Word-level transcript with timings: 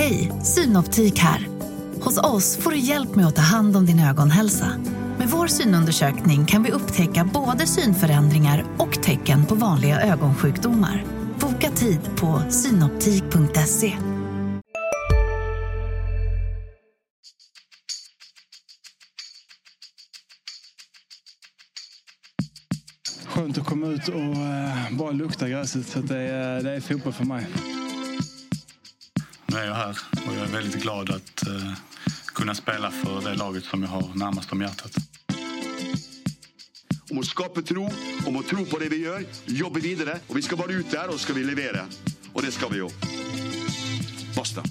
Hej, 0.00 0.32
Synoptik 0.42 1.18
här. 1.18 1.48
Hos 2.00 2.18
oss 2.18 2.56
får 2.56 2.70
du 2.70 2.78
hjälp 2.78 3.14
med 3.14 3.26
att 3.26 3.36
ta 3.36 3.42
hand 3.42 3.76
om 3.76 3.86
din 3.86 4.00
ögonhälsa. 4.00 4.72
Med 5.18 5.28
vår 5.28 5.46
synundersökning 5.46 6.46
kan 6.46 6.62
vi 6.62 6.70
upptäcka 6.70 7.30
både 7.34 7.66
synförändringar 7.66 8.64
och 8.78 9.02
tecken 9.02 9.46
på 9.46 9.54
vanliga 9.54 10.00
ögonsjukdomar. 10.00 11.04
Boka 11.40 11.70
tid 11.70 12.00
på 12.16 12.42
synoptik.se. 12.50 13.96
Skönt 23.26 23.58
att 23.58 23.66
komma 23.66 23.86
ut 23.86 24.08
och 24.08 24.20
eh, 24.20 24.98
bara 24.98 25.10
lukta 25.10 25.48
gräset. 25.48 25.86
Så 25.86 25.98
det, 25.98 26.18
är, 26.18 26.62
det 26.62 26.70
är 26.70 26.80
fotboll 26.80 27.12
för 27.12 27.24
mig. 27.24 27.46
Nu 29.50 29.56
är 29.56 29.66
jag 29.66 29.74
här 29.74 29.98
och 30.26 30.34
jag 30.34 30.42
är 30.42 30.52
väldigt 30.52 30.82
glad 30.82 31.10
att 31.10 31.46
eh, 31.46 31.72
kunna 32.34 32.54
spela 32.54 32.90
för 32.90 33.20
det 33.20 33.34
laget 33.34 33.64
som 33.64 33.82
jag 33.82 33.88
har 33.88 34.10
närmast 34.14 34.52
om 34.52 34.60
hjärtat. 34.60 34.92
Om 37.10 37.18
att 37.18 37.26
skapa 37.26 37.62
tro, 37.62 37.90
om 38.26 38.36
att 38.36 38.46
tro 38.46 38.64
på 38.64 38.78
det 38.78 38.88
vi 38.88 38.96
gör, 38.96 39.24
jobba 39.46 39.80
vidare. 39.80 40.18
Och 40.26 40.36
vi 40.36 40.42
ska 40.42 40.56
vara 40.56 40.72
ut 40.72 40.90
där, 40.90 41.08
och 41.08 41.20
så 41.20 41.32
vi 41.32 41.44
leverera. 41.44 41.86
Och 42.32 42.42
det 42.42 42.52
ska 42.52 42.68
vi 42.68 42.78
göra. 42.78 42.90
Basta. 44.36 44.62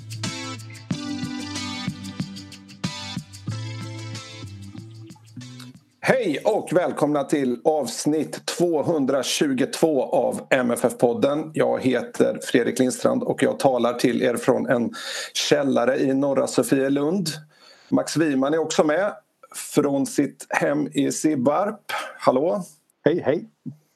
Hej 6.12 6.40
och 6.45 6.70
välkomna 6.73 7.23
till 7.23 7.62
avsnitt 7.63 8.45
222 8.45 10.04
av 10.04 10.41
MFF-podden. 10.49 11.52
Jag 11.54 11.84
heter 11.84 12.40
Fredrik 12.44 12.80
Lindstrand 12.80 13.23
och 13.23 13.44
jag 13.44 13.59
talar 13.59 13.94
till 13.94 14.22
er 14.22 14.38
från 14.38 14.70
en 14.70 14.94
källare 15.34 15.99
i 15.99 16.13
norra 16.13 16.48
Sofielund. 16.48 17.27
Max 17.90 18.18
Wiman 18.18 18.54
är 18.54 18.58
också 18.58 18.84
med 18.84 19.13
från 19.55 20.05
sitt 20.05 20.46
hem 20.49 20.88
i 20.93 21.12
Sibbarp. 21.12 21.82
Hallå! 22.18 22.63
Hej, 23.05 23.21
hej! 23.26 23.49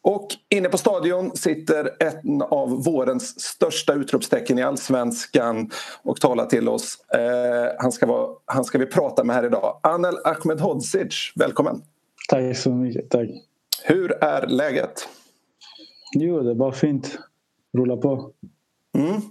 Och 0.03 0.27
inne 0.49 0.69
på 0.69 0.77
stadion 0.77 1.35
sitter 1.35 1.89
en 1.99 2.41
av 2.41 2.83
vårens 2.83 3.41
största 3.41 3.93
utropstecken 3.93 4.59
i 4.59 4.63
allsvenskan 4.63 5.71
och 6.03 6.21
talar 6.21 6.45
till 6.45 6.69
oss. 6.69 6.97
Eh, 7.09 7.75
han, 7.79 7.91
ska 7.91 8.05
vara, 8.05 8.29
han 8.45 8.65
ska 8.65 8.77
vi 8.77 8.85
prata 8.85 9.23
med 9.23 9.35
här 9.35 9.45
idag. 9.45 9.79
Anel 9.83 10.17
Ahmedhodzic, 10.23 11.33
välkommen! 11.35 11.81
Tack 12.29 12.57
så 12.57 12.69
mycket. 12.69 13.09
Tack. 13.09 13.29
Hur 13.83 14.23
är 14.23 14.47
läget? 14.47 15.07
Jo, 16.15 16.41
det 16.41 16.51
är 16.51 16.55
bara 16.55 16.71
fint. 16.71 17.17
Rulla 17.77 17.97
på. 17.97 18.31
Mm. 18.97 19.21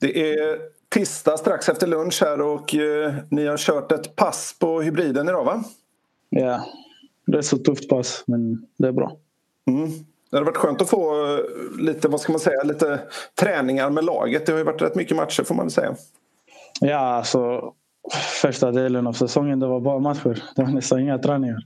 Det 0.00 0.32
är 0.32 0.58
tisdag 0.88 1.36
strax 1.36 1.68
efter 1.68 1.86
lunch 1.86 2.22
här 2.22 2.40
och 2.40 2.74
eh, 2.74 3.14
ni 3.30 3.46
har 3.46 3.56
kört 3.56 3.92
ett 3.92 4.16
pass 4.16 4.56
på 4.58 4.80
hybriden 4.80 5.28
idag 5.28 5.44
va? 5.44 5.64
Ja, 6.28 6.64
det 7.26 7.38
är 7.38 7.42
så 7.42 7.58
tufft 7.58 7.88
pass 7.88 8.24
men 8.26 8.66
det 8.76 8.88
är 8.88 8.92
bra. 8.92 9.16
Mm. 9.66 9.90
Det 10.30 10.36
hade 10.36 10.46
varit 10.46 10.56
skönt 10.56 10.82
att 10.82 10.88
få 10.88 11.34
eh, 11.34 11.40
lite, 11.80 12.08
vad 12.08 12.20
ska 12.20 12.32
man 12.32 12.40
säga, 12.40 12.62
lite 12.62 13.00
träningar 13.40 13.90
med 13.90 14.04
laget. 14.04 14.46
Det 14.46 14.52
har 14.52 14.58
ju 14.58 14.64
varit 14.64 14.82
rätt 14.82 14.94
mycket 14.94 15.16
matcher 15.16 15.42
får 15.42 15.54
man 15.54 15.64
väl 15.64 15.72
säga. 15.72 15.94
Ja, 16.80 16.98
alltså 16.98 17.72
första 18.42 18.70
delen 18.70 19.06
av 19.06 19.12
säsongen 19.12 19.60
det 19.60 19.66
var 19.66 19.80
bara 19.80 19.98
matcher. 19.98 20.42
Det 20.56 20.62
var 20.62 20.70
nästan 20.70 21.00
inga 21.00 21.18
träningar. 21.18 21.58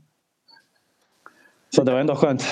Så 1.77 1.83
det 1.83 1.93
var 1.93 2.01
ändå 2.01 2.15
skönt. 2.17 2.45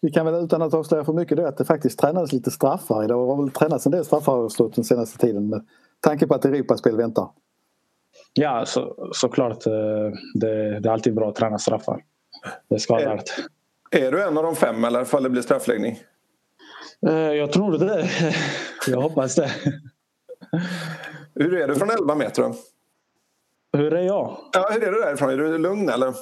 Vi 0.00 0.10
kan 0.10 0.26
väl 0.26 0.44
utan 0.44 0.62
att 0.62 0.74
avslöja 0.74 1.04
för 1.04 1.12
mycket 1.12 1.36
då 1.36 1.46
att 1.46 1.56
det 1.56 1.64
faktiskt 1.64 1.98
tränades 1.98 2.32
lite 2.32 2.50
straffar. 2.50 3.08
Det 3.08 3.14
har 3.14 3.42
väl 3.42 3.50
tränats 3.50 3.86
en 3.86 3.92
del 3.92 4.04
straffar 4.04 4.68
den 4.74 4.84
senaste 4.84 5.18
tiden 5.18 5.48
med 5.48 5.66
tanke 6.00 6.26
på 6.26 6.34
att 6.34 6.44
Europaspel 6.44 6.96
väntar. 6.96 7.28
Ja, 8.32 8.64
så, 8.66 9.10
såklart. 9.12 9.66
eh, 9.66 9.72
Det, 10.34 10.80
det 10.80 10.88
är 10.88 10.92
alltid 10.92 11.14
bra 11.14 11.28
att 11.28 11.34
träna 11.34 11.58
straffar. 11.58 12.04
Det 12.68 12.78
skadar 12.78 13.12
inte. 13.12 13.32
Är 13.90 14.12
du 14.12 14.22
en 14.22 14.38
av 14.38 14.44
de 14.44 14.56
fem 14.56 14.84
eller 14.84 15.04
fall 15.04 15.22
det 15.22 15.30
blir 15.30 15.42
straffläggning? 15.42 16.00
Eh, 17.06 17.12
Jag 17.14 17.52
tror 17.52 17.78
det. 17.78 18.08
Jag 18.86 19.00
hoppas 19.00 19.34
det. 19.34 19.50
Hur 21.34 21.54
är 21.56 21.68
du 21.68 21.74
från 21.74 21.90
11 21.90 22.14
meter? 22.14 22.54
Hur 23.72 23.94
är 23.94 24.02
jag? 24.02 24.36
Ja, 24.52 24.68
hur 24.72 24.82
är 24.84 24.92
du 24.92 25.00
därifrån? 25.00 25.30
Är 25.30 25.36
du 25.36 25.58
lugn 25.58 25.88
eller? 25.88 26.14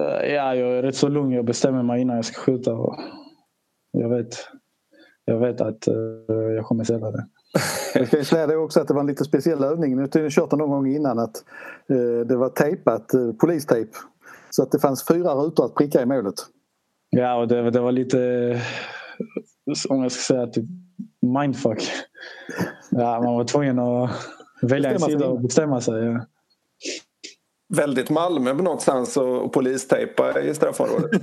Eh, 0.00 0.34
Ja, 0.34 0.54
jag 0.54 0.78
är 0.78 0.82
rätt 0.82 0.96
så 0.96 1.08
lugn. 1.08 1.32
Jag 1.32 1.44
bestämmer 1.44 1.82
mig 1.82 2.00
innan 2.00 2.16
jag 2.16 2.24
ska 2.24 2.40
skjuta. 2.40 2.74
Och 2.74 2.96
jag, 3.92 4.08
vet, 4.08 4.34
jag 5.24 5.38
vet 5.38 5.60
att 5.60 5.88
eh, 5.88 5.94
jag 6.56 6.64
kommer 6.64 6.84
sätta 6.84 7.10
det. 7.10 7.26
Jag 7.94 8.06
ska 8.06 8.24
säga 8.24 8.46
det 8.46 8.56
också 8.56 8.80
att 8.80 8.88
det 8.88 8.94
var 8.94 9.00
en 9.00 9.06
lite 9.06 9.24
speciell 9.24 9.64
övning. 9.64 9.96
Nu 9.96 10.02
har 10.02 10.20
jag 10.20 10.32
kört 10.32 10.50
den 10.50 10.58
någon 10.58 10.70
gång 10.70 10.86
innan 10.86 11.18
att 11.18 11.44
eh, 11.90 12.26
det 12.26 12.36
var 12.36 12.48
tejpat, 12.48 13.14
eh, 13.14 13.32
polistejp. 13.40 13.90
Så 14.50 14.62
att 14.62 14.72
det 14.72 14.78
fanns 14.78 15.06
fyra 15.06 15.34
rutor 15.34 15.64
att 15.64 15.74
pricka 15.74 16.02
i 16.02 16.06
målet. 16.06 16.34
Ja, 17.10 17.36
och 17.36 17.48
det, 17.48 17.70
det 17.70 17.80
var 17.80 17.92
lite, 17.92 18.18
om 19.88 20.02
jag 20.02 20.12
ska 20.12 20.34
säga, 20.34 20.46
typ 20.46 20.64
mindfuck. 21.20 21.82
Ja, 22.90 23.20
man 23.20 23.34
var 23.34 23.44
tvungen 23.44 23.78
att 23.78 24.10
välja 24.62 24.92
en 24.92 25.00
sida 25.00 25.28
och 25.28 25.40
bestämma 25.40 25.80
sig. 25.80 26.04
Ja. 26.04 26.26
Väldigt 27.74 28.10
Malmö 28.10 28.54
på 28.54 28.62
någonstans 28.62 29.16
och, 29.16 29.44
och 29.44 29.52
polistejpa 29.52 30.40
i 30.40 30.54
straffområdet. 30.54 31.10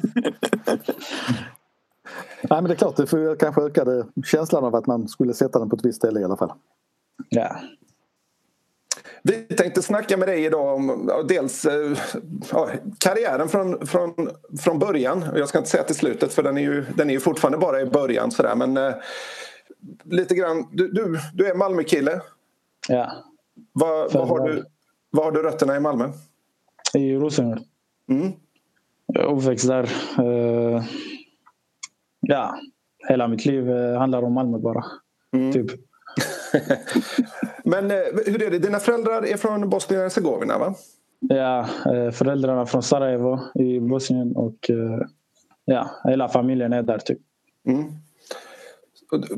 Nej 2.41 2.61
men 2.61 2.63
det 2.63 2.73
är 2.73 2.75
klart, 2.75 2.95
det 2.95 3.07
får 3.07 3.35
kanske 3.35 3.61
ökade 3.61 4.05
känslan 4.25 4.63
av 4.63 4.75
att 4.75 4.87
man 4.87 5.07
skulle 5.07 5.33
sätta 5.33 5.59
den 5.59 5.69
på 5.69 5.75
ett 5.75 5.85
visst 5.85 5.97
ställe 5.97 6.19
i 6.19 6.23
alla 6.23 6.37
fall. 6.37 6.51
Ja. 7.29 7.55
Vi 9.23 9.33
tänkte 9.33 9.81
snacka 9.81 10.17
med 10.17 10.27
dig 10.27 10.45
idag 10.45 10.75
om 10.75 11.11
dels 11.27 11.65
eh, 11.65 11.97
ja, 12.51 12.69
karriären 12.99 13.49
från, 13.49 13.87
från, 13.87 14.13
från 14.59 14.79
början. 14.79 15.25
Jag 15.35 15.49
ska 15.49 15.57
inte 15.57 15.69
säga 15.69 15.83
till 15.83 15.95
slutet 15.95 16.33
för 16.33 16.43
den 16.43 16.57
är 16.57 16.61
ju, 16.61 16.85
den 16.95 17.09
är 17.09 17.13
ju 17.13 17.19
fortfarande 17.19 17.57
bara 17.57 17.81
i 17.81 17.85
början. 17.85 18.31
Sådär. 18.31 18.55
Men 18.55 18.77
eh, 18.77 18.93
lite 20.03 20.35
grann, 20.35 20.67
du, 20.71 20.87
du, 20.91 21.19
du 21.33 21.47
är 21.47 21.55
Malmökille. 21.55 22.21
ja, 22.87 23.11
Vad, 23.73 24.13
vad, 24.13 24.27
har 24.27 24.47
du, 24.47 24.65
vad 25.09 25.25
har 25.25 25.31
du 25.31 25.43
rötterna 25.43 25.75
i 25.75 25.79
Malmö? 25.79 26.09
I 26.95 27.15
Rosengård. 27.15 27.59
Mm. 28.09 28.31
Uppväxt 29.19 29.67
där. 29.67 29.83
Eh, 30.19 30.83
Ja, 32.21 32.59
hela 33.07 33.27
mitt 33.27 33.45
liv 33.45 33.71
eh, 33.71 33.97
handlar 33.99 34.23
om 34.23 34.33
Malmö 34.33 34.57
bara. 34.57 34.83
Mm. 35.33 35.53
Typ. 35.53 35.65
Men 37.63 37.91
eh, 37.91 37.97
hur 38.25 38.43
är 38.43 38.51
det? 38.51 38.59
Dina 38.59 38.79
föräldrar 38.79 39.25
är 39.25 39.37
från 39.37 39.69
Bosnien-Hercegovina 39.69 40.57
va? 40.57 40.75
Ja, 41.19 41.67
föräldrarna 42.13 42.65
från 42.65 42.83
Sarajevo 42.83 43.39
i 43.55 43.79
Bosnien 43.79 44.35
och 44.35 44.71
ja, 45.65 45.89
hela 46.03 46.29
familjen 46.29 46.73
är 46.73 46.83
där 46.83 46.97
typ. 46.97 47.19
Mm. 47.67 47.91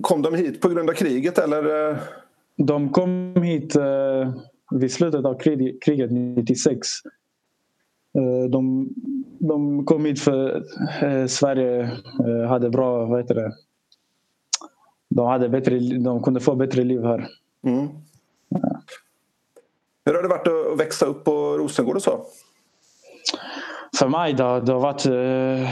Kom 0.02 0.22
de 0.22 0.36
hit 0.36 0.62
på 0.62 0.69
grund 0.69 0.90
av 0.90 0.94
kriget 0.94 1.38
eller? 1.38 1.97
De 2.58 2.90
kom 2.90 3.36
hit 3.44 3.75
vid 4.72 4.92
slutet 4.92 5.25
av 5.25 5.40
krig, 5.40 5.84
kriget 5.84 6.12
96. 6.12 6.88
Eh, 8.18 8.50
de, 8.50 8.90
de 9.40 9.85
kom 9.85 10.06
hit 10.06 10.19
för 10.19 10.63
eh, 11.01 11.25
Sverige 11.25 11.81
eh, 12.25 12.47
hade 12.50 12.69
bra, 12.69 13.06
vad 13.06 13.19
heter 13.22 13.35
det? 13.35 13.51
De, 15.09 15.28
hade 15.28 15.50
bättre, 15.50 15.79
de 15.79 16.24
kunde 16.24 16.40
få 16.40 16.56
bättre 16.56 16.84
liv 16.84 17.03
här. 17.03 17.28
Mm. 17.66 17.88
Hur 20.06 20.13
har 20.13 20.22
det 20.22 20.28
varit 20.29 20.47
att 20.74 20.79
växa 20.79 21.06
upp 21.06 21.24
på 21.24 21.31
Rosengård 21.57 21.96
och 21.96 22.01
så? 22.01 22.19
För 24.00 24.07
mig 24.07 24.34
har- 24.34 24.62
det 24.62 24.72
har 24.74 24.80
varit, 24.80 25.06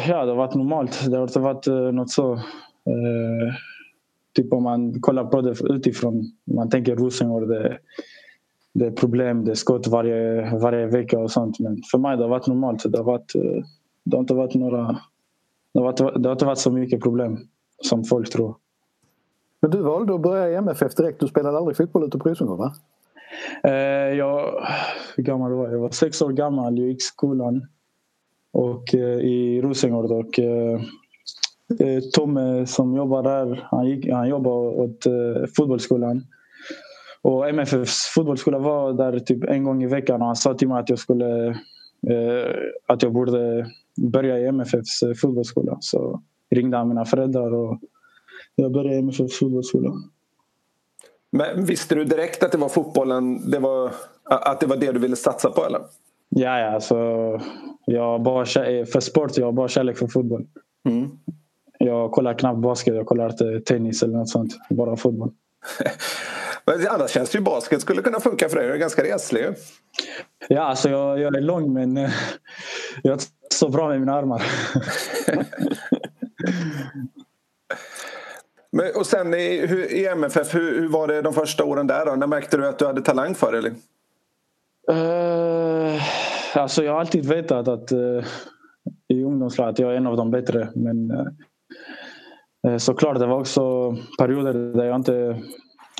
ja, 0.07 0.25
det 0.25 0.31
har 0.31 0.35
varit 0.35 0.55
normalt. 0.55 1.05
Det 1.11 1.17
har 1.17 1.23
inte 1.23 1.39
varit 1.39 1.67
något 1.93 2.09
så... 2.09 2.33
Eh, 2.85 3.53
typ 4.35 4.53
om 4.53 4.63
man 4.63 5.01
kollar 5.01 5.25
på 5.25 5.41
det 5.41 5.55
utifrån. 5.69 6.31
Man 6.55 6.69
tänker 6.69 6.95
Rosengård, 6.95 7.49
det, 7.49 7.77
det 8.73 8.85
är 8.85 8.91
problem, 8.91 9.45
det 9.45 9.51
är 9.51 9.55
skott 9.55 9.87
varje, 9.87 10.49
varje 10.57 10.85
vecka 10.85 11.19
och 11.19 11.31
sånt. 11.31 11.59
Men 11.59 11.81
för 11.91 11.97
mig 11.97 12.17
det 12.17 12.23
har 12.23 12.29
varit 12.29 12.47
normalt. 12.47 12.83
Det 12.91 12.97
har, 12.97 13.05
varit, 13.05 13.35
eh, 13.35 13.63
det 14.03 14.15
har 14.15 14.19
inte 14.19 14.33
varit 14.33 14.55
några... 14.55 14.99
Det 15.73 15.79
har, 15.79 15.83
varit, 15.83 15.97
det 15.97 16.29
har 16.29 16.31
inte 16.31 16.45
varit 16.45 16.57
så 16.57 16.71
mycket 16.71 17.01
problem 17.01 17.37
som 17.81 18.03
folk 18.03 18.29
tror. 18.29 18.55
Men 19.61 19.71
du 19.71 19.77
valde 19.77 20.15
att 20.15 20.21
börja 20.21 20.49
i 20.49 20.55
MFF 20.55 20.95
direkt. 20.95 21.19
Du 21.19 21.27
spelade 21.27 21.57
aldrig 21.57 21.77
fotboll 21.77 22.03
ute 22.03 22.17
på 22.17 22.29
Rosengård 22.29 22.57
va? 22.57 22.73
Eh, 23.63 24.17
jag, 24.17 24.65
hur 25.15 25.23
gammal 25.23 25.51
var 25.51 25.63
jag? 25.63 25.73
Jag 25.73 25.79
var 25.79 25.89
sex 25.89 26.21
år 26.21 26.31
gammal. 26.31 26.77
Jag 26.77 26.87
gick 26.87 27.03
skolan 27.03 27.67
och, 28.51 28.95
eh, 28.95 29.19
i 29.19 29.61
Rosengård. 29.61 30.11
Och, 30.11 30.39
eh, 30.39 30.81
eh, 31.79 32.01
Tomme 32.13 32.65
som 32.65 32.95
jobbar 32.95 33.23
där, 33.23 33.67
han, 33.71 33.87
gick, 33.87 34.09
han 34.09 34.29
jobbar 34.29 34.79
åt 34.79 35.05
eh, 35.05 35.45
fotbollsskolan. 35.57 36.23
Och 37.21 37.49
MFFs 37.49 38.05
fotbollsskola 38.15 38.59
var 38.59 38.93
där 38.93 39.19
typ 39.19 39.43
en 39.43 39.63
gång 39.63 39.83
i 39.83 39.87
veckan 39.87 40.21
och 40.21 40.27
han 40.27 40.35
sa 40.35 40.53
till 40.53 40.67
mig 40.67 40.79
att 40.79 40.89
jag 40.89 40.99
skulle 40.99 41.47
eh, 42.09 42.55
att 42.87 43.03
jag 43.03 43.13
borde 43.13 43.67
börja 43.97 44.39
i 44.39 44.47
MFFs 44.47 45.03
eh, 45.03 45.13
fotbollsskola. 45.13 45.77
Så 45.79 46.21
ringde 46.49 46.77
han 46.77 46.87
mina 46.87 47.05
föräldrar 47.05 47.53
och 47.53 47.79
jag 48.55 48.71
började 48.71 48.95
i 48.95 48.99
MFFs 48.99 49.39
fotbollsskola. 49.39 49.93
Men 51.31 51.65
visste 51.65 51.95
du 51.95 52.03
direkt 52.03 52.43
att 52.43 52.51
det 52.51 52.57
var 52.57 52.69
fotbollen, 52.69 53.51
det 53.51 53.59
var, 53.59 53.91
att 54.23 54.59
det 54.59 54.65
var 54.65 54.77
det 54.77 54.91
du 54.91 54.99
ville 54.99 55.15
satsa 55.15 55.51
på 55.51 55.65
eller? 55.65 55.81
Ja, 56.29 56.59
ja 56.59 56.71
alltså, 56.71 56.95
jag 57.85 58.21
bara, 58.21 58.45
för 58.85 58.99
sport 58.99 59.37
jag 59.37 59.45
har 59.45 59.51
bara 59.51 59.67
kärlek 59.67 59.97
för 59.97 60.07
fotboll. 60.07 60.45
Mm. 60.89 61.09
Jag 61.77 62.11
kollar 62.11 62.33
knappt 62.33 62.59
basket, 62.59 62.95
jag 62.95 63.05
kollar 63.05 63.29
inte 63.29 63.59
tennis 63.59 64.03
eller 64.03 64.17
något 64.17 64.29
sånt. 64.29 64.57
Bara 64.69 64.95
fotboll. 64.95 65.31
men 66.65 66.87
annars 66.87 67.11
känns 67.11 67.29
det 67.29 67.37
ju 67.37 67.43
basket 67.43 67.81
skulle 67.81 68.01
kunna 68.01 68.19
funka 68.19 68.49
för 68.49 68.55
dig. 68.55 68.67
Du 68.67 68.73
är 68.73 68.77
ganska 68.77 69.03
reslig 69.03 69.45
Ja, 70.47 70.61
alltså 70.61 70.89
jag, 70.89 71.19
jag 71.19 71.35
är 71.35 71.41
lång 71.41 71.73
men 71.73 71.95
jag 73.03 73.13
är 73.13 73.19
så 73.53 73.69
bra 73.69 73.87
med 73.87 73.99
mina 73.99 74.13
armar. 74.13 74.43
Men, 78.71 78.85
och 78.95 79.05
sen 79.05 79.33
i, 79.33 79.65
hur, 79.65 79.93
i 79.93 80.07
MFF, 80.07 80.55
hur, 80.55 80.79
hur, 80.81 80.87
var 80.87 81.07
det 81.07 81.21
de 81.21 81.33
första 81.33 81.63
åren 81.63 81.87
där? 81.87 82.05
Då? 82.05 82.15
När 82.15 82.27
märkte 82.27 82.57
du 82.57 82.67
att 82.67 82.79
du 82.79 82.85
hade 82.85 83.01
talang 83.01 83.35
för 83.35 83.51
det? 83.51 83.69
Uh, 84.91 86.01
alltså 86.55 86.83
jag 86.83 86.91
har 86.91 86.99
alltid 86.99 87.25
vetat 87.25 87.67
att 87.67 87.91
uh, 87.91 88.23
i 89.07 89.23
ungdomslaget 89.23 89.79
jag 89.79 89.91
är 89.91 89.95
en 89.95 90.07
av 90.07 90.17
de 90.17 90.31
bättre. 90.31 90.69
Men 90.75 91.11
uh, 92.67 92.77
såklart, 92.77 93.19
det 93.19 93.25
var 93.25 93.39
också 93.39 93.95
perioder 94.19 94.53
där 94.53 94.85
jag 94.85 94.95
inte 94.95 95.41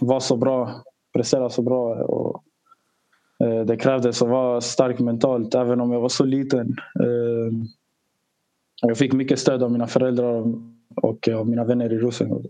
var 0.01 0.19
så 0.19 0.37
bra, 0.37 0.83
presterade 1.13 1.49
så 1.49 1.61
bra. 1.61 1.95
Och, 1.95 2.43
eh, 3.43 3.65
det 3.65 3.77
krävdes 3.77 4.21
att 4.21 4.29
vara 4.29 4.61
stark 4.61 4.99
mentalt 4.99 5.55
även 5.55 5.81
om 5.81 5.91
jag 5.91 6.01
var 6.01 6.09
så 6.09 6.23
liten. 6.23 6.75
Eh, 6.99 7.53
jag 8.81 8.97
fick 8.97 9.13
mycket 9.13 9.39
stöd 9.39 9.63
av 9.63 9.71
mina 9.71 9.87
föräldrar 9.87 10.43
och 10.95 11.27
eh, 11.27 11.37
av 11.37 11.49
mina 11.49 11.63
vänner 11.63 11.93
i 11.93 11.97
Rosengård. 11.97 12.45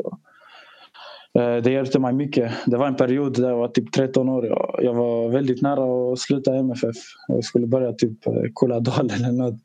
Det 1.33 1.71
hjälpte 1.71 1.99
mig 1.99 2.13
mycket. 2.13 2.51
Det 2.65 2.77
var 2.77 2.87
en 2.87 2.95
period 2.95 3.41
där 3.41 3.49
jag 3.49 3.57
var 3.57 3.67
typ 3.67 3.91
13 3.91 4.29
år. 4.29 4.45
Jag 4.81 4.93
var 4.93 5.29
väldigt 5.29 5.61
nära 5.61 6.13
att 6.13 6.19
sluta 6.19 6.55
MFF. 6.55 6.95
Jag 7.27 7.43
skulle 7.43 7.67
börja 7.67 7.93
typ 7.93 8.17
Kulladal 8.55 9.09
eller 9.09 9.31
något. 9.31 9.59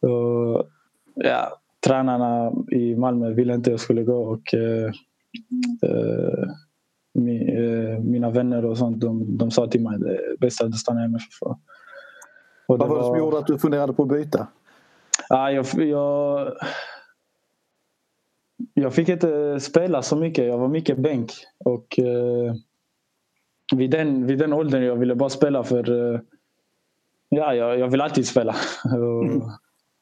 Och, 0.00 0.68
ja, 1.14 1.58
tränarna 1.86 2.52
i 2.70 2.96
Malmö 2.96 3.32
ville 3.32 3.54
inte 3.54 3.70
att 3.70 3.72
jag 3.72 3.80
skulle 3.80 4.02
gå 4.02 4.16
och 4.16 4.54
eh, 4.54 4.92
eh, 7.18 7.98
mina 7.98 8.30
vänner 8.30 8.64
och 8.64 8.78
sånt 8.78 9.00
de, 9.00 9.36
de 9.36 9.50
sa 9.50 9.66
till 9.66 9.82
mig 9.82 9.98
det 9.98 10.10
är 10.10 10.36
bäst 10.40 10.60
att 10.60 10.88
MFF. 10.88 11.42
Och 11.42 11.58
Vad 12.66 12.88
var 12.88 12.98
det 12.98 13.04
som 13.04 13.18
gjorde 13.18 13.38
att 13.38 13.46
du 13.46 13.58
funderade 13.58 13.92
på 13.92 14.02
att 14.02 14.08
byta? 14.08 14.46
Ja, 15.28 15.50
jag, 15.50 15.66
jag 15.74 16.52
jag 18.74 18.94
fick 18.94 19.08
inte 19.08 19.60
spela 19.60 20.02
så 20.02 20.16
mycket. 20.16 20.46
Jag 20.46 20.58
var 20.58 20.68
mycket 20.68 20.98
bänk. 20.98 21.32
Och 21.64 21.98
eh, 21.98 22.54
vid, 23.76 23.90
den, 23.90 24.26
vid 24.26 24.38
den 24.38 24.52
åldern 24.52 24.82
jag 24.82 24.96
ville 24.96 25.14
bara 25.14 25.28
spela 25.28 25.64
för... 25.64 26.14
Eh, 26.14 26.20
ja, 27.28 27.54
jag, 27.54 27.78
jag 27.78 27.88
vill 27.88 28.00
alltid 28.00 28.26
spela. 28.26 28.56
Mm. 28.84 29.42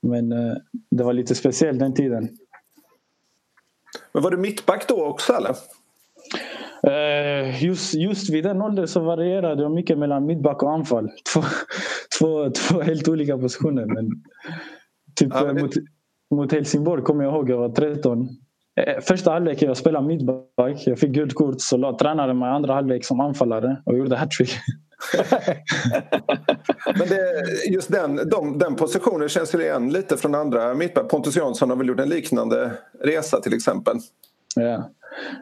Men 0.03 0.33
eh, 0.33 0.57
det 0.91 1.05
var 1.05 1.13
lite 1.13 1.35
speciellt 1.35 1.79
den 1.79 1.95
tiden. 1.95 2.29
Men 4.13 4.23
var 4.23 4.31
du 4.31 4.37
mittback 4.37 4.89
då 4.89 5.05
också 5.05 5.33
eller? 5.33 5.57
Eh, 6.91 7.65
just, 7.65 7.95
just 7.95 8.31
vid 8.31 8.45
den 8.45 8.63
åldern 8.63 8.87
så 8.87 9.01
varierade 9.01 9.63
jag 9.63 9.73
mycket 9.73 9.99
mellan 9.99 10.27
mittback 10.27 10.63
och 10.63 10.73
anfall. 10.73 11.11
Två, 11.33 11.43
två, 12.19 12.51
två 12.51 12.81
helt 12.81 13.09
olika 13.09 13.39
positioner. 13.39 13.87
Men 13.87 14.11
typ 15.15 15.29
ja, 15.35 15.45
men 15.45 15.63
mot, 15.63 15.73
mot 16.35 16.53
Helsingborg 16.53 17.03
kommer 17.03 17.25
jag 17.25 17.35
ihåg, 17.35 17.51
jag 17.51 17.59
var 17.59 17.69
13. 17.69 18.29
Eh, 18.81 19.01
första 19.01 19.31
halvlek 19.31 19.63
jag 19.63 19.77
spelade 19.77 20.07
mittback. 20.07 20.87
Jag 20.87 20.99
fick 20.99 21.11
gult 21.11 21.35
kort 21.35 21.61
så 21.61 21.77
la 21.77 21.99
tränaren 21.99 22.39
mig 22.39 22.49
andra 22.49 22.75
halvlek 22.75 23.05
som 23.05 23.21
anfallare 23.21 23.83
och 23.85 23.99
gjorde 23.99 24.17
hattrick. 24.17 24.51
Men 26.99 27.09
det, 27.09 27.43
just 27.69 27.93
den, 27.93 28.17
de, 28.31 28.59
den 28.59 28.77
positionen 28.77 29.29
känns 29.29 29.55
ju 29.55 29.63
igen 29.63 29.93
lite 29.93 30.17
från 30.17 30.35
andra 30.35 30.75
mittback. 30.75 31.09
Pontus 31.09 31.37
Jansson 31.37 31.71
har 31.71 31.77
väl 31.77 31.89
gjort 31.89 32.01
en 32.01 32.09
liknande 32.09 32.73
resa 33.01 33.41
till 33.41 33.55
exempel. 33.55 33.97
Ja, 34.55 34.91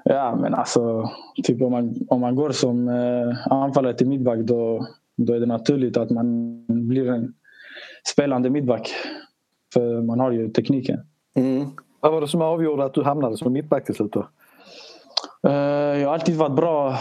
ja 0.05 0.37
men 0.37 0.55
alltså 0.55 1.11
typ 1.43 1.63
om 1.63 1.73
man, 1.73 1.95
om 2.09 2.21
man 2.21 2.35
går 2.35 2.51
som 2.51 2.89
eh, 2.89 3.53
anfallare 3.53 3.95
till 3.95 4.09
mittback 4.09 4.39
då, 4.39 4.87
då 5.17 5.33
är 5.33 5.41
det 5.41 5.47
naturligt 5.47 5.97
att 5.97 6.11
man 6.11 6.65
blir 6.69 7.09
en 7.09 7.35
spelande 8.13 8.51
mittback. 8.51 8.91
För 9.75 10.01
man 10.01 10.21
har 10.21 10.33
ju 10.33 10.49
tekniken. 10.49 11.01
Mm. 11.35 11.67
Vad 12.01 12.13
var 12.13 12.21
det 12.21 12.29
som 12.29 12.43
avgjorde 12.43 12.85
att 12.85 12.95
du 12.95 13.03
hamnade 13.03 13.37
som 13.37 13.53
mittback 13.53 13.85
till 13.85 13.95
slut 13.95 14.13
då? 14.13 14.29
Eh, 15.49 15.53
jag 16.01 16.09
har 16.09 16.15
alltid 16.15 16.37
varit 16.37 16.57
bra 16.57 16.99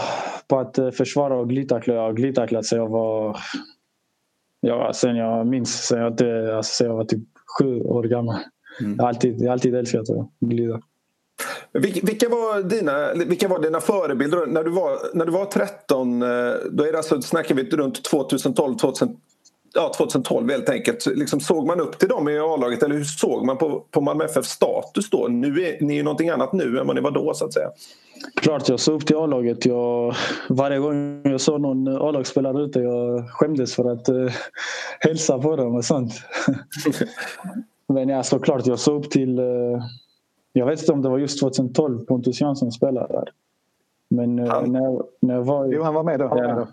på 0.48 0.58
att 0.58 0.78
eh, 0.78 0.90
försvara 0.90 1.36
och 1.36 1.48
glidtackla. 1.48 1.94
Jag 1.94 2.02
har 2.02 2.12
glidtacklat 2.12 2.64
sen 2.64 2.78
jag 2.78 2.88
var... 2.88 3.36
Ja, 4.60 4.92
sen 4.94 5.16
jag 5.16 5.46
minns. 5.46 5.86
Sen 5.86 5.98
jag, 5.98 6.22
alltså, 6.56 6.74
sen 6.74 6.86
jag 6.86 6.96
var 6.96 7.04
typ 7.04 7.22
sju 7.58 7.80
år 7.80 8.02
gammal. 8.02 8.36
Mm. 8.80 8.94
Jag, 8.96 9.02
har 9.02 9.08
alltid, 9.08 9.40
jag 9.40 9.52
alltid 9.52 9.74
älskat 9.74 10.10
att 10.10 10.28
glida. 10.40 10.80
Vilka 11.78 12.28
var 12.28 12.62
dina, 12.62 13.14
vilka 13.14 13.48
var 13.48 13.58
dina 13.58 13.80
förebilder? 13.80 14.46
När 14.46 14.64
du 14.64 14.70
var, 14.70 14.98
när 15.14 15.26
du 15.26 15.32
var 15.32 15.44
13, 15.44 16.22
eh, 16.22 16.28
då 16.70 16.84
är 16.84 16.92
det 16.92 16.98
alltså, 16.98 17.22
snackar 17.22 17.54
vi 17.54 17.70
runt 17.70 18.04
2012, 18.04 18.76
2013 18.76 19.16
ja, 19.74 19.92
2012 19.96 20.50
helt 20.50 20.68
enkelt. 20.68 21.06
Liksom, 21.06 21.40
såg 21.40 21.66
man 21.66 21.80
upp 21.80 21.98
till 21.98 22.08
dem 22.08 22.28
i 22.28 22.38
A-laget 22.38 22.82
eller 22.82 22.94
hur 22.94 23.04
såg 23.04 23.46
man 23.46 23.58
på, 23.58 23.84
på 23.90 24.00
Malmö 24.00 24.24
FFs 24.24 24.48
status 24.48 25.10
då? 25.10 25.28
Nu 25.28 25.62
är 25.62 25.80
ni 25.80 25.94
ju 25.94 26.02
någonting 26.02 26.28
annat 26.28 26.52
nu 26.52 26.78
än 26.78 26.86
vad 26.86 26.96
ni 26.96 27.02
var 27.02 27.10
då 27.10 27.34
så 27.34 27.44
att 27.44 27.52
säga. 27.52 27.70
Klart 28.34 28.68
jag 28.68 28.80
såg 28.80 28.94
upp 28.94 29.06
till 29.06 29.16
A-laget. 29.16 29.66
Jag, 29.66 30.14
varje 30.48 30.78
gång 30.78 31.22
jag 31.24 31.40
såg 31.40 31.60
någon 31.60 31.88
A-lagsspelare 31.88 32.62
ute 32.62 32.80
jag 32.80 33.30
skämdes 33.30 33.74
för 33.74 33.92
att 33.92 34.08
uh, 34.08 34.30
hälsa 35.00 35.38
på 35.38 35.56
dem 35.56 35.74
och 35.74 35.84
sånt. 35.84 36.12
Men 37.88 38.08
ja, 38.08 38.22
såklart 38.22 38.66
jag 38.66 38.78
såg 38.78 39.04
upp 39.04 39.10
till... 39.10 39.38
Uh, 39.38 39.82
jag 40.58 40.66
vet 40.66 40.80
inte 40.80 40.92
om 40.92 41.02
det 41.02 41.08
var 41.08 41.18
just 41.18 41.40
2012 41.40 42.04
Pontus 42.04 42.40
Jansson 42.40 42.72
spelade 42.72 43.12
där. 43.12 43.28
Men 44.08 44.38
uh, 44.38 44.66
när, 44.66 44.80
jag, 44.80 45.06
när 45.20 45.34
jag 45.34 45.44
var... 45.44 45.66
Jo, 45.72 45.82
han 45.82 45.94
var 45.94 46.02
med 46.02 46.18
då. 46.18 46.28
Han 46.28 46.36
var 46.36 46.46
med 46.46 46.56
då 46.56 46.66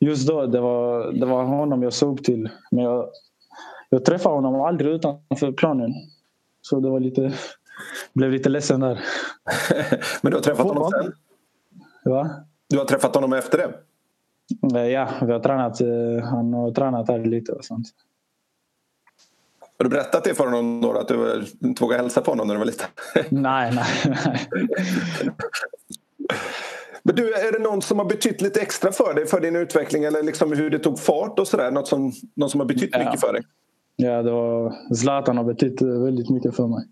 just 0.00 0.28
då, 0.28 0.46
det 0.46 0.60
var, 0.60 1.12
det 1.12 1.26
var 1.26 1.44
honom 1.44 1.82
jag 1.82 1.92
såg 1.92 2.24
till. 2.24 2.50
Men 2.70 2.84
jag, 2.84 3.08
jag 3.88 4.04
träffade 4.04 4.34
honom 4.34 4.60
aldrig 4.60 4.92
utanför 4.92 5.52
planen. 5.52 5.94
Så 6.60 6.80
det 6.80 6.90
var 6.90 7.00
lite, 7.00 7.32
blev 8.12 8.30
lite 8.30 8.48
ledsen 8.48 8.80
där. 8.80 9.00
Men 10.22 10.30
du 10.30 10.36
har 10.36 10.42
träffat 10.42 10.66
honom 10.66 10.90
sen? 10.90 11.12
Va? 12.04 12.30
Du 12.68 12.78
har 12.78 12.84
träffat 12.84 13.14
honom 13.14 13.32
efter 13.32 13.58
det? 13.58 14.78
Eh, 14.78 14.86
ja, 14.86 15.08
vi 15.22 15.32
har 15.32 15.40
tränat, 15.40 15.80
eh, 15.80 16.24
han 16.24 16.54
har 16.54 16.70
tränat 16.70 17.08
här 17.08 17.24
lite 17.24 17.52
och 17.52 17.64
sånt. 17.64 17.86
Har 19.78 19.84
du 19.84 19.90
berättat 19.90 20.24
det 20.24 20.34
för 20.34 20.44
honom 20.44 20.80
då, 20.80 20.92
att 20.92 21.08
du 21.08 21.44
inte 21.62 21.82
vågade 21.82 22.02
hälsa 22.02 22.20
på 22.20 22.30
honom 22.30 22.46
när 22.46 22.54
du 22.54 22.58
var 22.58 22.66
liten? 22.66 22.86
nej, 23.28 23.72
nej. 23.74 24.16
nej. 24.24 24.48
Men 27.02 27.16
du, 27.16 27.34
är 27.34 27.52
det 27.52 27.58
någon 27.58 27.82
som 27.82 27.98
har 27.98 28.06
betytt 28.06 28.40
lite 28.40 28.60
extra 28.60 28.92
för 28.92 29.14
dig, 29.14 29.26
för 29.26 29.40
din 29.40 29.56
utveckling 29.56 30.04
eller 30.04 30.22
liksom 30.22 30.52
hur 30.52 30.70
det 30.70 30.78
tog 30.78 30.98
fart 30.98 31.38
och 31.38 31.48
sådär? 31.48 31.70
Något 31.70 31.88
som, 31.88 32.12
någon 32.34 32.50
som 32.50 32.60
har 32.60 32.66
betytt 32.66 32.90
ja. 32.92 32.98
mycket 32.98 33.20
för 33.20 33.32
dig? 33.32 33.42
Ja, 33.96 34.22
det 34.22 34.30
var, 34.30 34.74
Zlatan 34.94 35.36
har 35.36 35.44
betytt 35.44 35.82
väldigt 35.82 36.30
mycket 36.30 36.56
för 36.56 36.66
mig. 36.66 36.84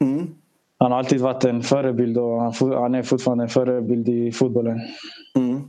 Mm. 0.00 0.34
Han 0.78 0.92
har 0.92 0.98
alltid 0.98 1.20
varit 1.20 1.44
en 1.44 1.62
förebild 1.62 2.18
och 2.18 2.40
han, 2.40 2.52
han 2.72 2.94
är 2.94 3.02
fortfarande 3.02 3.44
en 3.44 3.50
förebild 3.50 4.08
i 4.08 4.32
fotbollen. 4.32 4.80
Mm. 5.36 5.62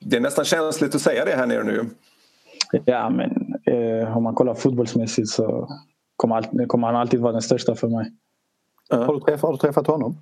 Det 0.00 0.16
är 0.16 0.20
nästan 0.20 0.44
känsligt 0.44 0.94
att 0.94 1.00
säga 1.00 1.24
det 1.24 1.36
här 1.36 1.46
nere 1.46 1.64
nu. 1.64 1.86
Ja, 2.84 3.10
men 3.10 3.47
eh, 3.70 4.16
om 4.16 4.22
man 4.22 4.34
kollar 4.34 4.54
fotbollsmässigt 4.54 5.28
så 5.28 5.68
kommer, 6.16 6.36
all, 6.36 6.66
kommer 6.66 6.86
han 6.86 6.96
alltid 6.96 7.20
vara 7.20 7.32
den 7.32 7.42
största 7.42 7.74
för 7.74 7.88
mig. 7.88 8.12
Uh. 8.94 9.02
Har, 9.02 9.14
du 9.14 9.20
träffat, 9.20 9.42
har 9.42 9.52
du 9.52 9.58
träffat 9.58 9.86
honom? 9.86 10.16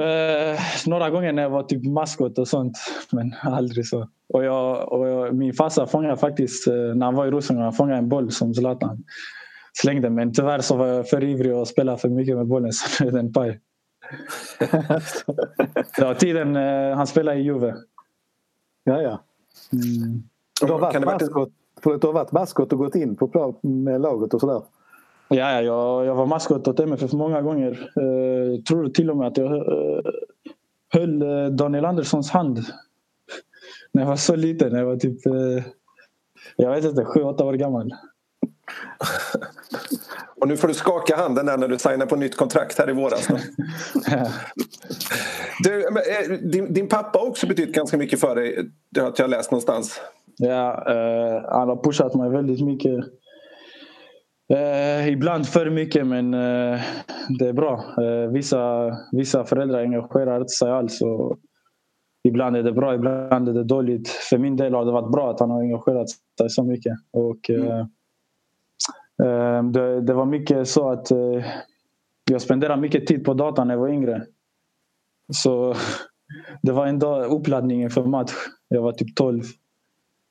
Uh, 0.00 0.58
några 0.86 1.10
gånger 1.10 1.32
när 1.32 1.42
jag 1.42 1.50
var 1.50 1.62
typ 1.62 1.84
maskot 1.84 2.38
och 2.38 2.48
sånt, 2.48 2.78
men 3.12 3.34
aldrig 3.42 3.86
så. 3.86 4.08
Och, 4.28 4.44
jag, 4.44 4.92
och 4.92 5.08
jag, 5.08 5.34
min 5.34 5.52
farsa 5.52 5.86
fångade 5.86 6.16
faktiskt, 6.16 6.68
uh, 6.68 6.94
när 6.94 7.06
han 7.06 7.14
var 7.14 7.26
i 7.26 7.30
Rosengård, 7.30 7.64
han 7.64 7.72
fångade 7.72 7.98
en 7.98 8.08
boll 8.08 8.30
som 8.30 8.54
Zlatan 8.54 9.04
slängde. 9.72 10.10
Men 10.10 10.32
tyvärr 10.32 10.60
så 10.60 10.76
var 10.76 10.86
jag 10.86 11.08
för 11.08 11.24
ivrig 11.24 11.54
och 11.54 11.68
spelade 11.68 11.98
för 11.98 12.08
mycket 12.08 12.36
med 12.36 12.46
bollen 12.46 12.72
så 12.72 13.02
blev 13.02 13.14
den 13.14 13.32
paj. 13.32 13.60
ja, 15.98 16.14
tiden 16.14 16.56
uh, 16.56 16.96
han 16.96 17.06
spelade 17.06 17.38
i 17.38 17.42
Juve. 17.42 17.74
Ja, 18.84 19.02
ja. 19.02 19.22
Mm. 19.72 20.22
Du, 20.60 20.72
har 20.72 20.78
varit 20.78 21.30
maskot, 21.84 22.00
du 22.00 22.06
har 22.06 22.14
varit 22.14 22.32
maskot 22.32 22.72
och 22.72 22.78
gått 22.78 22.94
in 22.94 23.16
på 23.16 23.58
med 23.62 24.00
laget 24.00 24.34
och 24.34 24.40
sådär? 24.40 24.62
Ja, 25.28 25.62
jag, 25.62 26.06
jag 26.06 26.14
var 26.14 26.26
maskot 26.26 26.68
åt 26.68 26.80
MFF 26.80 27.12
många 27.12 27.42
gånger. 27.42 27.90
Jag 27.94 28.52
eh, 28.54 28.60
tror 28.60 28.88
till 28.88 29.10
och 29.10 29.16
med 29.16 29.26
att 29.26 29.36
jag 29.36 29.56
eh, 29.56 30.04
höll 30.92 31.22
eh, 31.22 31.46
Daniel 31.46 31.84
Anderssons 31.84 32.30
hand 32.30 32.64
när 33.92 34.02
jag 34.02 34.08
var 34.08 34.16
så 34.16 34.36
liten. 34.36 34.72
När 34.72 34.78
jag 34.78 34.86
var 34.86 34.96
typ, 34.96 35.18
jag 36.56 36.70
vet 36.70 36.84
inte, 36.84 37.04
sju, 37.04 37.22
åtta 37.22 37.44
år 37.44 37.52
gammal. 37.54 37.94
Och 40.40 40.48
nu 40.48 40.56
får 40.56 40.68
du 40.68 40.74
skaka 40.74 41.16
handen 41.16 41.46
där 41.46 41.56
när 41.56 41.68
du 41.68 41.78
signar 41.78 42.06
på 42.06 42.16
nytt 42.16 42.36
kontrakt 42.36 42.78
här 42.78 42.90
i 42.90 42.92
våras. 42.92 43.28
du, 45.64 45.88
din, 46.42 46.74
din, 46.74 46.88
pappa 46.88 47.18
har 47.18 47.26
också 47.26 47.46
betytt 47.46 47.74
ganska 47.74 47.96
mycket 47.96 48.20
för 48.20 48.34
dig, 48.34 48.70
det 48.90 49.00
har 49.00 49.14
jag 49.16 49.30
läst 49.30 49.50
någonstans. 49.50 50.00
Ja, 50.36 50.84
eh, 50.88 51.42
han 51.48 51.68
har 51.68 51.82
pushat 51.84 52.14
mig 52.14 52.30
väldigt 52.30 52.64
mycket. 52.64 53.04
Eh, 54.52 55.08
ibland 55.08 55.48
för 55.48 55.70
mycket 55.70 56.06
men 56.06 56.34
eh, 56.34 56.80
det 57.38 57.48
är 57.48 57.52
bra. 57.52 57.84
Eh, 57.98 58.30
vissa, 58.30 58.92
vissa 59.12 59.44
föräldrar 59.44 59.80
engagerar 59.80 60.36
inte 60.36 60.48
sig 60.48 60.70
alls. 60.70 61.02
Och 61.02 61.38
ibland 62.28 62.56
är 62.56 62.62
det 62.62 62.72
bra, 62.72 62.94
ibland 62.94 63.48
är 63.48 63.52
det 63.52 63.64
dåligt. 63.64 64.08
För 64.08 64.38
min 64.38 64.56
del 64.56 64.74
har 64.74 64.84
det 64.84 64.92
varit 64.92 65.12
bra 65.12 65.30
att 65.30 65.40
han 65.40 65.50
har 65.50 65.60
engagerat 65.60 66.10
sig 66.10 66.50
så 66.50 66.64
mycket. 66.64 66.92
Och, 67.12 67.50
mm. 67.50 67.68
Eh, 67.68 67.86
eh, 69.26 69.64
det, 69.64 70.00
det, 70.00 70.14
var 70.14 70.26
mycket 70.26 70.68
så 70.68 70.90
att 70.90 71.10
eh, 71.10 71.44
jag 72.30 72.42
spenderade 72.42 72.80
mycket 72.80 73.06
tid 73.06 73.24
på 73.24 73.34
datorn 73.34 73.68
när 73.68 73.74
jag 73.74 73.80
var 73.80 73.88
yngre. 73.88 74.26
Så 75.32 75.74
det 76.62 76.72
var 76.72 76.86
en 76.86 76.98
dag 76.98 77.30
uppladdningen 77.30 77.90
för 77.90 78.04
match. 78.04 78.32
Jag 78.68 78.82
var 78.82 78.92
typ 78.92 79.16
12. 79.16 79.42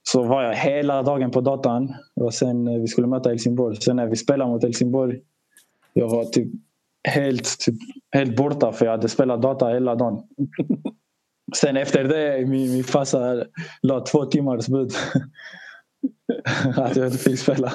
Så 0.03 0.23
var 0.23 0.43
jag 0.43 0.55
hela 0.55 1.03
dagen 1.03 1.31
på 1.31 1.41
datorn 1.41 1.93
och 2.15 2.33
sen 2.33 2.67
eh, 2.67 2.81
vi 2.81 2.87
skulle 2.87 3.07
möta 3.07 3.29
Helsingborg. 3.29 3.75
Sen 3.75 3.95
när 3.95 4.07
vi 4.07 4.15
spelade 4.15 4.51
mot 4.51 4.63
Helsingborg 4.63 5.19
jag 5.93 6.09
var 6.09 6.23
typ 6.25 6.47
helt, 7.07 7.59
typ, 7.59 7.75
helt 8.11 8.35
borta 8.35 8.71
för 8.71 8.85
jag 8.85 8.91
hade 8.91 9.09
spelat 9.09 9.41
data 9.41 9.67
hela 9.67 9.95
dagen. 9.95 10.23
Sen 11.55 11.77
efter 11.77 12.03
det, 12.03 12.45
min, 12.47 12.71
min 12.71 12.83
farsa 12.83 13.45
la 13.81 13.99
två 13.99 14.25
timmars 14.25 14.67
bud. 14.67 14.91
att 16.77 16.95
jag 16.95 17.05
inte 17.05 17.17
fick 17.17 17.39
spela. 17.39 17.73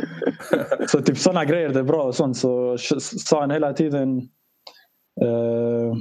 så 0.88 1.00
typ 1.00 1.18
sådana 1.18 1.44
grejer, 1.44 1.68
det 1.68 1.78
är 1.78 1.84
bra 1.84 2.02
och 2.02 2.14
sånt. 2.14 2.36
Så 2.36 2.76
sa 3.00 3.40
han 3.40 3.50
hela 3.50 3.72
tiden 3.72 4.18
eh, 5.20 5.94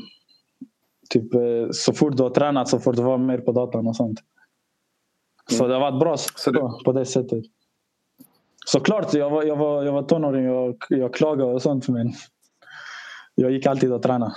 typ 1.10 1.34
eh, 1.34 1.68
så 1.72 1.94
fort 1.94 2.18
du 2.18 2.24
har 2.24 2.30
tränat 2.30 2.70
så 2.70 2.80
får 2.80 2.94
du 2.94 3.02
vara 3.02 3.18
mer 3.18 3.38
på 3.38 3.52
datorn 3.52 3.88
och 3.88 3.96
sånt. 3.96 4.20
Så 5.52 5.68
det 5.68 5.74
har 5.74 5.82
varit 5.82 6.00
bra 6.00 6.18
så 6.18 6.52
det... 6.52 6.60
på 6.86 6.92
det 6.92 7.06
sättet. 7.06 7.44
Såklart, 8.66 9.14
jag 9.14 9.30
var, 9.30 9.44
jag 9.44 9.56
var, 9.56 9.84
jag 9.84 9.94
var 9.94 10.04
tonåring 10.04 10.50
och 10.50 10.78
jag 10.90 11.14
klagade 11.14 11.54
och 11.54 11.62
sånt 11.62 11.88
men 11.88 12.14
jag 13.36 13.52
gick 13.52 13.66
alltid 13.66 13.94
och 13.94 14.02
tränade. 14.02 14.34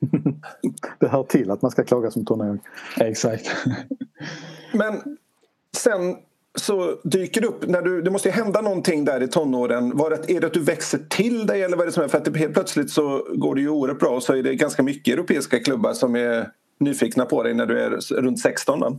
det 1.00 1.08
hör 1.08 1.22
till 1.22 1.50
att 1.50 1.62
man 1.62 1.70
ska 1.70 1.84
klaga 1.84 2.10
som 2.10 2.24
tonåring. 2.24 2.60
Exakt. 3.00 3.50
Men 4.72 5.18
sen 5.76 6.16
så 6.54 7.00
dyker 7.04 7.40
det 7.40 7.46
upp, 7.46 7.68
när 7.68 7.82
du, 7.82 8.02
det 8.02 8.10
måste 8.10 8.28
ju 8.28 8.32
hända 8.32 8.60
någonting 8.60 9.04
där 9.04 9.22
i 9.22 9.28
tonåren. 9.28 9.96
Var 9.96 10.10
det, 10.10 10.30
är 10.30 10.40
det 10.40 10.46
att 10.46 10.52
du 10.52 10.60
växer 10.60 10.98
till 11.08 11.46
dig 11.46 11.62
eller 11.62 11.76
vad 11.76 11.84
är 11.84 11.86
det 11.86 11.92
som 11.92 12.04
är? 12.04 12.08
För 12.08 12.18
att 12.18 12.36
helt 12.36 12.54
plötsligt 12.54 12.90
så 12.90 13.26
går 13.34 13.54
det 13.54 13.60
ju 13.60 13.68
oerhört 13.68 13.98
bra 13.98 14.10
och 14.10 14.22
så 14.22 14.34
är 14.34 14.42
det 14.42 14.54
ganska 14.54 14.82
mycket 14.82 15.14
europeiska 15.14 15.58
klubbar 15.58 15.92
som 15.92 16.16
är 16.16 16.50
nyfikna 16.80 17.24
på 17.24 17.42
dig 17.42 17.54
när 17.54 17.66
du 17.66 17.80
är 17.80 17.90
runt 18.20 18.40
16 18.40 18.80
va? 18.80 18.92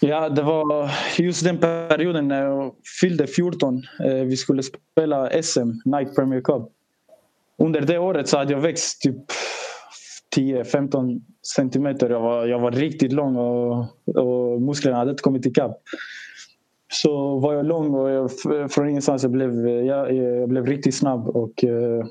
Ja, 0.00 0.28
det 0.28 0.42
var 0.42 0.90
just 1.18 1.44
den 1.44 1.58
perioden 1.58 2.28
när 2.28 2.42
jag 2.42 2.74
fyllde 3.00 3.26
14. 3.26 3.82
Eh, 4.04 4.14
vi 4.14 4.36
skulle 4.36 4.62
spela 4.62 5.42
SM, 5.42 5.70
Night 5.84 6.14
Premier 6.14 6.40
Cup. 6.40 6.62
Under 7.58 7.80
det 7.80 7.98
året 7.98 8.28
så 8.28 8.38
hade 8.38 8.52
jag 8.52 8.60
växt 8.60 9.02
typ 9.02 9.16
10-15 10.36 11.20
centimeter. 11.54 12.10
Jag 12.10 12.20
var, 12.20 12.46
jag 12.46 12.58
var 12.58 12.70
riktigt 12.70 13.12
lång 13.12 13.36
och, 13.36 13.78
och 14.16 14.62
musklerna 14.62 14.96
hade 14.96 15.10
inte 15.10 15.22
kommit 15.22 15.46
ikapp. 15.46 15.82
Så 16.92 17.38
var 17.38 17.54
jag 17.54 17.66
lång 17.66 17.94
och 17.94 18.10
jag, 18.10 18.30
från 18.72 18.88
ingenstans 18.88 19.22
jag 19.22 19.32
blev 19.32 19.68
jag, 19.68 20.14
jag 20.14 20.48
blev 20.48 20.66
riktigt 20.66 20.94
snabb. 20.94 21.28
Och, 21.28 21.64
eh, 21.64 22.04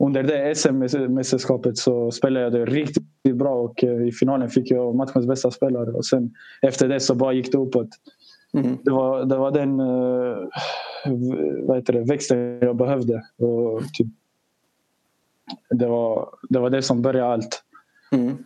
under 0.00 0.22
det 0.22 0.54
SM-mästerskapet 0.54 1.78
så 1.78 2.10
spelade 2.10 2.44
jag 2.44 2.52
det 2.52 2.64
riktigt 2.64 3.36
bra 3.36 3.54
och 3.54 3.84
uh, 3.84 4.08
i 4.08 4.12
finalen 4.12 4.48
fick 4.48 4.70
jag 4.70 4.94
matchens 4.94 5.26
bästa 5.26 5.50
spelare. 5.50 5.90
Och 5.90 6.06
sen 6.06 6.34
efter 6.62 6.88
det 6.88 7.00
så 7.00 7.14
bara 7.14 7.32
gick 7.32 7.52
det 7.52 7.58
uppåt. 7.58 7.88
Mm. 8.52 8.78
Det, 8.84 8.90
var, 8.90 9.24
det 9.24 9.36
var 9.36 9.50
den 9.50 9.80
uh, 9.80 10.48
vad 11.66 11.76
heter 11.76 11.92
det, 11.92 12.04
växten 12.04 12.58
jag 12.60 12.76
behövde. 12.76 13.22
Och 13.38 13.82
typ 13.92 14.08
det 15.70 15.86
var, 15.86 16.28
det 16.48 16.58
var 16.58 16.70
det 16.70 16.82
som 16.82 17.02
började 17.02 17.32
allt. 17.32 17.62
Mm. 18.12 18.44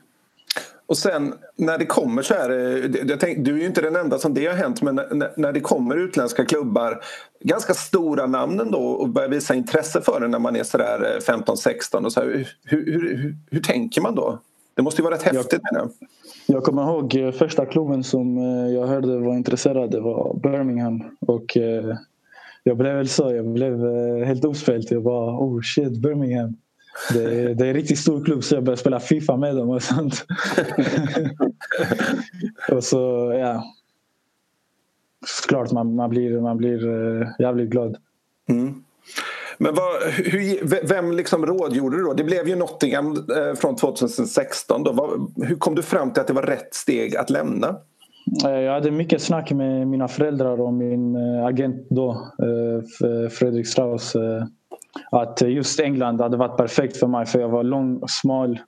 Och 0.95 0.99
sen 0.99 1.35
när 1.57 1.79
det 1.79 1.87
kommer 1.87 2.23
så 2.23 2.35
här, 2.35 2.51
eh, 2.51 2.91
jag 3.09 3.21
tänk, 3.21 3.45
du 3.45 3.55
är 3.55 3.59
ju 3.59 3.67
inte 3.67 3.81
den 3.81 3.97
enda 3.97 4.19
som 4.19 4.35
det 4.35 4.47
har 4.47 4.55
hänt 4.55 4.83
men 4.83 4.95
när 5.37 5.53
det 5.53 5.61
kommer 5.61 5.97
utländska 5.97 6.45
klubbar, 6.45 7.01
ganska 7.41 7.75
stora 7.75 8.27
namn 8.27 8.61
ändå 8.61 8.79
och 8.79 9.09
börjar 9.09 9.29
visa 9.29 9.55
intresse 9.55 10.01
för 10.01 10.21
det 10.21 10.29
när 10.29 10.39
man 10.39 10.57
är 10.57 10.63
sådär 10.63 11.19
15-16 11.27 12.05
och 12.05 12.13
så 12.13 12.21
här, 12.21 12.27
hur, 12.27 12.47
hur, 12.65 12.93
hur, 13.17 13.37
hur, 13.51 13.61
tänker 13.61 14.01
man 14.01 14.15
då? 14.15 14.39
Det 14.75 14.83
måste 14.83 15.03
ju 15.03 15.05
vara 15.05 15.15
rätt 15.15 15.23
häftigt 15.23 15.61
jag, 15.73 15.81
jag. 15.81 15.91
jag 16.47 16.65
kommer 16.65 16.83
ihåg 16.83 17.17
eh, 17.17 17.33
första 17.33 17.67
klubben 17.67 18.05
som 18.05 18.39
eh, 18.39 18.75
jag 18.75 18.87
hörde 18.87 19.19
var 19.19 19.35
intresserad, 19.35 19.91
det 19.91 20.01
var 20.01 20.35
Birmingham 20.43 21.05
och 21.21 21.57
jag 22.63 22.77
blev 22.77 22.97
väl 22.97 23.09
så, 23.09 23.35
jag 23.35 23.49
blev 23.49 23.85
helt 24.25 24.45
uppspelt. 24.45 24.91
Jag 24.91 25.03
bara 25.03 25.39
oh 25.39 25.61
shit 25.63 26.03
Birmingham. 26.03 26.57
Det, 27.13 27.55
det 27.55 27.65
är 27.65 27.69
en 27.69 27.75
riktigt 27.75 27.99
stor 27.99 28.25
klubb 28.25 28.45
så 28.45 28.55
jag 28.55 28.65
började 28.65 28.81
spela 28.81 29.01
Fifa 29.01 29.37
med 29.37 29.57
dem 29.57 29.71
och 29.71 29.83
sånt. 29.83 30.27
och 32.73 32.85
så, 32.85 33.33
ja. 33.41 33.65
Såklart 35.27 35.73
man, 35.73 35.95
man 35.95 36.11
blir, 36.11 36.41
man 36.41 36.57
blir 36.57 36.87
uh, 36.87 37.29
jävligt 37.39 37.71
glad. 37.71 37.97
Mm. 38.49 38.85
Men 39.59 39.75
vad, 39.75 40.03
hur, 40.13 40.87
vem 40.87 41.13
liksom 41.13 41.47
rådgjorde 41.47 41.97
du 41.97 42.03
då? 42.03 42.13
Det 42.13 42.25
blev 42.25 42.49
ju 42.49 42.57
Nottingham 42.57 43.13
eh, 43.13 43.55
från 43.55 43.77
2016. 43.77 44.83
Då. 44.85 45.29
Hur 45.37 45.57
kom 45.57 45.75
du 45.75 45.83
fram 45.83 46.13
till 46.13 46.21
att 46.21 46.27
det 46.27 46.33
var 46.33 46.43
rätt 46.43 46.75
steg 46.75 47.17
att 47.17 47.31
lämna? 47.31 47.77
Eh, 48.45 48.51
jag 48.51 48.73
hade 48.73 48.91
mycket 48.91 49.23
snack 49.23 49.53
med 49.53 49.87
mina 49.87 50.09
föräldrar 50.09 50.61
och 50.61 50.73
min 50.73 51.17
agent 51.47 51.87
då, 51.91 52.33
Fredrik 53.31 53.67
Strauss 53.67 54.17
att 55.11 55.43
just 55.43 55.81
England 55.81 56.21
hade 56.21 56.37
varit 56.37 56.57
perfekt 56.57 56.97
för 56.97 57.07
mig 57.07 57.27
för 57.27 57.41
jag 57.41 57.49
var 57.49 57.63
lång 57.63 57.97
och 57.97 58.11
smal. 58.11 58.61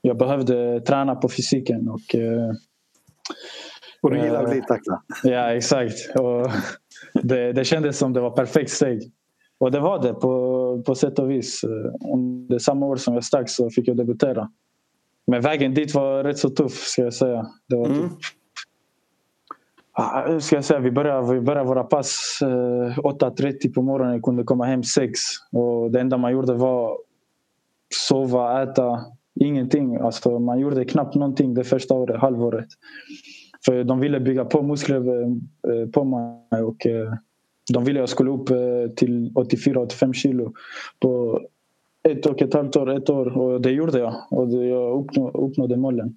Jag 0.00 0.18
behövde 0.18 0.80
träna 0.80 1.14
på 1.14 1.28
fysiken 1.28 1.88
och... 1.88 2.14
Eh, 2.14 2.52
och 4.00 4.10
du 4.10 4.18
gillar 4.18 4.44
att 4.44 4.50
bli 4.50 4.62
tacklad. 4.62 4.98
Ja, 5.22 5.52
exakt. 5.52 6.16
Och 6.18 6.50
det, 7.22 7.52
det 7.52 7.64
kändes 7.64 7.98
som 7.98 8.12
det 8.12 8.20
var 8.20 8.30
perfekt 8.30 8.70
steg. 8.70 9.12
Och 9.58 9.70
det 9.70 9.80
var 9.80 10.02
det 10.02 10.14
på, 10.14 10.82
på 10.86 10.94
sätt 10.94 11.18
och 11.18 11.30
vis. 11.30 11.64
Under 12.12 12.58
samma 12.58 12.86
år 12.86 12.96
som 12.96 13.14
jag 13.14 13.24
stack 13.24 13.50
så 13.50 13.70
fick 13.70 13.88
jag 13.88 13.96
debutera. 13.96 14.50
Men 15.26 15.40
vägen 15.40 15.74
dit 15.74 15.94
var 15.94 16.24
rätt 16.24 16.38
så 16.38 16.50
tuff 16.50 16.72
ska 16.72 17.02
jag 17.02 17.14
säga. 17.14 17.46
Det 17.68 17.76
var 17.76 17.86
mm. 17.86 18.08
typ 18.08 18.18
Ah, 19.98 20.28
eh, 20.28 20.38
ska 20.38 20.56
jag 20.56 20.64
säga, 20.64 20.80
vi 20.80 20.90
började, 20.90 21.34
vi 21.34 21.40
började 21.40 21.68
våra 21.68 21.84
pass 21.84 22.38
eh, 22.42 22.98
8.30 22.98 23.74
på 23.74 23.82
morgonen, 23.82 24.22
kunde 24.22 24.44
komma 24.44 24.64
hem 24.64 24.84
6. 24.84 25.20
Och 25.52 25.90
det 25.90 26.00
enda 26.00 26.16
man 26.16 26.32
gjorde 26.32 26.54
var 26.54 26.98
sova, 27.94 28.62
äta, 28.62 29.04
ingenting. 29.40 29.96
Alltså, 29.96 30.38
man 30.38 30.58
gjorde 30.58 30.84
knappt 30.84 31.14
någonting 31.14 31.54
det 31.54 31.64
första 31.64 31.94
året, 31.94 32.20
halvåret. 32.20 32.68
För 33.64 33.84
de 33.84 34.00
ville 34.00 34.20
bygga 34.20 34.44
på 34.44 34.62
muskler 34.62 35.22
eh, 35.22 35.90
på 35.92 36.04
mig 36.04 36.62
och 36.62 36.86
de 37.72 37.84
ville 37.84 37.98
att 37.98 38.02
jag 38.02 38.08
skulle 38.08 38.30
upp 38.30 38.46
till 38.96 39.32
84-85 39.34 40.12
kilo 40.12 40.52
på 41.00 41.40
ett 42.08 42.26
och 42.26 42.42
ett 42.42 42.54
halvt 42.54 42.76
år, 42.76 42.90
ett 42.90 43.10
år. 43.10 43.38
Och 43.38 43.60
det 43.60 43.70
gjorde 43.70 43.98
jag. 43.98 44.14
Och 44.30 44.52
jag 44.52 45.08
uppnådde 45.34 45.76
målen. 45.76 46.16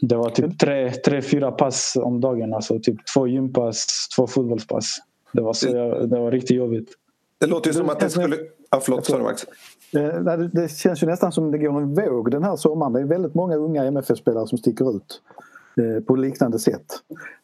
Det 0.00 0.16
var 0.16 0.30
typ 0.30 0.58
tre, 0.58 0.90
tre, 0.90 1.22
fyra 1.22 1.52
pass 1.52 1.96
om 2.02 2.20
dagen. 2.20 2.54
Alltså 2.54 2.78
typ 2.78 2.96
två 3.14 3.26
gympass, 3.26 4.08
två 4.16 4.26
fotbollspass. 4.26 4.96
Det 5.32 5.42
var, 5.42 5.52
så, 5.52 5.66
det 6.06 6.20
var 6.20 6.30
riktigt 6.30 6.56
jobbigt. 6.56 6.88
Det 7.38 7.46
låter 7.46 7.70
ju 7.70 7.74
som 7.74 7.88
att 7.88 8.00
det 8.00 8.10
skulle... 8.10 8.36
Ja, 8.70 8.80
förlåt, 8.80 9.06
sorry 9.06 9.22
Max. 9.22 9.46
Det 10.52 10.70
känns 10.70 11.02
ju 11.02 11.06
nästan 11.06 11.32
som 11.32 11.50
det 11.50 11.58
går 11.58 11.80
en 11.80 11.94
våg 11.94 12.30
den 12.30 12.44
här 12.44 12.56
sommaren. 12.56 12.92
Det 12.92 13.00
är 13.00 13.04
väldigt 13.04 13.34
många 13.34 13.56
unga 13.56 13.84
MFF-spelare 13.84 14.46
som 14.46 14.58
sticker 14.58 14.96
ut 14.96 15.22
eh, 15.76 16.04
på 16.04 16.16
liknande 16.16 16.58
sätt. 16.58 16.86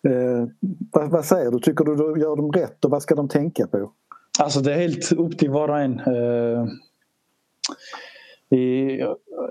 Eh, 0.08 0.48
vad, 0.92 1.10
vad, 1.10 1.24
säger 1.24 1.50
du? 1.50 1.58
Tycker 1.58 1.84
du 1.84 1.96
du 1.96 2.20
gör 2.20 2.36
dem 2.36 2.52
rätt 2.52 2.84
och 2.84 2.90
vad 2.90 3.02
ska 3.02 3.14
de 3.14 3.28
tänka 3.28 3.66
på? 3.66 3.92
Alltså 4.38 4.60
det 4.60 4.74
är 4.74 4.78
helt 4.78 5.12
upp 5.12 5.38
till 5.38 5.50
var 5.50 5.68
och 5.68 5.78
en. 5.78 6.00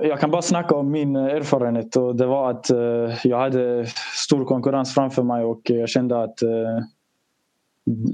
Jag 0.02 0.20
kan 0.20 0.32
bara 0.32 0.42
snacka 0.42 0.76
om 0.76 0.92
min 0.92 1.16
erfarenhet 1.16 1.96
och 1.96 2.16
det 2.16 2.26
var 2.26 2.52
att 2.52 2.70
eh, 2.70 3.28
jag 3.28 3.40
hade 3.40 3.86
stor 4.14 4.46
konkurrens 4.46 4.94
framför 4.94 5.24
mig 5.24 5.44
och 5.44 5.62
jag 5.64 5.90
kände 5.90 6.24
att 6.24 6.42
eh, 6.42 6.78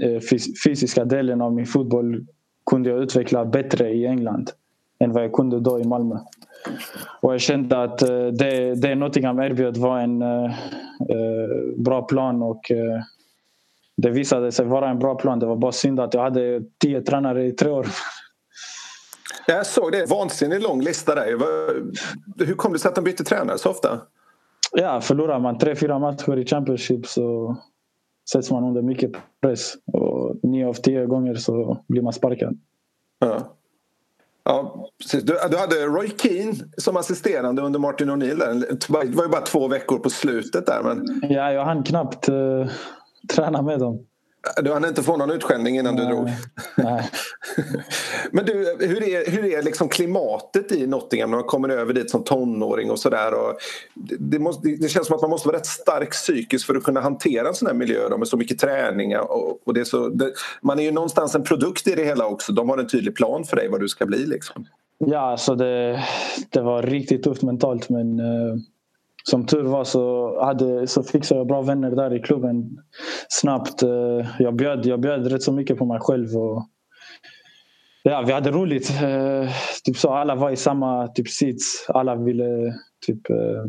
eh 0.07 0.19
fysiska 0.65 1.05
delen 1.05 1.41
av 1.41 1.53
min 1.53 1.65
fotboll 1.65 2.25
kunde 2.65 2.89
jag 2.89 2.99
utveckla 2.99 3.45
bättre 3.45 3.89
i 3.89 4.05
England 4.05 4.51
än 4.99 5.11
vad 5.11 5.23
jag 5.23 5.33
kunde 5.33 5.59
då 5.59 5.79
i 5.79 5.83
Malmö. 5.83 6.15
Och 7.21 7.33
jag 7.33 7.41
kände 7.41 7.83
att 7.83 8.01
eh, 8.01 8.27
det, 8.27 8.81
det 8.81 8.95
Nottingham 8.95 9.39
erbjöd 9.39 9.77
var 9.77 9.99
en 9.99 10.23
bra 11.77 12.01
plan 12.01 12.43
och 12.43 12.71
det 13.97 14.09
visade 14.09 14.51
sig 14.51 14.65
vara 14.65 14.89
en 14.89 14.99
bra 14.99 15.15
plan. 15.15 15.39
Det 15.39 15.45
var 15.45 15.55
bara 15.55 15.71
synd 15.71 15.99
att 15.99 16.13
jag 16.13 16.21
hade 16.21 16.61
tio 16.77 17.01
tränare 17.01 17.45
i 17.45 17.51
tre 17.51 17.69
år. 17.69 17.87
Jag 19.47 19.65
såg 19.65 19.91
det. 19.91 20.09
Vansinnigt 20.09 20.63
lång 20.63 20.81
lista 20.81 21.15
där. 21.15 21.25
Hur 22.45 22.55
kom 22.55 22.73
det 22.73 22.79
sig 22.79 22.89
att 22.89 22.95
de 22.95 23.03
bytte 23.03 23.23
tränare 23.23 23.57
så 23.57 23.69
ofta? 23.69 24.01
Ja, 24.71 25.01
förlorar 25.01 25.39
man 25.39 25.57
tre, 25.57 25.75
fyra 25.75 25.99
matcher 25.99 26.37
i 26.37 26.45
Championship 26.45 27.07
så 27.07 27.57
sätts 28.31 28.51
man 28.51 28.63
under 28.63 28.81
mycket 28.81 29.11
press. 29.41 29.73
Och 29.93 30.35
nio 30.43 30.67
av 30.67 30.73
tio 30.73 31.05
gånger 31.05 31.35
så 31.35 31.77
blir 31.87 32.01
man 32.01 32.13
sparkad. 32.13 32.59
Ja. 33.19 33.55
Ja, 34.43 34.89
precis. 35.01 35.23
Du, 35.23 35.33
du 35.51 35.57
hade 35.57 35.85
Roy 35.85 36.09
Keane 36.17 36.53
som 36.77 36.97
assisterande 36.97 37.61
under 37.61 37.79
Martin 37.79 38.09
O'Neill. 38.09 38.39
Det 38.69 38.89
var 38.89 39.03
ju 39.03 39.29
bara 39.29 39.41
två 39.41 39.67
veckor 39.67 39.99
på 39.99 40.09
slutet 40.09 40.65
där. 40.65 40.81
Men... 40.83 41.21
Ja, 41.31 41.51
jag 41.51 41.65
hann 41.65 41.83
knappt 41.83 42.29
uh, 42.29 42.67
träna 43.35 43.61
med 43.61 43.79
dem. 43.79 44.05
Du 44.63 44.73
hann 44.73 44.85
inte 44.85 45.03
få 45.03 45.17
någon 45.17 45.31
utskällning 45.31 45.77
innan 45.77 45.95
Nej. 45.95 46.05
du 46.05 46.11
drog? 46.11 46.29
Nej. 46.77 47.09
Men 48.31 48.45
du, 48.45 48.77
hur 48.79 49.03
är, 49.03 49.31
hur 49.31 49.45
är 49.45 49.63
liksom 49.63 49.89
klimatet 49.89 50.71
i 50.71 50.87
Nottingham 50.87 51.29
när 51.29 51.37
man 51.37 51.47
kommer 51.47 51.69
över 51.69 51.93
dit 51.93 52.11
som 52.11 52.23
tonåring 52.23 52.91
och 52.91 52.99
sådär? 52.99 53.33
Det, 54.19 54.39
måste, 54.39 54.67
det 54.67 54.89
känns 54.89 55.07
som 55.07 55.15
att 55.15 55.21
man 55.21 55.29
måste 55.29 55.47
vara 55.47 55.57
rätt 55.57 55.65
stark 55.65 56.11
psykiskt 56.11 56.65
för 56.65 56.75
att 56.75 56.83
kunna 56.83 57.01
hantera 57.01 57.47
en 57.47 57.53
sån 57.53 57.67
här 57.67 57.75
miljö 57.75 58.09
då, 58.09 58.17
med 58.17 58.27
så 58.27 58.37
mycket 58.37 58.59
träning. 58.59 59.17
Och, 59.17 59.67
och 59.67 59.73
det 59.73 59.79
är 59.79 59.85
så, 59.85 60.09
det, 60.09 60.31
man 60.61 60.79
är 60.79 60.83
ju 60.83 60.91
någonstans 60.91 61.35
en 61.35 61.43
produkt 61.43 61.87
i 61.87 61.95
det 61.95 62.03
hela 62.03 62.25
också. 62.25 62.53
De 62.53 62.69
har 62.69 62.77
en 62.77 62.87
tydlig 62.87 63.15
plan 63.15 63.43
för 63.43 63.55
dig 63.55 63.69
vad 63.69 63.79
du 63.79 63.89
ska 63.89 64.05
bli. 64.05 64.25
Liksom. 64.25 64.65
Ja, 64.97 65.31
alltså 65.31 65.55
det, 65.55 66.03
det 66.49 66.61
var 66.61 66.81
riktigt 66.81 67.23
tufft 67.23 67.41
mentalt 67.41 67.89
men 67.89 68.19
uh, 68.19 68.55
som 69.23 69.45
tur 69.45 69.63
var 69.63 69.83
så, 69.83 70.35
hade, 70.43 70.87
så 70.87 71.03
fixade 71.03 71.39
jag 71.39 71.47
bra 71.47 71.61
vänner 71.61 71.91
där 71.91 72.13
i 72.13 72.19
klubben 72.19 72.77
snabbt. 73.29 73.83
Eh, 73.83 74.27
jag, 74.39 74.55
bjöd, 74.55 74.85
jag 74.85 74.99
bjöd 74.99 75.27
rätt 75.27 75.43
så 75.43 75.51
mycket 75.51 75.77
på 75.77 75.85
mig 75.85 75.99
själv. 76.01 76.37
Och, 76.37 76.65
ja, 78.03 78.23
vi 78.27 78.33
hade 78.33 78.51
roligt. 78.51 78.89
Eh, 78.89 79.49
typ 79.83 79.97
så, 79.97 80.09
alla 80.09 80.35
var 80.35 80.51
i 80.51 80.55
samma 80.55 81.07
typ 81.07 81.27
sits. 81.27 81.85
Alla 81.89 82.15
ville 82.15 82.73
typ 83.05 83.29
eh, 83.29 83.65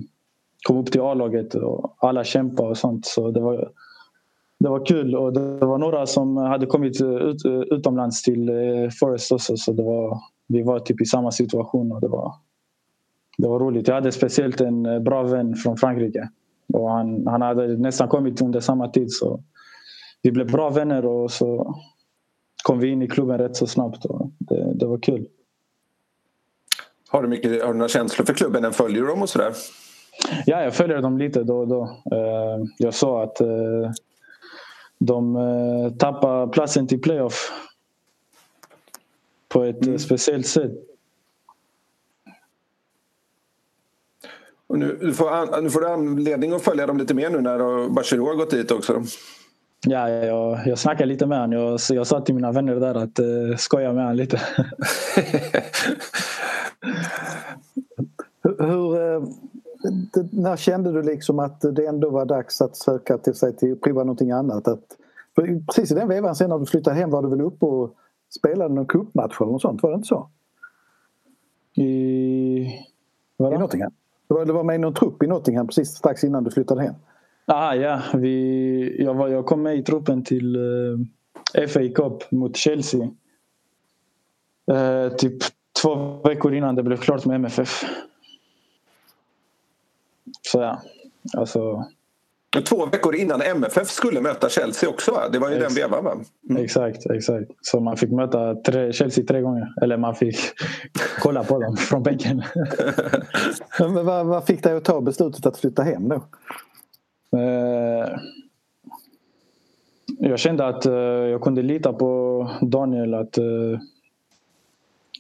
komma 0.66 0.80
upp 0.80 0.92
till 0.92 1.00
A-laget 1.00 1.54
och 1.54 1.96
alla 1.98 2.24
kämpade 2.24 2.68
och 2.68 2.78
sånt. 2.78 3.06
Så 3.06 3.30
det 3.30 3.40
var, 3.40 3.70
det 4.58 4.68
var 4.68 4.86
kul 4.86 5.16
och 5.16 5.32
det 5.32 5.66
var 5.66 5.78
några 5.78 6.06
som 6.06 6.36
hade 6.36 6.66
kommit 6.66 7.00
ut, 7.00 7.42
utomlands 7.70 8.22
till 8.22 8.50
Forest 9.00 9.32
också 9.32 9.56
så 9.56 9.72
det 9.72 9.82
var 9.82 10.18
vi 10.52 10.62
var 10.62 10.80
typ 10.80 11.00
i 11.00 11.04
samma 11.04 11.30
situation 11.30 11.92
och 11.92 12.00
det 12.00 12.08
var, 12.08 12.34
det 13.38 13.48
var 13.48 13.58
roligt. 13.60 13.88
Jag 13.88 13.94
hade 13.94 14.12
speciellt 14.12 14.60
en 14.60 15.04
bra 15.04 15.22
vän 15.22 15.54
från 15.54 15.76
Frankrike 15.76 16.28
och 16.72 16.90
han, 16.90 17.26
han 17.26 17.42
hade 17.42 17.76
nästan 17.76 18.08
kommit 18.08 18.42
under 18.42 18.60
samma 18.60 18.88
tid 18.88 19.12
så 19.12 19.42
vi 20.22 20.32
blev 20.32 20.52
bra 20.52 20.70
vänner 20.70 21.06
och 21.06 21.30
så 21.30 21.76
kom 22.64 22.78
vi 22.78 22.88
in 22.88 23.02
i 23.02 23.08
klubben 23.08 23.38
rätt 23.38 23.56
så 23.56 23.66
snabbt 23.66 24.04
och 24.04 24.30
det, 24.38 24.74
det 24.74 24.86
var 24.86 24.98
kul. 24.98 25.28
Har 27.08 27.22
du, 27.22 27.28
mycket, 27.28 27.62
har 27.62 27.72
du 27.72 27.78
några 27.78 27.88
känslor 27.88 28.26
för 28.26 28.34
klubben? 28.34 28.72
Följer 28.72 29.02
du 29.02 29.08
dem 29.08 29.22
och 29.22 29.28
sådär? 29.28 29.52
Ja, 30.46 30.62
jag 30.62 30.74
följer 30.74 31.02
dem 31.02 31.18
lite 31.18 31.42
då 31.42 31.58
och 31.58 31.68
då. 31.68 31.98
Jag 32.78 32.94
sa 32.94 33.22
att 33.22 33.36
de 34.98 35.34
tappar 35.98 36.46
platsen 36.46 36.86
till 36.86 37.00
playoff 37.00 37.52
på 39.48 39.64
ett 39.64 39.86
mm. 39.86 39.98
speciellt 39.98 40.46
sätt. 40.46 40.72
Och 44.72 44.78
nu, 44.78 44.98
du 45.00 45.14
får, 45.14 45.62
nu 45.62 45.70
får 45.70 45.80
du 45.80 45.88
anledning 45.88 46.52
att 46.52 46.62
följa 46.62 46.86
dem 46.86 46.98
lite 46.98 47.14
mer 47.14 47.30
nu 47.30 47.40
när 47.40 47.88
Bachirou 47.88 48.26
har 48.26 48.34
gått 48.34 48.50
dit 48.50 48.70
också. 48.70 49.02
Ja, 49.86 50.08
jag, 50.08 50.66
jag 50.66 50.78
snackade 50.78 51.06
lite 51.06 51.26
med 51.26 51.40
honom. 51.40 51.58
Jag, 51.58 51.80
jag 51.88 52.06
sa 52.06 52.20
till 52.20 52.34
mina 52.34 52.52
vänner 52.52 52.74
där 52.74 52.94
att 52.94 53.20
uh, 53.20 53.56
skoja 53.56 53.92
med 53.92 54.02
honom 54.02 54.16
lite. 54.16 54.36
hur, 58.42 58.62
hur, 58.62 58.90
när 60.42 60.56
kände 60.56 60.92
du 60.92 61.02
liksom 61.02 61.38
att 61.38 61.60
det 61.60 61.86
ändå 61.86 62.10
var 62.10 62.24
dags 62.24 62.60
att 62.60 62.76
söka 62.76 63.18
till 63.18 63.34
sig 63.34 63.56
till 63.56 63.76
prova 63.76 64.04
någonting 64.04 64.30
annat? 64.30 64.68
Att, 64.68 64.84
precis 65.66 65.90
i 65.90 65.94
den 65.94 66.08
vevan 66.08 66.34
sen 66.34 66.50
när 66.50 66.58
du 66.58 66.66
flyttade 66.66 66.96
hem 66.96 67.10
var 67.10 67.22
du 67.22 67.28
väl 67.28 67.40
uppe 67.40 67.66
och 67.66 67.94
spelade 68.38 68.74
någon 68.74 68.86
cupmatch 68.86 69.40
eller 69.40 69.52
något 69.52 69.62
sånt, 69.62 69.82
var 69.82 69.90
det 69.90 69.96
inte 69.96 70.08
så? 70.08 70.30
I... 71.74 72.66
Vadå? 73.36 73.54
I 73.54 73.58
Nottingham? 73.58 73.92
Du 74.32 74.36
var, 74.36 74.44
du 74.44 74.52
var 74.52 74.64
med 74.64 74.74
i 74.74 74.78
någon 74.78 74.94
trupp 74.94 75.22
i 75.22 75.26
Nottingham 75.26 75.66
precis 75.66 75.88
strax 75.88 76.24
innan 76.24 76.44
du 76.44 76.50
flyttade 76.50 76.82
hem? 76.82 76.94
Ah, 77.46 77.74
ja, 77.74 78.02
vi, 78.14 78.96
jag, 79.04 79.14
var, 79.14 79.28
jag 79.28 79.46
kom 79.46 79.62
med 79.62 79.76
i 79.76 79.82
truppen 79.82 80.24
till 80.24 80.56
eh, 80.56 81.60
uh, 81.62 81.66
FA 81.68 81.80
Cup 81.94 82.30
mot 82.30 82.56
Chelsea. 82.56 83.00
Uh, 84.70 85.16
typ 85.16 85.34
två 85.82 86.20
veckor 86.24 86.54
innan 86.54 86.74
det 86.74 86.82
blev 86.82 86.96
klart 86.96 87.24
med 87.24 87.34
MFF. 87.34 87.84
Så 90.42 90.60
ja, 90.60 90.82
alltså 91.36 91.86
Två 92.60 92.86
veckor 92.86 93.14
innan 93.14 93.42
MFF 93.42 93.88
skulle 93.88 94.20
möta 94.20 94.48
Chelsea 94.48 94.90
också 94.90 95.12
va? 95.12 95.28
Det 95.32 95.38
var 95.38 95.50
ju 95.50 95.56
exakt. 95.56 95.74
den 95.74 95.90
vevan 95.90 96.04
va? 96.04 96.12
Mm. 96.50 96.64
Exakt, 96.64 97.06
exakt. 97.06 97.50
Så 97.60 97.80
man 97.80 97.96
fick 97.96 98.10
möta 98.10 98.54
tre, 98.54 98.92
Chelsea 98.92 99.24
tre 99.24 99.40
gånger. 99.40 99.68
Eller 99.82 99.96
man 99.96 100.14
fick 100.14 100.36
kolla 101.20 101.44
på 101.44 101.58
dem 101.58 101.76
från 101.76 102.02
bänken. 102.02 102.42
Men 103.78 104.06
vad, 104.06 104.26
vad, 104.26 104.46
fick 104.46 104.62
dig 104.62 104.76
att 104.76 104.84
ta 104.84 105.00
beslutet 105.00 105.46
att 105.46 105.58
flytta 105.58 105.82
hem 105.82 106.08
då? 106.08 106.14
Uh, 107.36 108.18
jag 110.18 110.38
kände 110.38 110.66
att 110.66 110.86
uh, 110.86 110.92
jag 110.94 111.40
kunde 111.40 111.62
lita 111.62 111.92
på 111.92 112.50
Daniel 112.60 113.14
att 113.14 113.38
uh, 113.38 113.78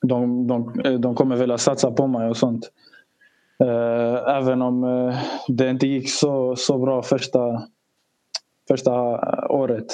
de, 0.02 0.46
de, 0.46 0.72
de 1.00 1.14
kommer 1.14 1.36
vilja 1.36 1.58
satsa 1.58 1.90
på 1.90 2.06
mig 2.06 2.28
och 2.28 2.36
sånt. 2.36 2.70
Eh, 3.62 4.36
även 4.36 4.62
om 4.62 4.84
eh, 4.84 5.18
det 5.48 5.70
inte 5.70 5.86
gick 5.86 6.10
så, 6.10 6.56
så 6.56 6.78
bra 6.78 7.02
första, 7.02 7.62
första 8.68 8.92
året. 9.48 9.86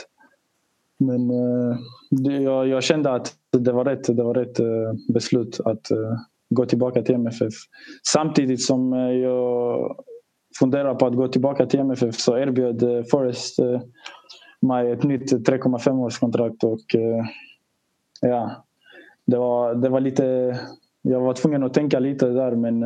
Men 0.98 1.31
eh, 1.31 1.76
jag, 2.42 2.68
jag 2.68 2.83
kände 2.83 3.12
att 3.12 3.35
det 3.52 3.72
var 3.72 3.85
rätt, 3.85 4.16
det 4.16 4.22
var 4.22 4.35
rätt 4.35 4.61
beslut 5.12 5.61
att 5.64 5.87
gå 6.50 6.66
tillbaka 6.66 7.02
till 7.02 7.14
MFF. 7.14 7.54
Samtidigt 8.12 8.62
som 8.62 8.92
jag 8.92 9.96
funderar 10.59 10.94
på 10.94 11.07
att 11.07 11.14
gå 11.14 11.28
tillbaka 11.28 11.66
till 11.66 11.81
MFF 11.81 12.14
så 12.14 12.38
erbjöd 12.38 13.07
Forest 13.11 13.59
mig 14.61 14.90
ett 14.90 15.02
nytt 15.02 15.33
3,5 15.33 15.98
årskontrakt 15.98 16.64
och 16.64 16.81
ja, 18.20 18.64
det 19.26 19.37
var, 19.37 19.74
det 19.74 19.88
var 19.88 20.00
lite... 20.00 20.59
Jag 21.02 21.20
var 21.20 21.35
tvungen 21.35 21.62
att 21.62 21.74
tänka 21.74 21.98
lite 21.98 22.26
där 22.26 22.54
men 22.54 22.85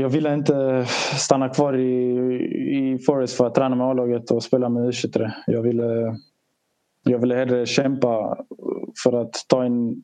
jag 0.00 0.08
ville 0.08 0.34
inte 0.34 0.86
stanna 1.18 1.48
kvar 1.48 1.76
i, 1.76 2.14
i 2.76 2.98
Forest 3.06 3.36
för 3.36 3.46
att 3.46 3.54
träna 3.54 3.76
med 3.76 3.86
A-laget 3.86 4.30
och 4.30 4.42
spela 4.42 4.68
med 4.68 4.82
U23. 4.82 5.30
Jag 5.46 5.62
ville, 5.62 6.16
jag 7.02 7.18
ville 7.18 7.34
hellre 7.34 7.66
kämpa 7.66 8.38
för 9.02 9.22
att 9.22 9.44
ta 9.48 9.64
en 9.64 10.02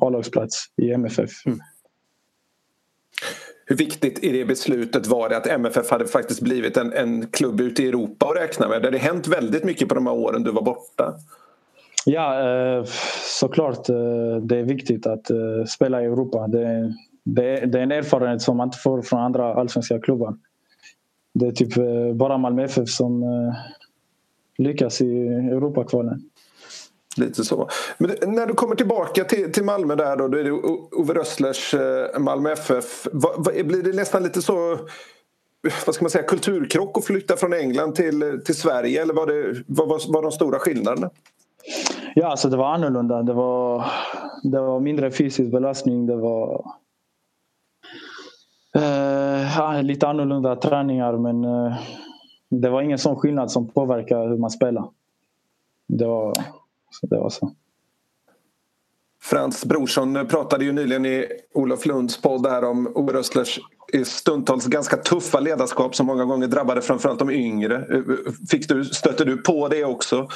A-lagsplats 0.00 0.64
i 0.82 0.92
MFF. 0.92 1.30
Mm. 1.46 1.58
Hur 3.66 3.76
viktigt 3.76 4.24
i 4.24 4.32
det 4.32 4.44
beslutet 4.44 5.06
var 5.06 5.28
det 5.28 5.36
att 5.36 5.46
MFF 5.46 5.90
hade 5.90 6.06
faktiskt 6.06 6.40
blivit 6.40 6.76
en, 6.76 6.92
en 6.92 7.26
klubb 7.26 7.60
ute 7.60 7.82
i 7.82 7.88
Europa 7.88 8.26
att 8.26 8.36
räkna 8.36 8.68
med? 8.68 8.82
Det 8.82 8.86
hade 8.86 8.98
hänt 8.98 9.28
väldigt 9.28 9.64
mycket 9.64 9.88
på 9.88 9.94
de 9.94 10.06
här 10.06 10.14
åren 10.14 10.42
du 10.42 10.52
var 10.52 10.62
borta. 10.62 11.14
Ja, 12.06 12.84
såklart. 13.40 13.86
Det 14.42 14.58
är 14.58 14.62
viktigt 14.64 15.06
att 15.06 15.30
spela 15.68 16.02
i 16.02 16.04
Europa. 16.04 16.48
Det, 16.48 16.94
det, 17.24 17.66
det 17.66 17.78
är 17.78 17.82
en 17.82 17.92
erfarenhet 17.92 18.42
som 18.42 18.56
man 18.56 18.68
inte 18.68 18.78
får 18.78 19.02
från 19.02 19.20
andra 19.20 19.54
allsvenska 19.54 20.00
klubbar. 20.00 20.34
Det 21.34 21.46
är 21.46 21.52
typ 21.52 21.74
bara 22.14 22.38
Malmö 22.38 22.64
FF 22.64 22.88
som 22.88 23.24
lyckas 24.58 25.00
i 25.00 25.28
Europakvalen. 25.28 26.22
Lite 27.16 27.44
så. 27.44 27.68
Men 27.98 28.10
när 28.26 28.46
du 28.46 28.54
kommer 28.54 28.74
tillbaka 28.74 29.24
till, 29.24 29.52
till 29.52 29.64
Malmö 29.64 29.94
där 29.94 30.16
då, 30.16 30.28
då 30.28 30.38
är 30.38 30.44
det 30.44 30.52
Ove 30.52 31.14
Rösslers 31.14 31.74
Malmö 32.18 32.52
FF. 32.52 33.06
Blir 33.64 33.82
det 33.82 33.92
nästan 33.92 34.22
lite 34.22 34.42
så 34.42 34.78
vad 35.86 35.94
ska 35.94 36.04
man 36.04 36.10
säga, 36.10 36.24
kulturkrock 36.24 36.98
att 36.98 37.04
flytta 37.04 37.36
från 37.36 37.52
England 37.52 37.94
till, 37.94 38.40
till 38.44 38.54
Sverige 38.54 39.02
eller 39.02 39.14
var 39.14 39.26
det 39.26 39.62
vad 39.66 39.88
var, 39.88 40.12
var 40.12 40.22
de 40.22 40.32
stora 40.32 40.58
skillnaderna? 40.58 41.10
Ja, 42.14 42.26
alltså 42.26 42.48
det 42.48 42.56
var 42.56 42.74
annorlunda. 42.74 43.22
Det 43.22 43.32
var, 43.32 43.84
det 44.42 44.60
var 44.60 44.80
mindre 44.80 45.10
fysisk 45.10 45.50
belastning. 45.50 46.06
Det 46.06 46.16
var 46.16 46.64
eh, 48.74 49.82
lite 49.82 50.08
annorlunda 50.08 50.56
träningar 50.56 51.16
men 51.16 51.44
eh, 51.44 51.76
det 52.48 52.68
var 52.68 52.82
ingen 52.82 52.98
sån 52.98 53.16
skillnad 53.16 53.50
som 53.50 53.68
påverkar 53.68 54.28
hur 54.28 54.36
man 54.36 54.50
spelar. 54.50 54.88
Det 55.88 56.06
var, 56.06 56.32
det 57.02 57.18
var 57.18 57.30
så. 57.30 57.52
Frans 59.22 59.64
Brorsson 59.64 60.26
pratade 60.26 60.64
ju 60.64 60.72
nyligen 60.72 61.06
i 61.06 61.26
Olof 61.54 61.86
Lunds 61.86 62.22
podd 62.22 62.46
här 62.46 62.64
om 62.64 62.92
Ove 62.94 63.12
Rösslers 63.12 63.60
stundtals 64.04 64.66
ganska 64.66 64.96
tuffa 64.96 65.40
ledarskap 65.40 65.94
som 65.94 66.06
många 66.06 66.24
gånger 66.24 66.46
drabbade 66.46 66.82
framförallt 66.82 67.18
de 67.18 67.30
yngre. 67.30 67.86
Fick 68.50 68.68
du, 68.68 68.84
stötte 68.84 69.24
du 69.24 69.36
på 69.36 69.68
det 69.68 69.84
också? 69.84 70.28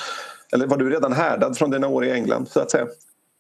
Eller 0.53 0.67
var 0.67 0.77
du 0.77 0.91
redan 0.91 1.13
härdad 1.13 1.57
från 1.57 1.71
dina 1.71 1.89
år 1.89 2.05
i 2.05 2.11
England 2.11 2.49
så 2.49 2.61
att 2.61 2.71
säga? 2.71 2.87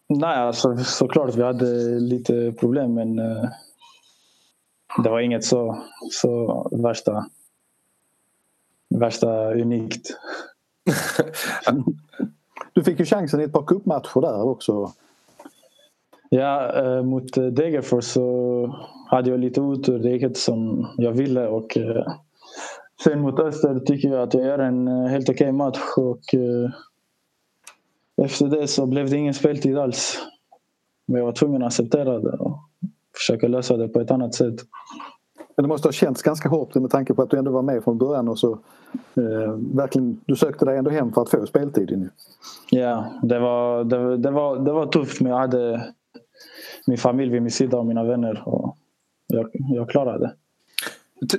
Nej, 0.08 0.36
alltså, 0.36 0.76
såklart 0.76 1.34
vi 1.34 1.42
hade 1.42 1.66
lite 2.00 2.54
problem 2.60 2.94
men 2.94 3.18
uh, 3.18 3.44
det 5.02 5.10
var 5.10 5.20
inget 5.20 5.44
så, 5.44 5.82
så 6.10 6.68
värsta, 6.72 7.26
värsta 8.88 9.54
unikt. 9.54 10.18
du 12.72 12.84
fick 12.84 12.98
ju 12.98 13.04
chansen 13.04 13.40
i 13.40 13.44
ett 13.44 13.52
par 13.52 13.66
cupmatcher 13.66 14.20
där 14.20 14.42
också. 14.42 14.92
Ja, 16.28 16.72
uh, 16.82 17.02
mot 17.02 17.34
Degerfors 17.34 18.04
så 18.04 18.76
hade 19.10 19.30
jag 19.30 19.40
lite 19.40 19.60
otur. 19.60 19.98
Det 19.98 20.10
gick 20.10 20.22
inte 20.22 20.40
som 20.40 20.88
jag 20.96 21.12
ville. 21.12 21.46
Och, 21.46 21.76
uh, 21.76 22.06
sen 23.04 23.20
mot 23.20 23.40
Öster 23.40 23.80
tycker 23.80 24.08
jag 24.08 24.22
att 24.22 24.34
jag 24.34 24.44
gör 24.44 24.58
en 24.58 24.88
helt 24.88 25.28
okej 25.28 25.44
okay 25.44 25.52
match. 25.52 25.78
Och, 25.96 26.34
efter 28.22 28.46
det 28.46 28.68
så 28.68 28.86
blev 28.86 29.10
det 29.10 29.16
ingen 29.16 29.34
speltid 29.34 29.78
alls. 29.78 30.18
Men 31.06 31.18
jag 31.18 31.26
var 31.26 31.32
tvungen 31.32 31.62
att 31.62 31.66
acceptera 31.66 32.18
det 32.18 32.36
och 32.36 32.58
försöka 33.16 33.48
lösa 33.48 33.76
det 33.76 33.88
på 33.88 34.00
ett 34.00 34.10
annat 34.10 34.34
sätt. 34.34 34.54
Men 35.56 35.62
det 35.62 35.68
måste 35.68 35.88
ha 35.88 35.92
känts 35.92 36.22
ganska 36.22 36.48
hårt 36.48 36.74
med 36.74 36.90
tanke 36.90 37.14
på 37.14 37.22
att 37.22 37.30
du 37.30 37.38
ändå 37.38 37.50
var 37.50 37.62
med 37.62 37.84
från 37.84 37.98
början 37.98 38.28
och 38.28 38.38
så 38.38 38.52
eh, 39.14 39.52
verkligen, 39.74 40.20
du 40.26 40.36
sökte 40.36 40.64
dig 40.64 40.78
ändå 40.78 40.90
hem 40.90 41.12
för 41.12 41.22
att 41.22 41.30
få 41.30 41.46
speltid. 41.46 42.10
Ja, 42.70 43.04
det 43.22 43.38
var, 43.38 43.84
det, 43.84 44.16
det, 44.16 44.30
var, 44.30 44.58
det 44.58 44.72
var 44.72 44.86
tufft 44.86 45.20
men 45.20 45.32
jag 45.32 45.38
hade 45.38 45.94
min 46.86 46.98
familj 46.98 47.32
vid 47.32 47.42
min 47.42 47.50
sida 47.50 47.78
och 47.78 47.86
mina 47.86 48.04
vänner 48.04 48.42
och 48.48 48.76
jag, 49.26 49.50
jag 49.52 49.90
klarade 49.90 50.18
det. 50.18 50.32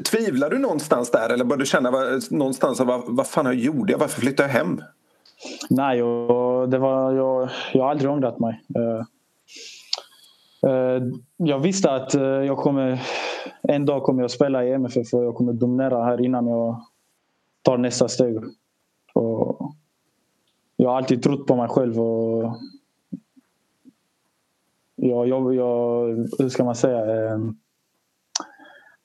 Tvivlar 0.03 0.49
du 0.49 0.57
någonstans 0.57 1.11
där 1.11 1.33
eller 1.33 1.45
började 1.45 1.61
du 1.61 1.67
känna 1.67 1.91
någonstans 2.29 2.79
vad, 2.79 3.01
vad 3.07 3.27
fan 3.27 3.59
gjorde 3.59 3.91
jag? 3.91 3.99
Varför 3.99 4.21
flyttade 4.21 4.49
jag 4.49 4.53
hem? 4.53 4.81
Nej, 5.69 6.03
och 6.03 6.69
det 6.69 6.77
var, 6.77 7.13
jag, 7.13 7.49
jag 7.73 7.83
har 7.83 7.91
aldrig 7.91 8.11
ångrat 8.11 8.39
mig. 8.39 8.63
Uh, 8.77 9.03
Eh, 10.63 11.03
jag 11.37 11.59
visste 11.59 11.91
att 11.91 12.15
eh, 12.15 12.21
jag 12.21 12.57
kommer, 12.57 13.01
en 13.61 13.85
dag 13.85 14.03
kommer 14.03 14.21
jag 14.21 14.31
spela 14.31 14.65
i 14.65 14.71
MFF 14.71 15.13
och 15.13 15.23
jag 15.23 15.35
kommer 15.35 15.53
dominera 15.53 16.03
här 16.03 16.21
innan 16.25 16.47
jag 16.47 16.85
tar 17.61 17.77
nästa 17.77 18.07
steg. 18.07 18.37
Och 19.13 19.71
jag 20.75 20.89
har 20.89 20.97
alltid 20.97 21.23
trott 21.23 21.47
på 21.47 21.55
mig 21.55 21.67
själv 21.67 21.99
och 22.01 22.53
jag, 24.95 25.27
jag, 25.27 25.55
jag, 25.55 26.07
hur 26.39 26.49
ska 26.49 26.63
man 26.63 26.75
säga? 26.75 27.31
Eh, 27.31 27.39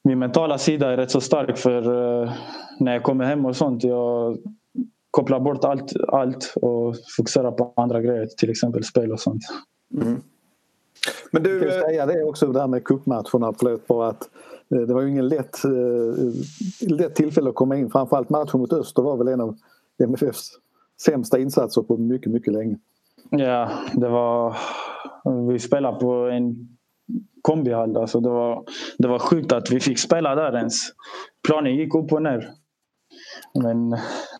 min 0.04 0.18
mentala 0.18 0.58
sida 0.58 0.92
är 0.92 0.96
rätt 0.96 1.10
så 1.10 1.20
stark 1.20 1.58
för 1.58 1.82
när 2.78 2.92
jag 2.92 3.02
kommer 3.02 3.24
hem 3.24 3.46
och 3.46 3.56
sånt. 3.56 3.84
Jag, 3.84 4.38
kopplar 5.12 5.40
bort 5.40 5.64
allt, 5.64 5.92
allt 6.08 6.54
och 6.62 6.96
fokuserar 7.16 7.52
på 7.52 7.72
andra 7.76 8.00
grejer, 8.00 8.26
till 8.26 8.50
exempel 8.50 8.84
spel 8.84 9.12
och 9.12 9.20
sånt. 9.20 9.42
Mm. 10.02 10.22
Men 11.30 11.42
du... 11.42 11.64
Jag 11.64 11.72
säga 11.72 12.06
det 12.06 12.24
också, 12.24 12.52
det 12.52 12.60
här 12.60 12.66
med 12.66 12.84
cupmatcherna, 12.84 13.52
förlåt 13.58 13.86
bara 13.86 14.08
att 14.08 14.30
eh, 14.74 14.80
det 14.80 14.94
var 14.94 15.02
ju 15.02 15.08
ingen 15.08 15.28
lätt, 15.28 15.64
eh, 15.64 16.90
lätt 16.90 17.14
tillfälle 17.14 17.48
att 17.48 17.54
komma 17.54 17.76
in. 17.76 17.90
Framförallt 17.90 18.30
matchen 18.30 18.60
mot 18.60 18.72
Öster 18.72 19.02
var 19.02 19.16
väl 19.16 19.28
en 19.28 19.40
av 19.40 19.56
MFFs 20.02 20.50
sämsta 21.04 21.38
insatser 21.38 21.82
på 21.82 21.96
mycket, 21.96 22.32
mycket 22.32 22.52
länge. 22.52 22.78
Ja, 23.30 23.70
det 23.94 24.08
var... 24.08 24.56
Vi 25.48 25.58
spelade 25.58 26.00
på 26.00 26.12
en 26.12 26.68
kombihall. 27.42 27.96
Alltså 27.96 28.20
det, 28.20 28.28
var, 28.28 28.64
det 28.98 29.08
var 29.08 29.18
sjukt 29.18 29.52
att 29.52 29.70
vi 29.70 29.80
fick 29.80 29.98
spela 29.98 30.34
där 30.34 30.56
ens. 30.56 30.74
Planen 31.46 31.76
gick 31.76 31.94
upp 31.94 32.12
och 32.12 32.22
ner. 32.22 32.50
Men 33.62 33.88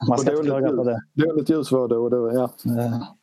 man 0.09 0.19
ska 0.19 0.31
inte 0.31 0.43
klaga 0.43 0.69
på 0.69 0.85
det. 0.85 1.01
Dåligt 1.13 1.51
ljus 1.51 1.73
var 1.73 1.89
det 1.89 1.97
och 1.97 2.11
då, 2.11 2.33
ja. 2.35 2.51
ja. 2.65 3.17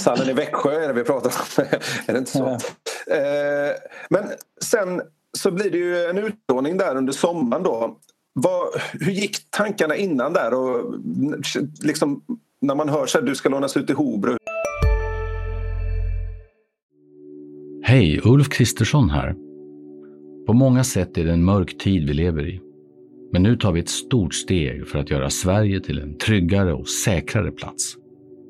Stallen 0.00 0.28
i 0.28 0.32
Växjö 0.32 0.84
är 0.84 0.88
det 0.88 0.94
vi 0.94 1.04
pratar 1.04 1.30
om. 1.30 1.64
är 2.06 2.12
det 2.12 2.18
inte 2.18 2.30
så? 2.30 2.58
Ja. 3.06 3.14
Eh, 3.14 3.74
men 4.10 4.24
sen 4.62 5.02
så 5.38 5.50
blir 5.50 5.70
det 5.70 5.78
ju 5.78 6.04
en 6.04 6.18
utlåning 6.18 6.76
där 6.76 6.96
under 6.96 7.12
sommaren 7.12 7.62
då. 7.62 7.96
Vad, 8.32 8.68
hur 8.92 9.12
gick 9.12 9.50
tankarna 9.50 9.96
innan 9.96 10.32
där? 10.32 10.54
Och 10.54 10.94
liksom, 11.82 12.22
när 12.60 12.74
man 12.74 12.88
hör 12.88 13.02
att 13.02 13.26
du 13.26 13.34
ska 13.34 13.48
lånas 13.48 13.76
ut 13.76 13.86
till 13.86 13.96
Hobro. 13.96 14.36
Hej, 17.82 18.20
Ulf 18.24 18.48
Kristersson 18.48 19.10
här. 19.10 19.34
På 20.46 20.52
många 20.52 20.84
sätt 20.84 21.18
är 21.18 21.24
det 21.24 21.32
en 21.32 21.44
mörk 21.44 21.78
tid 21.78 22.08
vi 22.08 22.14
lever 22.14 22.48
i. 22.48 22.60
Men 23.32 23.42
nu 23.42 23.56
tar 23.56 23.72
vi 23.72 23.80
ett 23.80 23.88
stort 23.88 24.34
steg 24.34 24.88
för 24.88 24.98
att 24.98 25.10
göra 25.10 25.30
Sverige 25.30 25.80
till 25.80 25.98
en 25.98 26.18
tryggare 26.18 26.72
och 26.72 26.88
säkrare 26.88 27.50
plats. 27.50 27.96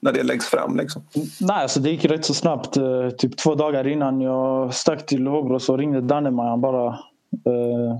När 0.00 0.12
det 0.12 0.22
läggs 0.22 0.46
fram? 0.46 0.76
Liksom? 0.76 1.02
Nej, 1.40 1.62
alltså 1.62 1.80
det 1.80 1.90
gick 1.90 2.04
rätt 2.04 2.24
så 2.24 2.34
snabbt. 2.34 2.76
Eh, 2.76 3.10
typ 3.10 3.36
två 3.36 3.54
dagar 3.54 3.86
innan 3.86 4.20
jag 4.20 4.74
stack 4.74 5.06
till 5.06 5.26
Hobro 5.26 5.60
så 5.60 5.76
ringde 5.76 6.00
Danne 6.00 6.30
mig. 6.30 6.46
Han 6.46 6.60
bara... 6.60 6.86
Eh, 7.46 7.98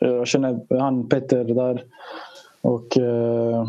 jag 0.00 0.26
känner 0.26 0.78
han 0.80 1.08
Petter 1.08 1.44
där. 1.44 1.84
Och 2.60 2.98
eh, 2.98 3.68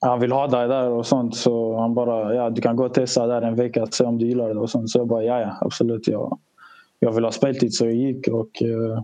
han 0.00 0.20
vill 0.20 0.32
ha 0.32 0.46
dig 0.46 0.68
där 0.68 0.88
och 0.88 1.06
sånt. 1.06 1.36
Så 1.36 1.76
han 1.78 1.94
bara, 1.94 2.34
ja 2.34 2.50
du 2.50 2.62
kan 2.62 2.76
gå 2.76 2.84
och 2.84 2.94
testa 2.94 3.26
där 3.26 3.42
en 3.42 3.54
vecka 3.54 3.82
och 3.82 3.94
se 3.94 4.04
om 4.04 4.18
du 4.18 4.26
gillar 4.26 4.48
det 4.48 4.60
och 4.60 4.70
sånt. 4.70 4.90
Så 4.90 4.98
jag 4.98 5.06
bara, 5.06 5.24
ja 5.24 5.40
ja 5.40 5.56
absolut. 5.60 6.08
Jag, 6.08 6.38
jag 7.00 7.12
vill 7.12 7.24
ha 7.24 7.32
speltid 7.32 7.74
så 7.74 7.84
jag 7.84 7.94
gick 7.94 8.28
och 8.28 8.62
eh, 8.62 9.02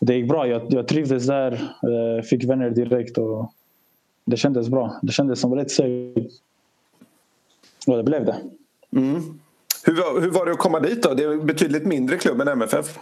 det 0.00 0.14
gick 0.14 0.28
bra. 0.28 0.46
Jag, 0.46 0.62
jag 0.68 0.88
trivdes 0.88 1.26
där, 1.26 1.52
eh, 1.52 2.22
fick 2.22 2.44
vänner 2.44 2.70
direkt 2.70 3.18
och 3.18 3.52
det 4.26 4.36
kändes 4.36 4.68
bra. 4.68 5.00
Det 5.02 5.12
kändes 5.12 5.40
som 5.40 5.54
rätt 5.54 5.70
steg. 5.70 6.30
Och 7.86 7.96
det 7.96 8.02
blev 8.02 8.24
det. 8.24 8.36
Mm. 8.96 9.40
Hur, 9.84 9.94
var, 9.94 10.20
hur 10.20 10.30
var 10.30 10.46
det 10.46 10.52
att 10.52 10.58
komma 10.58 10.80
dit 10.80 11.02
då? 11.02 11.14
Det 11.14 11.24
är 11.24 11.32
en 11.32 11.46
betydligt 11.46 11.86
mindre 11.86 12.16
klubb 12.16 12.40
än 12.40 12.48
MFF. 12.48 12.98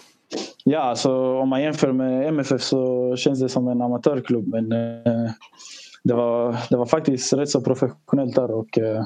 Ja, 0.65 0.81
alltså, 0.81 1.39
om 1.39 1.49
man 1.49 1.63
jämför 1.63 1.93
med 1.93 2.29
MFF 2.29 2.63
så 2.63 3.17
känns 3.17 3.41
det 3.41 3.49
som 3.49 3.69
en 3.69 3.83
amatörklubb. 3.83 4.49
Men 4.49 4.73
eh, 4.73 5.31
det, 6.03 6.15
var, 6.15 6.57
det 6.71 6.77
var 6.77 6.87
faktiskt 6.87 7.33
rätt 7.33 7.51
så 7.51 7.61
professionellt 7.61 8.35
där. 8.35 8.51
Och, 8.51 8.79
eh, 8.79 9.05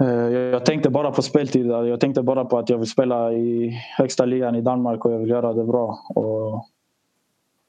eh 0.00 0.28
jag 0.30 0.66
tänkte 0.66 0.90
bara 0.90 1.10
på 1.10 1.22
speltid. 1.22 1.66
Jag 1.66 2.00
tänkte 2.00 2.22
bara 2.22 2.44
på 2.44 2.58
att 2.58 2.68
jag 2.68 2.78
vill 2.78 2.90
spela 2.90 3.32
i 3.32 3.70
högsta 3.98 4.24
ligan 4.24 4.54
i 4.54 4.60
Danmark 4.60 5.04
och 5.04 5.12
jag 5.12 5.18
vill 5.18 5.30
göra 5.30 5.52
det 5.52 5.64
bra. 5.64 5.98
Och 6.14 6.66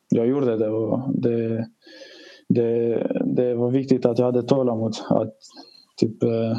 jag 0.10 0.28
gjorde 0.28 0.58
det. 0.58 0.70
Och 0.70 1.00
det 1.14 1.68
det, 2.54 3.08
det 3.26 3.56
var 3.56 3.72
viktigt 3.72 4.06
att 4.06 4.20
jag 4.20 4.26
hade 4.26 4.44
tålamod. 4.44 4.96
Att 5.10 5.34
typ, 5.98 6.24
eh, 6.24 6.58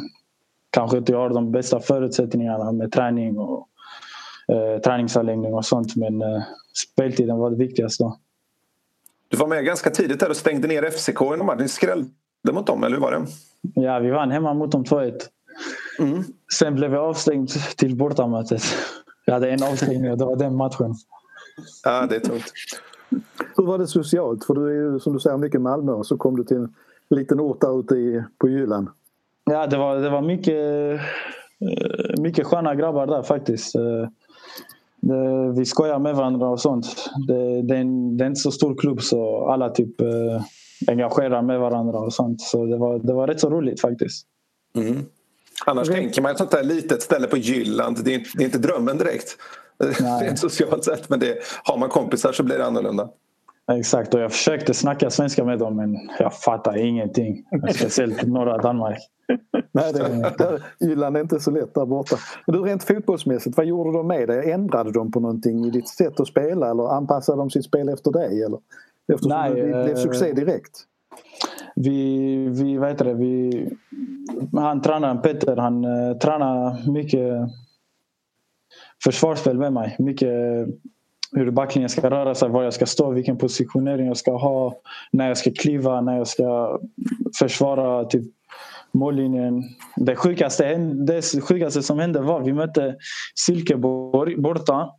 kanske 0.70 0.98
inte 0.98 1.12
jag 1.12 1.18
har 1.18 1.30
de 1.30 1.52
bästa 1.52 1.80
förutsättningarna 1.80 2.72
med 2.72 2.92
träning 2.92 3.38
och 3.38 3.68
eh, 4.48 4.80
träningsanläggning 4.80 5.54
och 5.54 5.64
sånt 5.64 5.96
men 5.96 6.22
eh, 6.22 6.42
speltiden 6.92 7.38
var 7.38 7.50
det 7.50 7.56
viktigaste. 7.56 8.04
Du 9.28 9.36
var 9.36 9.46
med 9.46 9.64
ganska 9.64 9.90
tidigt 9.90 10.20
där 10.20 10.30
och 10.30 10.36
stängde 10.36 10.68
ner 10.68 10.90
FCK 10.90 11.20
i 11.22 11.42
match. 11.42 11.60
Ni 11.60 11.68
skrällde 11.68 12.10
mot 12.52 12.66
dem, 12.66 12.84
eller 12.84 12.96
hur 12.96 13.02
var 13.02 13.12
det? 13.12 13.26
Ja, 13.74 13.98
vi 13.98 14.10
vann 14.10 14.30
hemma 14.30 14.54
mot 14.54 14.72
dem 14.72 14.84
2-1. 14.84 15.12
Mm. 15.98 16.24
Sen 16.58 16.74
blev 16.74 16.94
jag 16.94 17.04
avstängd 17.04 17.50
till 17.76 17.96
bortamötet. 17.96 18.62
Jag 19.24 19.34
hade 19.34 19.50
en 19.50 19.62
avstängning 19.62 20.10
och 20.10 20.18
det 20.18 20.24
var 20.24 20.36
den 20.36 20.56
matchen. 20.56 20.94
Ja, 21.84 22.06
det 22.06 22.16
är 22.16 22.20
tungt. 22.20 22.52
Hur 23.56 23.64
var 23.64 23.78
det 23.78 23.86
socialt? 23.86 24.44
För 24.44 24.54
du 24.54 24.68
är 24.68 24.92
ju 24.92 25.00
som 25.00 25.12
du 25.12 25.20
säger 25.20 25.36
mycket 25.36 25.60
Malmö 25.60 25.92
och 25.92 26.06
så 26.06 26.16
kom 26.16 26.36
du 26.36 26.44
till 26.44 26.56
en 26.56 26.74
liten 27.08 27.40
ort 27.40 27.60
där 27.60 27.80
ute 27.80 27.94
i, 27.94 28.22
på 28.38 28.48
Jylland. 28.48 28.88
Ja, 29.44 29.66
det 29.66 29.76
var, 29.76 29.96
det 29.96 30.10
var 30.10 30.22
mycket, 30.22 31.00
eh, 31.60 32.22
mycket 32.22 32.46
sköna 32.46 32.74
grabbar 32.74 33.06
där 33.06 33.22
faktiskt. 33.22 33.74
Eh, 33.74 34.08
det, 35.00 35.52
vi 35.56 35.64
skojar 35.64 35.98
med 35.98 36.14
varandra 36.14 36.48
och 36.48 36.60
sånt. 36.60 37.10
Det, 37.26 37.62
det, 37.62 37.76
är 37.76 37.80
en, 37.80 38.16
det 38.16 38.24
är 38.24 38.26
inte 38.26 38.40
så 38.40 38.50
stor 38.50 38.74
klubb 38.74 39.02
så 39.02 39.48
alla 39.48 39.70
typ 39.70 40.00
eh, 40.00 40.42
engagerar 40.88 41.42
med 41.42 41.60
varandra 41.60 41.98
och 41.98 42.12
sånt. 42.12 42.40
Så 42.40 42.66
det 42.66 42.76
var, 42.76 42.98
det 42.98 43.12
var 43.12 43.26
rätt 43.26 43.40
så 43.40 43.50
roligt 43.50 43.80
faktiskt. 43.80 44.26
Mm. 44.76 45.02
Annars 45.66 45.88
Rent... 45.88 46.00
tänker 46.00 46.22
man 46.22 46.30
ett 46.30 46.38
sånt 46.38 46.50
där 46.50 46.64
litet 46.64 47.02
ställe 47.02 47.26
på 47.26 47.36
Jylland, 47.36 48.04
det 48.04 48.14
är, 48.14 48.26
det 48.34 48.42
är 48.42 48.46
inte 48.46 48.58
drömmen 48.58 48.98
direkt. 48.98 49.36
Rent 50.20 50.38
socialt 50.38 50.84
sett, 50.84 51.08
men 51.08 51.20
det, 51.20 51.38
har 51.64 51.78
man 51.78 51.88
kompisar 51.88 52.32
så 52.32 52.42
blir 52.42 52.58
det 52.58 52.66
annorlunda. 52.66 53.08
Exakt, 53.72 54.14
och 54.14 54.20
jag 54.20 54.32
försökte 54.32 54.74
snacka 54.74 55.10
svenska 55.10 55.44
med 55.44 55.58
dem 55.58 55.76
men 55.76 55.96
jag 56.18 56.34
fattar 56.34 56.76
ingenting. 56.76 57.44
Speciellt 57.74 58.26
norra 58.26 58.58
Danmark. 58.58 58.98
Nej, 59.72 59.92
det, 59.92 60.32
det, 60.38 60.60
Jylland 60.86 61.16
är 61.16 61.20
inte 61.20 61.40
så 61.40 61.50
lätt 61.50 61.74
där 61.74 61.86
borta. 61.86 62.16
Men 62.46 62.56
du, 62.56 62.62
rent 62.62 62.84
fotbollsmässigt, 62.84 63.56
vad 63.56 63.66
gjorde 63.66 63.92
de 63.92 64.06
med 64.06 64.28
dig? 64.28 64.50
Ändrade 64.50 64.92
de 64.92 65.12
på 65.12 65.20
någonting 65.20 65.64
i 65.64 65.70
ditt 65.70 65.88
sätt 65.88 66.20
att 66.20 66.28
spela 66.28 66.70
eller 66.70 66.96
anpassade 66.96 67.38
de 67.38 67.50
sitt 67.50 67.64
spel 67.64 67.88
efter 67.88 68.10
dig? 68.10 68.42
Eller? 68.42 68.58
Eftersom 69.12 69.28
Nej, 69.28 69.54
det 69.54 69.84
blev 69.84 69.96
succé 69.96 70.28
eh, 70.28 70.34
direkt. 70.34 70.84
Vi, 71.74 72.36
vi, 72.48 72.76
vad 72.76 72.88
heter 72.88 73.04
det, 73.04 73.14
vi, 73.14 73.68
han 74.52 74.82
tränaren 74.82 75.22
Peter, 75.22 75.56
han 75.56 75.84
uh, 75.84 76.18
tränar 76.18 76.90
mycket 76.92 77.50
försvarsspel 79.04 79.58
med 79.58 79.72
mig. 79.72 79.96
Mycket 79.98 80.66
hur 81.34 81.50
backlinjen 81.50 81.88
ska 81.88 82.10
röra 82.10 82.34
sig, 82.34 82.48
var 82.48 82.62
jag 82.62 82.74
ska 82.74 82.86
stå, 82.86 83.10
vilken 83.10 83.38
positionering 83.38 84.06
jag 84.06 84.16
ska 84.16 84.36
ha, 84.36 84.74
när 85.12 85.28
jag 85.28 85.38
ska 85.38 85.50
kliva, 85.50 86.00
när 86.00 86.16
jag 86.16 86.26
ska 86.26 86.78
försvara 87.38 88.04
typ, 88.04 88.24
mållinjen. 88.92 89.62
Det 89.96 90.16
sjukaste, 90.16 90.76
det 90.78 91.40
sjukaste 91.40 91.82
som 91.82 91.98
hände 91.98 92.20
var 92.20 92.40
att 92.40 92.46
vi 92.46 92.52
mötte 92.52 92.96
Silkeborg 93.46 94.36
borta. 94.36 94.90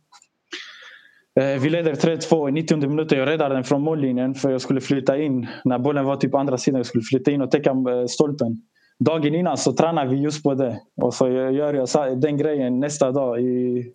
Eh, 1.40 1.60
vi 1.60 1.70
leder 1.70 1.94
3-2 1.94 2.48
i 2.48 2.52
90 2.52 2.88
minuter. 2.88 3.16
Jag 3.16 3.28
räddade 3.28 3.54
den 3.54 3.64
från 3.64 3.82
mållinjen 3.82 4.34
för 4.34 4.50
jag 4.50 4.60
skulle 4.60 4.80
flytta 4.80 5.18
in. 5.18 5.46
När 5.64 5.78
bollen 5.78 6.04
var 6.04 6.16
typ 6.16 6.32
på 6.32 6.38
andra 6.38 6.58
sidan, 6.58 6.78
jag 6.78 6.86
skulle 6.86 7.04
flytta 7.04 7.30
in 7.30 7.42
och 7.42 7.50
täcka 7.50 7.70
eh, 7.70 8.06
stolpen. 8.08 8.62
Dagen 8.98 9.34
innan 9.34 9.56
så 9.56 9.72
tränade 9.72 10.10
vi 10.10 10.16
just 10.16 10.42
på 10.42 10.54
det. 10.54 10.80
Och 10.96 11.14
så 11.14 11.28
gör 11.28 11.74
jag 11.74 12.20
den 12.20 12.36
grejen 12.36 12.80
nästa 12.80 13.12
dag 13.12 13.40
i, 13.40 13.92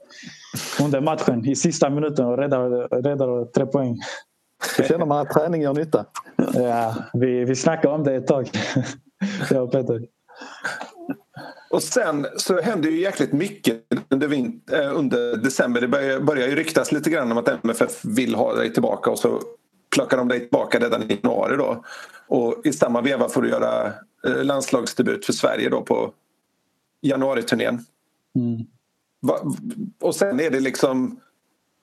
under 0.82 1.02
matchen 1.02 1.46
i 1.46 1.56
sista 1.56 1.90
minuten 1.90 2.26
och 2.26 2.38
räddar, 2.38 2.70
räddar 3.02 3.46
tre 3.46 3.66
poäng. 3.66 3.98
Då 4.78 4.84
känner 4.84 5.06
man 5.06 5.20
att 5.20 5.30
träning 5.30 5.62
gör 5.62 5.74
nytta. 5.74 6.06
Ja, 6.54 6.96
vi, 7.14 7.46
vi 7.46 7.56
snackade 7.56 7.96
om 7.96 8.04
det 8.04 8.16
ett 8.16 8.28
tag. 8.28 8.50
Jag 9.52 9.64
och 9.64 9.72
Peter. 9.72 10.02
Och 11.70 11.84
sen 11.84 12.28
så 12.38 12.62
hände 12.62 12.90
ju 12.90 13.02
jäkligt 13.02 13.34
mycket 13.34 13.84
under, 14.10 14.34
äh, 14.34 14.98
under 14.98 15.38
december. 15.38 15.82
Det 15.82 15.88
börjar, 15.88 16.20
börjar 16.20 16.48
ju 16.48 16.56
ryktas 16.56 16.92
lite 16.92 17.10
grann 17.10 17.32
om 17.32 17.38
att 17.38 17.66
MFF 17.66 18.06
vill 18.06 18.36
ha 18.36 18.54
dig 18.54 18.74
tillbaka 18.74 19.12
och 19.12 19.20
så 19.20 19.42
plockar 19.96 20.18
de 20.18 20.28
dig 20.28 20.40
tillbaka 20.40 20.80
redan 20.80 21.12
i 21.12 21.20
januari 21.24 21.58
då. 21.58 21.84
Och 22.28 22.62
i 22.64 22.74
samma 22.74 23.02
veva 23.02 23.30
får 23.30 23.42
du 23.42 23.50
göra 23.50 23.94
eh, 24.28 24.44
landslagsdebut 24.44 25.26
för 25.26 25.34
Sverige 25.34 25.70
då 25.70 25.82
på 25.82 26.14
januariturnén. 27.02 27.86
Mm. 28.36 28.66
Och 30.00 30.16
sen 30.16 30.40
är 30.40 30.50
det 30.50 30.60
liksom 30.60 31.20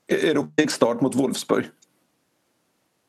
Europastart 0.09 1.01
mot 1.01 1.15
Wolfsburg. 1.15 1.65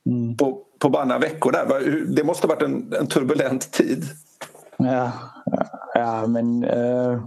Mm. 0.05 0.37
På, 0.37 0.65
på 0.79 0.89
bara 0.89 1.05
några 1.05 1.19
veckor 1.19 1.51
där. 1.51 2.05
Det 2.15 2.23
måste 2.23 2.47
ha 2.47 2.55
varit 2.55 2.63
en, 2.63 2.93
en 2.93 3.07
turbulent 3.07 3.71
tid. 3.71 4.05
Ja, 4.77 5.11
ja 5.93 6.27
men 6.27 6.63
uh, 6.63 7.25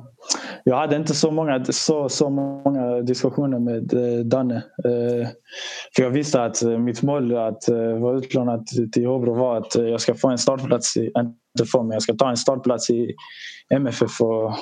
jag 0.64 0.76
hade 0.76 0.96
inte 0.96 1.14
så 1.14 1.30
många, 1.30 1.64
så, 1.64 2.08
så 2.08 2.30
många 2.30 3.00
diskussioner 3.02 3.58
med 3.58 3.94
uh, 3.94 4.24
Danne. 4.24 4.54
Uh, 4.56 5.26
för 5.96 6.02
jag 6.02 6.10
visste 6.10 6.44
att 6.44 6.62
mitt 6.62 7.02
mål 7.02 7.36
att 7.36 7.68
vara 8.00 8.18
utlånad 8.18 8.66
till 8.92 9.06
Hobro 9.06 9.34
var 9.34 9.56
att 9.56 9.74
jag 9.74 10.00
ska 10.00 10.14
få 10.14 10.28
en 10.28 10.38
startplats, 10.38 10.96
i, 10.96 11.06
inte 11.06 11.70
få 11.72 11.82
men 11.82 11.92
jag 11.92 12.02
ska 12.02 12.14
ta 12.14 12.30
en 12.30 12.36
startplats 12.36 12.90
i 12.90 13.14
MFF. 13.70 14.20
Och, 14.20 14.52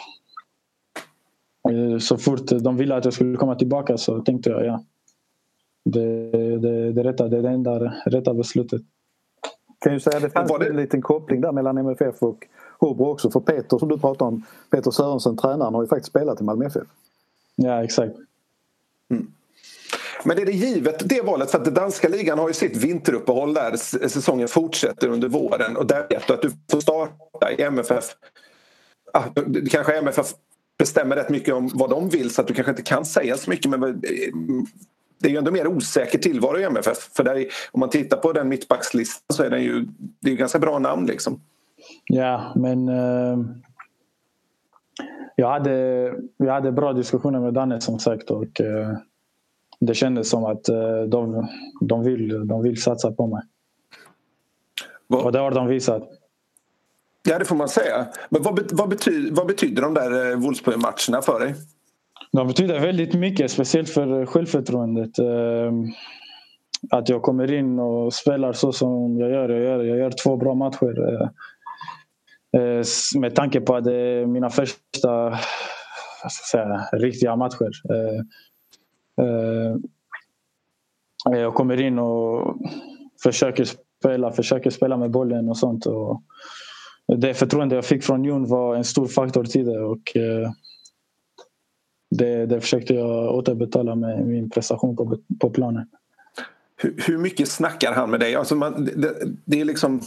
så 2.00 2.16
fort 2.16 2.46
de 2.60 2.76
ville 2.76 2.94
att 2.94 3.04
jag 3.04 3.14
skulle 3.14 3.36
komma 3.36 3.54
tillbaka 3.54 3.96
så 3.96 4.20
tänkte 4.20 4.50
jag 4.50 4.66
ja, 4.66 4.84
det, 5.84 6.30
det, 6.58 6.92
det, 6.92 7.04
rätta, 7.04 7.28
det 7.28 7.38
är 7.38 7.42
det 7.42 7.48
enda 7.48 7.78
rätta 8.06 8.34
beslutet. 8.34 8.82
Kan 9.80 9.92
ju 9.92 10.00
säga 10.00 10.16
att 10.16 10.22
det 10.22 10.30
fanns 10.30 10.58
det... 10.58 10.68
en 10.68 10.76
liten 10.76 11.02
koppling 11.02 11.40
där 11.40 11.52
mellan 11.52 11.78
MFF 11.78 12.22
och 12.22 12.46
Hobro 12.80 13.10
också. 13.10 13.30
För 13.30 13.40
Peter 13.40 13.78
som 13.78 13.88
du 13.88 13.98
pratar 13.98 14.26
om, 14.26 14.46
Peter 14.70 14.90
Sörensen, 14.90 15.36
tränaren, 15.36 15.74
har 15.74 15.82
ju 15.82 15.88
faktiskt 15.88 16.10
spelat 16.10 16.40
i 16.40 16.44
Malmö 16.44 16.66
FF. 16.66 16.86
Ja, 17.56 17.84
exakt. 17.84 18.16
Mm. 19.10 19.32
Men 20.24 20.38
är 20.38 20.46
det 20.46 20.52
givet 20.52 21.08
det 21.08 21.22
valet? 21.22 21.50
För 21.50 21.58
att 21.58 21.64
den 21.64 21.74
danska 21.74 22.08
ligan 22.08 22.38
har 22.38 22.48
ju 22.48 22.54
sitt 22.54 22.76
vinteruppehåll 22.76 23.54
där 23.54 23.76
säsongen 24.08 24.48
fortsätter 24.48 25.08
under 25.08 25.28
våren 25.28 25.76
och 25.76 25.86
där 25.86 26.06
vet 26.10 26.26
du 26.26 26.34
att 26.34 26.42
du 26.42 26.50
får 26.70 26.80
starta 26.80 27.52
i 27.52 27.62
MFF. 27.62 28.04
Ah, 29.12 29.24
kanske 29.70 29.98
MFF 29.98 30.26
bestämmer 30.78 31.16
rätt 31.16 31.28
mycket 31.28 31.54
om 31.54 31.70
vad 31.74 31.90
de 31.90 32.08
vill 32.08 32.30
så 32.30 32.40
att 32.40 32.46
du 32.46 32.54
kanske 32.54 32.70
inte 32.70 32.82
kan 32.82 33.04
säga 33.04 33.36
så 33.36 33.50
mycket 33.50 33.70
men 33.70 34.00
det 35.18 35.28
är 35.28 35.30
ju 35.30 35.36
ändå 35.36 35.50
mer 35.50 35.66
osäker 35.66 36.18
tillvaro 36.18 36.58
i 36.58 36.64
MFF. 36.64 37.10
För 37.12 37.24
där, 37.24 37.46
om 37.72 37.80
man 37.80 37.90
tittar 37.90 38.16
på 38.16 38.32
den 38.32 38.48
mittbackslistan 38.48 39.36
så 39.36 39.42
är 39.42 39.50
den 39.50 39.62
ju, 39.62 39.86
det 40.20 40.28
är 40.28 40.30
ju 40.30 40.36
ganska 40.36 40.58
bra 40.58 40.78
namn 40.78 41.06
liksom. 41.06 41.40
Ja, 42.12 42.52
men 42.56 42.88
uh, 42.88 43.38
jag, 45.36 45.50
hade, 45.50 45.72
jag 46.36 46.52
hade 46.52 46.72
bra 46.72 46.92
diskussioner 46.92 47.40
med 47.40 47.54
Danne 47.54 47.80
som 47.80 47.98
sagt 47.98 48.30
och 48.30 48.60
uh, 48.60 48.96
det 49.80 49.94
kändes 49.94 50.30
som 50.30 50.44
att 50.44 50.68
uh, 50.68 51.02
de, 51.08 51.48
de, 51.80 52.04
vill, 52.04 52.46
de 52.46 52.62
vill 52.62 52.82
satsa 52.82 53.12
på 53.12 53.26
mig. 53.26 53.42
Vad? 55.06 55.24
Och 55.24 55.32
det 55.32 55.38
har 55.38 55.50
de 55.50 55.66
visat. 55.66 56.02
Ja, 57.28 57.38
det 57.38 57.44
får 57.44 57.56
man 57.56 57.68
säga. 57.68 58.06
Men 58.28 58.42
vad, 58.42 58.72
vad, 58.72 58.88
betyder, 58.88 59.34
vad 59.34 59.46
betyder 59.46 59.82
de 59.82 59.94
där 59.94 60.36
Wolfsburg-matcherna 60.36 61.22
för 61.22 61.40
dig? 61.40 61.54
De 62.32 62.46
betyder 62.46 62.80
väldigt 62.80 63.14
mycket, 63.14 63.50
speciellt 63.50 63.90
för 63.90 64.26
självförtroendet. 64.26 65.18
Ehm, 65.18 65.84
att 66.90 67.08
jag 67.08 67.22
kommer 67.22 67.52
in 67.52 67.78
och 67.78 68.14
spelar 68.14 68.52
så 68.52 68.72
som 68.72 69.18
jag 69.18 69.30
gör. 69.30 69.48
Jag 69.48 69.62
gör, 69.62 69.84
jag 69.84 69.98
gör 69.98 70.10
två 70.24 70.36
bra 70.36 70.54
matcher. 70.54 71.30
Eh, 72.56 72.84
med 73.20 73.34
tanke 73.34 73.60
på 73.60 73.76
att 73.76 73.84
det 73.84 73.96
är 73.96 74.26
mina 74.26 74.50
första 74.50 75.38
säga, 76.50 76.88
riktiga 76.92 77.36
matcher. 77.36 77.70
Eh, 77.90 78.20
eh, 79.24 79.76
jag 81.40 81.54
kommer 81.54 81.80
in 81.80 81.98
och 81.98 82.56
försöker 83.22 83.64
spela, 83.98 84.32
försöker 84.32 84.70
spela 84.70 84.96
med 84.96 85.10
bollen 85.10 85.48
och 85.48 85.58
sånt. 85.58 85.86
Och 85.86 86.22
det 87.06 87.34
förtroende 87.34 87.74
jag 87.74 87.84
fick 87.84 88.04
från 88.04 88.24
Jon 88.24 88.48
var 88.48 88.76
en 88.76 88.84
stor 88.84 89.06
faktor 89.06 89.44
till 89.44 89.66
det. 89.66 89.80
Och 89.80 90.02
det, 92.10 92.46
det 92.46 92.60
försökte 92.60 92.94
jag 92.94 93.34
återbetala 93.34 93.94
med 93.94 94.26
min 94.26 94.50
prestation 94.50 94.96
på, 94.96 95.18
på 95.40 95.50
planen. 95.50 95.88
Hur, 96.82 97.18
mycket 97.18 97.48
snackar 97.48 97.92
han 97.92 98.10
med 98.10 98.20
dig? 98.20 98.34
Alltså 98.34 98.54
man, 98.54 98.84
det, 98.84 99.14
det, 99.44 99.60
är 99.60 99.64
liksom, 99.64 100.00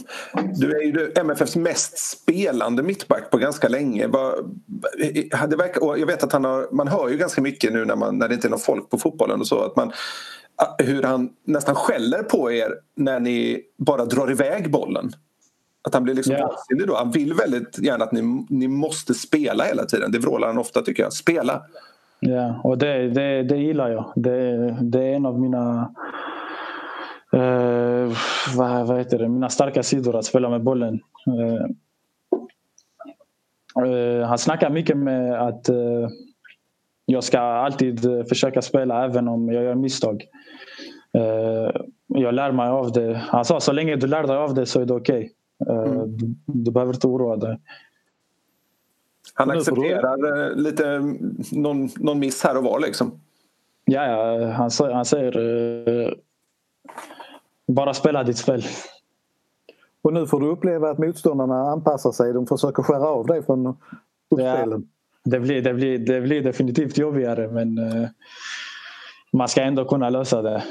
du 0.54 0.76
är 0.76 0.82
ju 0.82 1.12
MFFs 1.14 1.56
mest 1.56 1.98
spelande 1.98 2.82
mittback 2.82 3.30
på 3.30 3.38
ganska 3.38 3.68
länge. 3.68 4.06
Det 5.48 5.56
verkar, 5.56 5.96
jag 5.96 6.06
vet 6.06 6.24
att 6.24 6.32
han 6.32 6.44
har, 6.44 6.68
man 6.72 6.88
hör 6.88 7.08
ju 7.08 7.16
ganska 7.16 7.40
mycket 7.42 7.72
nu 7.72 7.84
när, 7.84 7.96
man, 7.96 8.18
när 8.18 8.28
det 8.28 8.34
inte 8.34 8.48
är 8.48 8.50
någon 8.50 8.58
folk 8.58 8.90
på 8.90 8.98
fotbollen 8.98 9.40
och 9.40 9.46
så. 9.46 9.60
Att 9.60 9.76
man, 9.76 9.92
hur 10.78 11.02
han 11.02 11.30
nästan 11.44 11.74
skäller 11.74 12.22
på 12.22 12.52
er 12.52 12.74
när 12.96 13.20
ni 13.20 13.62
bara 13.78 14.04
drar 14.04 14.30
iväg 14.30 14.70
bollen. 14.70 15.12
Att 15.86 15.94
han 15.94 16.04
blir 16.04 16.14
liksom 16.14 16.34
yeah. 16.34 16.50
då. 16.86 16.96
Han 16.96 17.10
vill 17.10 17.34
väldigt 17.34 17.78
gärna 17.78 18.04
att 18.04 18.12
ni, 18.12 18.46
ni 18.48 18.68
måste 18.68 19.14
spela 19.14 19.64
hela 19.64 19.84
tiden. 19.84 20.12
Det 20.12 20.18
vrålar 20.18 20.46
han 20.46 20.58
ofta 20.58 20.82
tycker 20.82 21.02
jag. 21.02 21.12
Spela! 21.12 21.62
Ja, 22.20 22.60
och 22.64 22.78
det, 22.78 23.10
det, 23.10 23.42
det 23.42 23.56
gillar 23.56 23.90
jag. 23.90 24.12
Det, 24.16 24.76
det 24.80 24.98
är 24.98 25.14
en 25.14 25.26
av 25.26 25.40
mina 25.40 25.94
vad, 28.56 28.86
vad 28.86 28.98
heter 28.98 29.18
det? 29.18 29.28
mina 29.28 29.48
starka 29.48 29.82
sidor 29.82 30.16
att 30.16 30.24
spela 30.24 30.48
med 30.48 30.62
bollen. 30.62 31.00
Eh, 31.26 31.64
eh, 33.84 34.26
han 34.26 34.38
snackar 34.38 34.70
mycket 34.70 34.96
med 34.96 35.48
att 35.48 35.68
eh, 35.68 36.08
jag 37.06 37.24
ska 37.24 37.38
alltid 37.38 38.00
försöka 38.28 38.62
spela 38.62 39.04
även 39.04 39.28
om 39.28 39.52
jag 39.52 39.64
gör 39.64 39.74
misstag. 39.74 40.24
Jag 42.06 42.34
lär 42.34 42.52
mig 42.52 42.68
av 42.68 42.92
det. 42.92 43.14
Han 43.14 43.44
sa 43.44 43.60
så 43.60 43.72
länge 43.72 43.96
du 43.96 44.06
lär 44.06 44.26
dig 44.26 44.36
av 44.36 44.54
det 44.54 44.66
så 44.66 44.80
är 44.80 44.86
det 44.86 44.94
okej. 44.94 45.30
Okay. 45.58 45.76
Mm. 45.76 46.16
Du, 46.16 46.34
du 46.46 46.70
behöver 46.70 46.94
inte 46.94 47.06
oroa 47.06 47.36
dig. 47.36 47.60
Han 49.34 49.50
accepterar 49.50 50.54
lite 50.54 51.00
någon, 51.52 51.88
någon 51.96 52.18
miss 52.18 52.44
här 52.44 52.56
och 52.56 52.64
var 52.64 52.80
liksom. 52.80 53.20
Ja, 53.84 54.00
han, 54.50 54.70
han 54.92 55.04
säger 55.04 55.32
bara 57.66 57.94
spela 57.94 58.24
ditt 58.24 58.38
spel. 58.38 58.64
Och 60.02 60.12
nu 60.12 60.26
får 60.26 60.40
du 60.40 60.46
uppleva 60.46 60.90
att 60.90 60.98
motståndarna 60.98 61.70
anpassar 61.70 62.12
sig. 62.12 62.32
De 62.32 62.46
försöker 62.46 62.82
skära 62.82 63.08
av 63.08 63.26
dig 63.26 63.42
från 63.42 63.66
uppspelen. 64.30 64.88
Ja, 65.22 65.30
det, 65.30 65.40
blir, 65.40 65.62
det, 65.62 65.74
blir, 65.74 65.98
det 65.98 66.20
blir 66.20 66.42
definitivt 66.42 66.98
jobbigare 66.98 67.48
men 67.48 67.78
uh, 67.78 68.08
man 69.32 69.48
ska 69.48 69.62
ändå 69.62 69.84
kunna 69.84 70.10
lösa 70.10 70.42
det. 70.42 70.64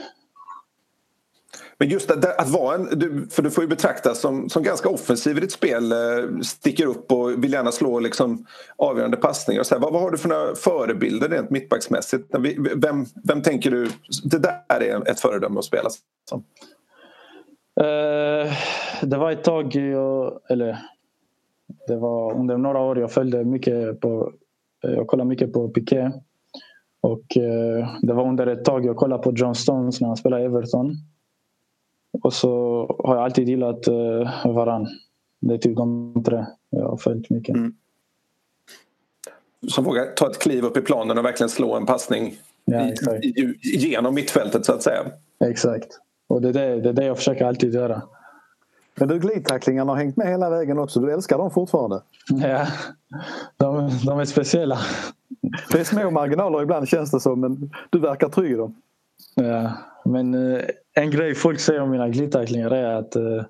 Men 1.78 1.90
just 1.90 2.08
det, 2.08 2.36
att 2.38 2.50
vara 2.50 2.76
en, 2.76 3.00
du, 3.00 3.28
för 3.32 3.44
du 3.44 3.52
får 3.52 3.64
ju 3.64 3.68
betraktas 3.68 4.20
som, 4.20 4.50
som 4.50 4.64
ganska 4.64 4.90
offensiv 4.90 5.38
i 5.38 5.40
ditt 5.40 5.52
spel, 5.52 5.92
eh, 5.92 5.98
sticker 6.44 6.86
upp 6.86 7.12
och 7.12 7.44
vill 7.44 7.54
gärna 7.54 7.72
slå 7.72 8.00
liksom 8.00 8.46
avgörande 8.76 9.18
passningar. 9.18 9.64
Så 9.64 9.76
här, 9.76 9.82
vad, 9.82 9.94
vad 9.94 10.02
har 10.02 10.12
du 10.12 10.18
för 10.18 10.30
några 10.30 10.56
förebilder 10.56 11.30
rent 11.30 11.50
mittbacksmässigt? 11.50 12.36
Vem, 12.76 13.06
vem 13.24 13.42
tänker 13.42 13.72
du, 13.72 13.90
det 14.24 14.38
där 14.38 14.62
är 14.70 15.10
ett 15.10 15.20
föredöme 15.20 15.60
att 15.60 15.66
spela 15.66 15.90
som? 16.30 16.44
Uh, 17.82 18.54
det 19.02 19.18
var 19.18 19.32
ett 19.32 19.44
tag, 19.44 19.76
jag, 19.76 20.40
eller 20.50 20.80
det 21.88 21.96
var 21.96 22.34
under 22.34 22.58
några 22.58 22.80
år 22.80 23.00
jag 23.00 23.12
följde 23.12 23.44
mycket 23.44 24.00
på, 24.00 24.32
jag 24.82 25.08
kollade 25.08 25.28
mycket 25.30 25.54
på 25.54 25.70
Piqué. 25.70 26.12
Och 27.02 27.38
uh, 27.38 27.98
det 28.02 28.14
var 28.14 28.28
under 28.28 28.48
ett 28.48 28.66
tag 28.66 28.86
jag 28.86 28.96
kollade 28.96 29.24
på 29.24 29.34
John 29.36 29.56
Stones 29.56 30.02
när 30.02 30.08
han 30.08 30.18
spelade 30.18 30.46
Everton. 30.46 30.96
Och 32.24 32.34
så 32.34 32.50
har 33.04 33.16
jag 33.16 33.24
alltid 33.24 33.50
gillat 33.50 33.88
uh, 33.88 34.54
Varann. 34.54 34.88
Det 35.40 35.54
är 35.54 35.58
typ 35.58 35.78
de 35.78 36.24
tre 36.26 36.46
jag 36.70 36.90
har 36.90 36.98
följt 36.98 37.30
mycket. 37.30 37.56
Mm. 37.56 37.76
Som 39.68 39.84
vågar 39.84 40.06
ta 40.06 40.30
ett 40.30 40.40
kliv 40.40 40.64
upp 40.64 40.78
i 40.78 40.82
planen 40.82 41.18
och 41.18 41.26
verkligen 41.26 41.50
slå 41.50 41.76
en 41.76 41.86
passning 41.86 42.36
ja, 42.66 42.88
i, 43.22 43.28
i, 43.28 43.58
genom 43.64 44.16
mittfältet 44.16 44.66
så 44.66 44.74
att 44.74 44.84
säga. 44.84 45.02
Exakt. 45.46 46.00
Och 46.28 46.42
det 46.42 46.50
är 46.50 46.54
det, 46.54 46.82
det 46.82 46.90
är 46.90 46.94
det 46.94 47.06
jag 47.06 47.18
försöker 47.18 47.46
alltid 47.46 47.74
göra. 47.74 48.02
Men 48.96 49.08
du, 49.08 49.20
glidtacklingarna 49.20 49.92
har 49.92 49.98
hängt 49.98 50.18
med 50.18 50.28
hela 50.28 50.50
vägen 50.50 50.80
också. 50.80 51.00
Du 51.00 51.14
älskar 51.14 51.38
dem 51.38 51.52
fortfarande? 51.52 52.02
Ja, 52.30 52.68
de, 53.58 53.90
de 54.06 54.20
är 54.20 54.26
speciella. 54.26 54.78
Det 55.72 55.80
är 55.80 55.84
små 55.84 56.12
marginaler 56.12 56.62
ibland 56.62 56.88
känns 56.88 57.12
det 57.12 57.20
som, 57.20 57.40
men 57.40 57.72
du 57.90 58.00
verkar 58.00 58.30
trygg 58.30 58.52
i 58.52 58.56
dem. 58.56 58.76
Ja, 59.36 59.72
men 60.06 60.36
uh, 60.36 60.62
en 60.94 61.12
grej 61.12 61.36
folk 61.36 61.60
säger 61.60 61.82
om 61.82 61.90
mina 61.90 62.10
glidtacklingar 62.10 62.72
är 62.72 62.96
att 62.96 63.16
uh, 63.16 63.44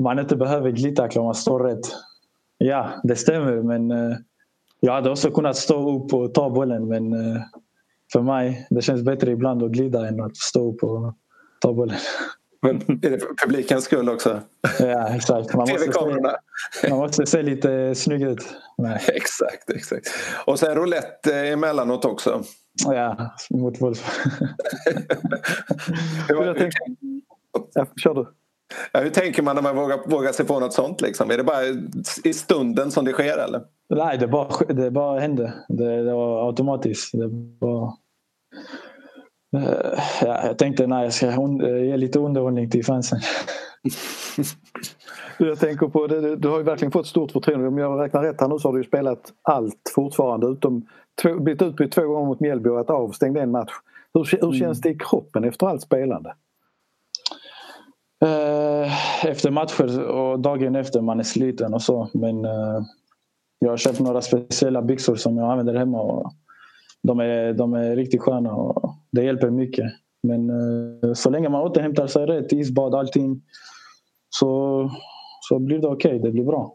man 0.00 0.18
inte 0.18 0.36
behöver 0.36 0.70
glidtackla 0.70 1.20
om 1.20 1.24
man 1.24 1.34
står 1.34 1.60
rätt. 1.60 1.86
Ja, 2.58 2.88
det 3.02 3.16
stämmer, 3.16 3.62
men 3.62 3.90
uh, 3.90 4.16
jag 4.80 4.92
hade 4.92 5.10
också 5.10 5.30
kunnat 5.30 5.56
stå 5.56 5.96
upp 5.96 6.14
och 6.14 6.34
ta 6.34 6.50
bollen, 6.50 6.88
men 6.88 7.14
för 8.12 8.20
mig 8.20 8.66
det 8.70 8.82
känns 8.82 9.02
bättre 9.02 9.30
ibland 9.30 9.62
att 9.62 9.70
glida 9.70 10.08
än 10.08 10.20
att 10.20 10.36
stå 10.36 10.72
upp 10.72 10.82
och 10.82 11.14
ta 11.60 11.72
bollen. 11.72 11.96
Men 12.62 12.76
är 12.76 13.10
det 13.10 13.18
för 13.18 13.46
publikens 13.46 13.84
skull 13.84 14.08
också? 14.08 14.40
Ja, 14.78 15.08
exakt. 15.08 15.54
Man 15.54 15.68
måste, 15.68 15.92
se, 15.92 16.90
man 16.90 16.98
måste 16.98 17.26
se 17.26 17.42
lite 17.42 17.94
snygg 17.94 18.22
ut. 18.22 18.56
Nej. 18.78 19.00
Exakt, 19.08 19.70
exakt. 19.70 20.08
Och 20.44 20.58
sen 20.58 20.74
roulette 20.74 21.48
emellanåt 21.48 22.04
också. 22.04 22.42
Ja, 22.84 23.34
mot 23.50 23.80
Wolf. 23.80 24.18
hur, 26.28 26.54
hur, 26.54 26.70
ja, 27.74 27.86
kör 27.96 28.14
du. 28.14 28.26
Ja, 28.92 29.00
hur 29.00 29.10
tänker 29.10 29.42
man 29.42 29.54
när 29.54 29.62
man 29.62 29.76
vågar, 29.76 29.98
vågar 30.06 30.32
sig 30.32 30.46
på 30.46 30.60
något 30.60 30.72
sånt? 30.72 31.00
Liksom? 31.00 31.30
Är 31.30 31.36
det 31.36 31.44
bara 31.44 31.62
i 32.24 32.32
stunden 32.32 32.90
som 32.90 33.04
det 33.04 33.12
sker? 33.12 33.38
Eller? 33.38 33.62
Nej, 33.94 34.18
det 34.18 34.28
bara, 34.28 34.64
det 34.74 34.90
bara 34.90 35.20
hände. 35.20 35.52
Det, 35.68 36.02
det 36.02 36.12
var 36.12 36.46
automatiskt. 36.46 37.12
Det 37.12 37.28
bara 37.60 37.92
Eh, 37.92 38.07
ja, 39.50 40.46
jag 40.46 40.58
tänkte 40.58 40.86
nej, 40.86 41.04
jag 41.04 41.12
ska 41.12 41.26
ge 41.62 41.96
lite 41.96 42.18
underhållning 42.18 42.70
till 42.70 42.84
fansen. 42.84 43.18
jag 45.38 45.58
tänker 45.58 45.86
på 45.86 46.06
det, 46.06 46.36
du 46.36 46.48
har 46.48 46.58
ju 46.58 46.64
verkligen 46.64 46.92
fått 46.92 47.06
stort 47.06 47.32
förtroende. 47.32 47.68
Om 47.68 47.78
jag 47.78 48.00
räknar 48.00 48.22
rätt 48.22 48.40
här 48.40 48.48
nu 48.48 48.58
så 48.58 48.68
har 48.68 48.78
du 48.78 48.84
spelat 48.84 49.32
allt 49.42 49.92
fortfarande 49.94 50.46
utom 50.46 50.86
två, 51.22 51.34
blivit 51.34 51.62
utbytt 51.62 51.92
två 51.92 52.02
gånger 52.02 52.26
mot 52.26 52.40
Mjällby 52.40 52.68
och 52.68 52.74
varit 52.74 52.90
avstängd 52.90 53.36
en 53.36 53.50
match. 53.50 53.72
Hur, 54.14 54.28
hur 54.30 54.44
mm. 54.44 54.58
känns 54.58 54.80
det 54.80 54.88
i 54.88 54.98
kroppen 54.98 55.44
efter 55.44 55.66
allt 55.66 55.82
spelande? 55.82 56.34
Eh, 58.24 59.24
efter 59.26 59.50
matcher 59.50 60.08
och 60.08 60.40
dagen 60.40 60.76
efter 60.76 61.00
man 61.00 61.20
är 61.20 61.24
sliten 61.24 61.74
och 61.74 61.82
så 61.82 62.08
men 62.14 62.44
jag 63.58 63.70
har 63.70 63.76
köpt 63.76 64.00
några 64.00 64.22
speciella 64.22 64.82
byxor 64.82 65.16
som 65.16 65.36
jag 65.36 65.50
använder 65.50 65.74
hemma 65.74 66.00
och 66.00 66.32
de 67.02 67.20
är, 67.20 67.52
de 67.52 67.74
är 67.74 67.96
riktigt 67.96 68.22
sköna 68.22 68.52
och 68.52 68.94
det 69.10 69.24
hjälper 69.24 69.50
mycket. 69.50 69.86
Men 70.22 70.50
uh, 70.50 71.12
så 71.12 71.30
länge 71.30 71.48
man 71.48 71.62
återhämtar 71.62 72.06
sig 72.06 72.26
rätt, 72.26 72.52
isbad, 72.52 72.94
allting 72.94 73.42
så, 74.28 74.90
så 75.40 75.58
blir 75.58 75.78
det 75.78 75.88
okej. 75.88 76.10
Okay, 76.10 76.18
det 76.18 76.30
blir 76.32 76.44
bra. 76.44 76.74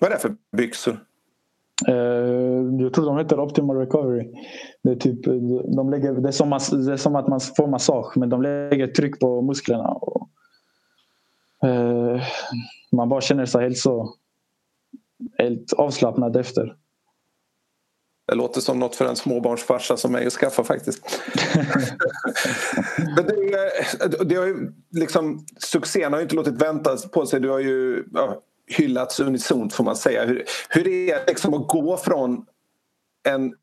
Vad 0.00 0.10
är 0.10 0.14
det 0.14 0.20
för 0.20 0.36
byxor? 0.56 0.98
Uh, 1.88 2.82
jag 2.82 2.94
tror 2.94 3.06
de 3.06 3.18
heter 3.18 3.40
Optimal 3.40 3.76
Recovery. 3.76 4.32
Det 4.82 4.90
är, 4.90 4.96
typ, 4.96 5.24
de 5.76 5.90
lägger, 5.90 6.12
det 6.12 6.28
är, 6.28 6.32
som, 6.32 6.50
det 6.86 6.92
är 6.92 6.96
som 6.96 7.16
att 7.16 7.28
man 7.28 7.40
får 7.40 7.66
massage 7.66 8.16
men 8.16 8.28
de 8.28 8.42
lägger 8.42 8.86
tryck 8.86 9.20
på 9.20 9.42
musklerna. 9.42 9.88
Och, 9.88 10.28
uh, 11.64 12.22
man 12.92 13.08
bara 13.08 13.20
känner 13.20 13.46
sig 13.46 13.62
helt 13.62 13.78
så 13.78 14.14
helt 15.38 15.72
avslappnad 15.72 16.36
efter. 16.36 16.76
Det 18.26 18.34
låter 18.34 18.60
som 18.60 18.78
något 18.78 18.96
för 18.96 19.04
en 19.04 19.16
småbarnsfarsa 19.16 19.96
som 19.96 20.12
mig 20.12 20.26
att 20.26 20.32
skaffa 20.32 20.64
faktiskt. 20.64 21.02
Men 23.16 23.26
det, 23.26 24.24
det 24.24 24.34
har 24.34 24.46
ju 24.46 24.72
liksom, 24.90 25.46
succén 25.58 26.12
har 26.12 26.20
ju 26.20 26.22
inte 26.22 26.34
låtit 26.34 26.62
vänta 26.62 26.96
på 26.96 27.26
sig. 27.26 27.40
Du 27.40 27.48
har 27.48 27.58
ju 27.58 28.04
ja, 28.12 28.42
hyllats 28.66 29.20
unisont 29.20 29.74
får 29.74 29.84
man 29.84 29.96
säga. 29.96 30.24
Hur, 30.24 30.44
hur 30.68 30.88
är 30.88 31.14
det 31.14 31.24
liksom 31.26 31.54
att 31.54 31.68
gå 31.68 31.96
från 31.96 32.46
en 33.28 33.54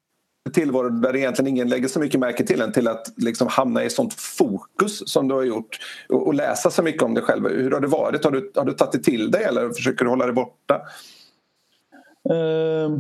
tillvaro 0.54 0.89
där 0.89 1.15
egentligen 1.15 1.47
ingen 1.47 1.69
lägger 1.69 1.88
så 1.88 1.99
mycket 1.99 2.19
märke 2.19 2.45
till 2.45 2.62
en 2.62 2.71
till 2.71 2.88
att 2.88 3.13
liksom 3.17 3.47
hamna 3.47 3.84
i 3.84 3.89
sånt 3.89 4.13
fokus 4.13 5.12
som 5.12 5.28
du 5.28 5.36
har 5.36 5.43
gjort 5.43 5.80
och, 6.10 6.28
och 6.28 6.34
läsa 6.34 6.69
så 6.69 6.84
mycket 6.84 7.04
om 7.04 7.13
dig 7.13 7.23
själv. 7.23 7.49
Hur 7.49 7.71
har 7.71 7.80
det 7.80 7.88
varit? 7.88 8.23
Har 8.23 8.32
du, 8.32 8.52
har 8.56 8.65
du 8.65 8.73
tagit 8.73 8.91
det 8.91 9.04
till 9.04 9.32
dig 9.32 9.43
eller 9.43 9.69
försöker 9.69 10.06
du 10.06 10.10
hålla 10.10 10.26
det 10.26 10.34
borta? 10.34 10.82
Uh 12.30 12.99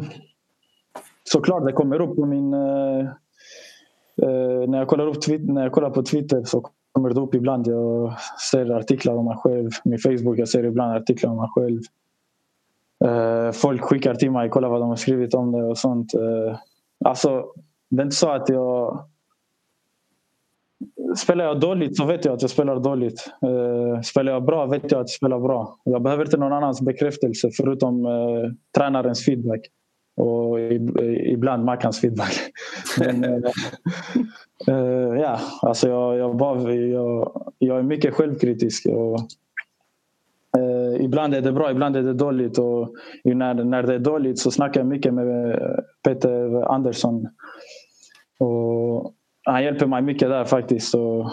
såklart 1.33 1.65
det 1.65 1.73
kommer 1.73 2.01
upp 2.01 2.15
på 2.15 2.25
min... 2.25 2.53
Eh, 2.53 2.99
eh 4.21 4.69
när, 4.69 4.77
jag 4.77 4.87
kollar 4.87 5.07
upp, 5.07 5.17
när 5.39 5.63
jag 5.63 5.71
kollar 5.71 5.89
på 5.89 6.03
Twitter 6.03 6.43
så 6.43 6.69
kommer 6.91 7.09
det 7.09 7.21
upp 7.21 7.35
ibland. 7.35 7.67
Jag 7.67 8.13
ser 8.51 8.71
artiklar 8.71 9.15
om 9.15 9.25
mig 9.25 9.37
själv. 9.37 9.69
Min 9.83 9.99
Facebook, 9.99 10.37
jag 10.37 10.49
ser 10.49 10.63
ibland 10.65 10.97
artiklar 10.97 11.31
om 11.31 11.37
mig 11.37 11.49
själv. 11.55 11.81
Eh, 13.05 13.51
folk 13.51 13.81
skickar 13.81 14.15
till 14.15 14.31
mig, 14.31 14.49
kollar 14.49 14.69
vad 14.69 14.81
de 14.81 14.89
har 14.89 14.95
skrivit 14.95 15.33
om 15.33 15.51
det 15.51 15.63
och 15.63 15.77
sånt. 15.77 16.13
Eh, 16.13 16.57
alltså, 17.05 17.45
det 17.89 18.01
är 18.01 18.05
inte 18.05 18.15
så 18.15 18.29
att 18.29 18.49
jag... 18.49 19.05
Spelar 21.17 21.45
jag 21.45 21.59
dåligt 21.59 21.97
så 21.97 22.05
vet 22.05 22.25
jag 22.25 22.33
att 22.33 22.41
jag 22.41 22.51
spelar 22.51 22.79
dåligt. 22.79 23.31
Uh, 23.45 24.01
spelar 24.01 24.31
jag 24.31 24.45
bra 24.45 24.65
vet 24.65 24.81
jag 24.81 25.01
att 25.01 25.09
jag 25.09 25.09
spelar 25.09 25.39
bra. 25.39 25.77
Jag 25.83 26.01
behöver 26.01 26.25
inte 26.25 26.37
någon 26.37 26.53
annans 26.53 26.81
bekräftelse 26.81 27.49
förutom 27.57 28.05
uh, 28.05 28.51
tränarens 28.75 29.25
feedback 29.25 29.61
och 30.15 30.59
ibland 31.25 31.65
Mackans 31.65 31.99
feedback. 32.01 32.33
Men, 32.99 33.23
äh, 34.67 35.21
ja, 35.21 35.39
alltså 35.61 35.89
jag, 35.89 36.17
jag, 36.17 36.35
bara, 36.37 36.73
jag, 36.73 37.41
jag 37.57 37.79
är 37.79 37.83
mycket 37.83 38.13
självkritisk. 38.13 38.85
Och, 38.85 39.19
äh, 40.57 41.05
ibland 41.05 41.33
är 41.33 41.41
det 41.41 41.51
bra, 41.51 41.71
ibland 41.71 41.95
är 41.95 42.03
det 42.03 42.13
dåligt. 42.13 42.57
Och 42.57 42.95
när, 43.23 43.53
när 43.53 43.83
det 43.83 43.95
är 43.95 43.99
dåligt 43.99 44.39
så 44.39 44.51
snackar 44.51 44.79
jag 44.81 44.87
mycket 44.87 45.13
med 45.13 45.59
Peter 46.03 46.71
Andersson. 46.73 47.27
Och 48.39 49.13
han 49.43 49.63
hjälper 49.63 49.87
mig 49.87 50.01
mycket 50.01 50.29
där 50.29 50.45
faktiskt. 50.45 50.95
Och, 50.95 51.31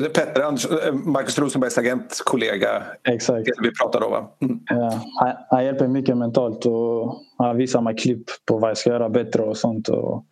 Petter 0.00 0.42
Andersson, 0.42 0.78
eh, 0.86 0.92
Marcus 0.92 1.38
Rosenbergs 1.38 1.78
agentkollega. 1.78 2.82
Exakt. 3.08 3.44
Det 3.44 3.52
vi 3.62 3.70
pratade 3.82 4.06
om. 4.06 4.28
Mm. 4.40 4.60
Ja, 4.66 5.00
han, 5.20 5.32
han, 5.50 5.64
hjälper 5.64 5.88
mycket 5.88 6.16
mentalt 6.16 6.66
och 6.66 7.20
han 7.38 7.56
visar 7.56 7.80
mig 7.80 7.96
klipp 7.96 8.24
på 8.46 8.58
vad 8.58 8.70
jag 8.70 8.78
ska 8.78 8.90
göra 8.90 9.08
bättre 9.08 9.42
och 9.42 9.56
sånt. 9.56 9.88
Och 9.88 10.24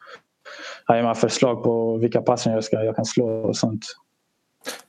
han 0.84 0.96
ger 0.96 1.04
mig 1.04 1.14
förslag 1.14 1.62
på 1.62 1.96
vilka 1.96 2.22
passningar 2.22 2.56
jag, 2.56 2.64
ska, 2.64 2.84
jag 2.84 2.96
kan 2.96 3.04
slå 3.04 3.26
och 3.26 3.56
sånt. 3.56 3.84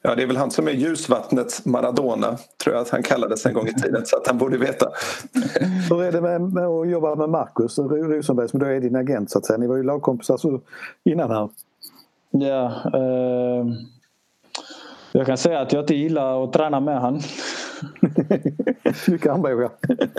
Ja, 0.01 0.15
det 0.15 0.23
är 0.23 0.27
väl 0.27 0.38
han 0.38 0.51
som 0.51 0.67
är 0.67 0.71
ljusvattnets 0.71 1.65
Maradona, 1.65 2.38
tror 2.63 2.75
jag 2.75 2.81
att 2.81 2.89
han 2.89 3.03
kallades 3.03 3.45
en 3.45 3.53
gång 3.53 3.67
i 3.67 3.73
tiden, 3.73 4.05
så 4.05 4.17
att 4.17 4.27
han 4.27 4.38
borde 4.38 4.57
veta. 4.57 4.89
Hur 5.89 6.03
är 6.03 6.12
det 6.12 6.21
med, 6.21 6.41
med 6.41 6.65
att 6.65 6.89
jobba 6.89 7.15
med 7.15 7.29
Marcus 7.29 7.79
Rosenberg 7.79 8.49
som 8.49 8.60
då 8.60 8.65
är 8.65 8.79
din 8.79 8.95
agent 8.95 9.31
så 9.31 9.38
att 9.38 9.45
säga? 9.45 9.57
Ni 9.57 9.67
var 9.67 9.77
ju 9.77 9.84
lagkompisar 9.84 10.60
innan 11.05 11.31
här. 11.31 11.49
Ja, 12.31 12.65
eh, 12.93 13.65
jag 15.12 15.26
kan 15.26 15.38
säga 15.38 15.60
att 15.60 15.74
jag 15.74 15.84
inte 15.84 15.95
gillar 15.95 16.43
att 16.43 16.54
träna 16.54 16.80
med 16.80 17.02
han. 17.02 17.13
Mycket 19.08 19.32
armbågar. 19.32 19.69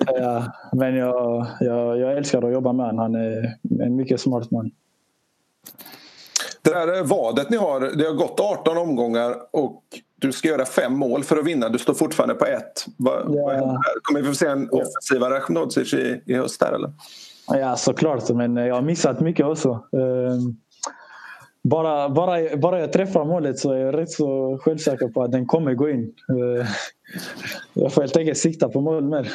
ja, 0.07 0.44
men 0.72 0.96
jag, 0.96 1.46
jag, 1.61 1.98
jag 1.98 2.16
älskar 2.16 2.42
att 2.42 2.52
jobba 2.52 2.73
med 2.73 2.87
honom. 2.87 2.98
Han 2.98 3.14
är 3.14 3.56
en 3.85 3.96
mycket 3.96 4.21
smart 4.21 4.50
man. 4.50 4.71
Det 6.62 6.71
där 6.71 7.04
vadet 7.04 7.50
ni 7.50 7.56
har, 7.56 7.81
det 7.81 8.04
har 8.04 8.14
gått 8.14 8.40
18 8.40 8.79
omgångar 8.79 9.35
och 9.50 9.83
du 10.16 10.33
ska 10.33 10.48
göra 10.48 10.64
fem 10.64 10.92
mål 10.92 11.25
för 11.25 11.37
att 11.37 11.46
vinna. 11.46 11.69
Du 11.69 11.79
står 11.79 11.94
fortfarande 11.94 12.35
på 12.35 12.44
ett. 12.44 12.87
Vad, 12.96 13.35
ja. 13.35 13.81
Kommer 14.02 14.21
vi 14.21 14.29
få 14.29 14.35
se 14.35 14.46
en 14.46 14.71
offensivare 14.71 15.35
Rakhmodic 15.35 15.94
i, 15.94 16.23
i 16.27 16.35
höst 16.35 16.60
där 16.60 16.73
eller? 16.73 16.92
Ja 17.48 17.77
såklart, 17.77 18.31
men 18.31 18.56
jag 18.56 18.75
har 18.75 18.83
missat 18.83 19.21
mycket 19.21 19.46
också. 19.46 19.69
Ehm, 19.92 20.56
bara, 21.65 22.08
bara, 22.08 22.56
bara 22.56 22.81
jag 22.81 22.92
träffar 22.92 23.25
målet 23.25 23.58
så 23.58 23.73
är 23.73 23.77
jag 23.77 23.98
rätt 23.98 24.10
så 24.10 24.58
självsäker 24.60 25.08
på 25.08 25.23
att 25.23 25.33
den 25.33 25.46
kommer 25.46 25.75
gå 25.75 25.90
in. 25.90 26.15
Eh, 26.29 26.67
jag 27.75 27.92
får 27.92 28.02
helt 28.02 28.17
enkelt 28.17 28.38
sikta 28.38 28.69
på 28.69 28.81
mål 28.81 29.04
mer. 29.04 29.33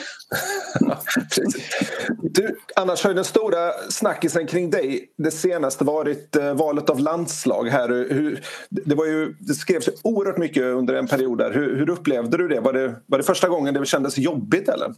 du, 2.22 2.58
annars 2.76 3.04
har 3.04 3.12
ju 3.12 3.16
den 3.16 3.24
stora 3.24 3.72
snackisen 3.90 4.48
kring 4.48 4.70
dig 4.70 5.14
det 5.18 5.32
senaste 5.32 5.84
varit 5.84 6.36
eh, 6.36 6.54
valet 6.54 6.90
av 6.90 7.00
landslag. 7.00 7.68
här. 7.68 7.90
Hur, 7.90 8.42
det, 8.70 8.96
var 8.96 9.06
ju, 9.06 9.34
det 9.40 9.54
skrevs 9.54 9.90
oerhört 10.04 10.38
mycket 10.38 10.64
under 10.64 10.94
en 10.94 11.08
period. 11.08 11.38
där. 11.38 11.52
Hur, 11.52 11.76
hur 11.78 11.90
upplevde 11.90 12.38
du 12.38 12.48
det? 12.48 12.60
Var, 12.60 12.74
det? 12.74 12.96
var 13.06 13.18
det 13.18 13.24
första 13.24 13.50
gången 13.50 13.74
det 13.74 13.86
kändes 13.86 14.18
jobbigt? 14.18 14.70
eller? 14.70 14.94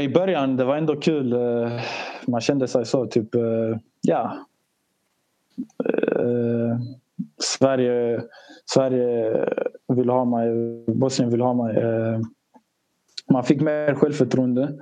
I 0.00 0.08
början 0.08 0.56
det 0.56 0.64
var 0.64 0.76
ändå 0.76 0.96
kul. 0.96 1.34
Man 2.26 2.40
kände 2.40 2.68
sig 2.68 2.86
så 2.86 3.06
typ, 3.06 3.28
ja, 4.00 4.46
eh, 5.84 6.78
Sverige, 7.42 8.22
Sverige 8.66 9.48
vill 9.88 10.08
ha 10.08 10.24
mig, 10.24 10.48
Bosnien 10.86 11.30
vill 11.30 11.40
ha 11.40 11.54
mig. 11.54 11.76
Eh, 11.76 12.20
man 13.30 13.44
fick 13.44 13.60
mer 13.60 13.94
självförtroende. 13.94 14.72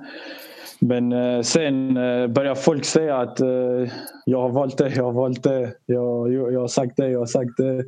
Men 0.79 1.11
eh, 1.11 1.41
sen 1.41 1.97
eh, 1.97 2.27
börjar 2.27 2.55
folk 2.55 2.85
säga 2.85 3.17
att 3.17 3.39
eh, 3.39 3.91
jag 4.25 4.41
har 4.41 4.49
valt 4.49 4.77
det, 4.77 4.95
jag 4.95 5.03
har 5.03 5.11
valt 5.11 5.43
det. 5.43 5.73
Jag, 5.85 6.33
jag, 6.33 6.53
jag 6.53 6.59
har 6.59 6.67
sagt 6.67 6.97
det, 6.97 7.09
jag 7.09 7.19
har 7.19 7.25
sagt 7.25 7.57
det. 7.57 7.85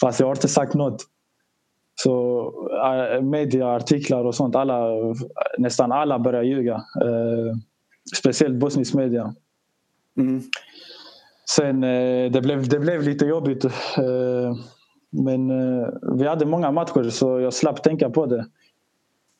Fast 0.00 0.20
jag 0.20 0.26
har 0.26 0.34
inte 0.34 0.48
sagt 0.48 0.74
något. 0.74 1.02
Så 1.94 2.42
äh, 2.84 3.22
mediaartiklar 3.22 4.24
och 4.24 4.34
sånt, 4.34 4.56
alla, 4.56 4.88
nästan 5.58 5.92
alla 5.92 6.18
börjar 6.18 6.42
ljuga. 6.42 6.74
Eh, 6.74 7.56
speciellt 8.16 8.54
bosnisk 8.54 8.94
media. 8.94 9.34
Mm. 10.16 10.42
Sen 11.50 11.84
eh, 11.84 12.30
det 12.30 12.40
blev, 12.42 12.68
det 12.68 12.78
blev 12.78 13.02
lite 13.02 13.24
jobbigt. 13.26 13.64
Eh, 13.64 14.56
men 15.10 15.50
eh, 15.50 15.88
vi 16.12 16.26
hade 16.26 16.46
många 16.46 16.70
matcher 16.70 17.10
så 17.10 17.40
jag 17.40 17.54
slapp 17.54 17.82
tänka 17.82 18.10
på 18.10 18.26
det. 18.26 18.46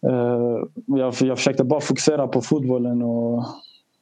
Eh, 0.06 0.58
jag, 0.86 1.14
jag 1.20 1.36
försökte 1.38 1.64
bara 1.64 1.80
fokusera 1.80 2.28
på 2.28 2.40
fotbollen 2.40 3.02
och 3.02 3.44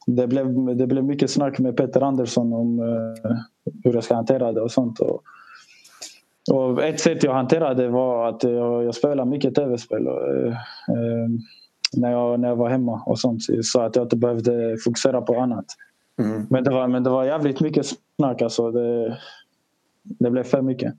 det 0.07 0.27
blev, 0.27 0.75
det 0.77 0.87
blev 0.87 1.03
mycket 1.03 1.31
snack 1.31 1.59
med 1.59 1.77
Peter 1.77 2.01
Andersson 2.01 2.53
om 2.53 2.79
eh, 2.79 3.31
hur 3.83 3.93
jag 3.93 4.03
ska 4.03 4.15
hantera 4.15 4.51
det 4.51 4.61
och 4.61 4.71
sånt. 4.71 4.99
Och, 4.99 5.23
och 6.51 6.83
ett 6.83 6.99
sätt 6.99 7.23
jag 7.23 7.33
hanterade 7.33 7.83
det 7.83 7.89
var 7.89 8.29
att 8.29 8.43
jag, 8.43 8.83
jag 8.83 8.95
spelade 8.95 9.29
mycket 9.29 9.55
tv-spel 9.55 10.07
eh, 10.07 10.53
när, 11.97 12.11
jag, 12.11 12.39
när 12.39 12.47
jag 12.47 12.55
var 12.55 12.69
hemma 12.69 13.03
och 13.05 13.19
sånt 13.19 13.41
så 13.61 13.81
att 13.81 13.95
jag 13.95 14.05
inte 14.05 14.17
behövde 14.17 14.77
fokusera 14.85 15.21
på 15.21 15.39
annat. 15.39 15.65
Mm. 16.21 16.47
Men, 16.49 16.63
det 16.63 16.71
var, 16.71 16.87
men 16.87 17.03
det 17.03 17.09
var 17.09 17.23
jävligt 17.23 17.59
mycket 17.59 17.85
snack 18.17 18.41
alltså. 18.41 18.71
Det, 18.71 19.17
det 20.03 20.29
blev 20.29 20.43
för 20.43 20.61
mycket. 20.61 20.93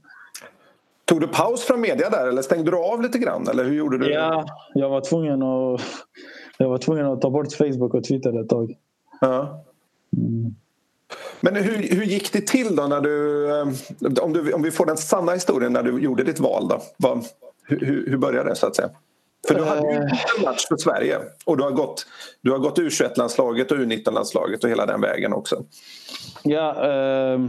Tog 1.04 1.20
du 1.20 1.28
paus 1.28 1.64
från 1.64 1.80
media 1.80 2.10
där 2.10 2.28
eller 2.28 2.42
stängde 2.42 2.70
du 2.70 2.76
av 2.76 3.02
lite 3.02 3.18
grann? 3.18 3.48
Eller 3.48 3.64
hur 3.64 3.74
gjorde 3.74 3.98
du? 3.98 4.12
Ja, 4.12 4.44
jag 4.74 4.88
var 4.88 5.00
tvungen 5.00 5.42
att, 5.42 5.80
jag 6.58 6.68
var 6.68 6.78
tvungen 6.78 7.06
att 7.06 7.20
ta 7.20 7.30
bort 7.30 7.52
Facebook 7.52 7.94
och 7.94 8.04
Twitter 8.04 8.40
ett 8.40 8.48
tag. 8.48 8.76
Ja. 9.20 9.64
Mm. 10.16 10.54
Men 11.40 11.56
hur, 11.56 11.96
hur 11.96 12.04
gick 12.04 12.32
det 12.32 12.46
till 12.46 12.76
då 12.76 12.86
när 12.86 13.00
du 13.00 13.46
eh, 13.50 14.24
om, 14.24 14.32
du... 14.32 14.52
om 14.52 14.62
vi 14.62 14.70
får 14.70 14.86
den 14.86 14.96
sanna 14.96 15.32
historien 15.32 15.72
när 15.72 15.82
du 15.82 15.98
gjorde 16.00 16.24
ditt 16.24 16.40
val? 16.40 16.68
Då, 16.68 16.80
Vad, 16.96 17.24
hur, 17.62 18.06
hur 18.10 18.16
började 18.16 18.48
det 18.48 18.56
så 18.56 18.66
att 18.66 18.76
säga? 18.76 18.90
För 19.46 19.54
du 19.54 19.64
hade 19.64 19.92
ju 19.92 19.96
eh. 19.96 20.02
en 20.38 20.44
match 20.44 20.66
för 20.68 20.76
Sverige 20.76 21.18
och 21.44 21.56
du 21.56 21.62
har 21.62 21.70
gått, 21.70 22.06
du 22.40 22.50
har 22.50 22.58
gått 22.58 22.78
U21-landslaget 22.78 23.72
och 23.72 23.78
U19-landslaget 23.78 24.64
och 24.64 24.70
hela 24.70 24.86
den 24.86 25.00
vägen 25.00 25.32
också. 25.32 25.64
Ja, 26.42 26.84
eh, 26.84 27.40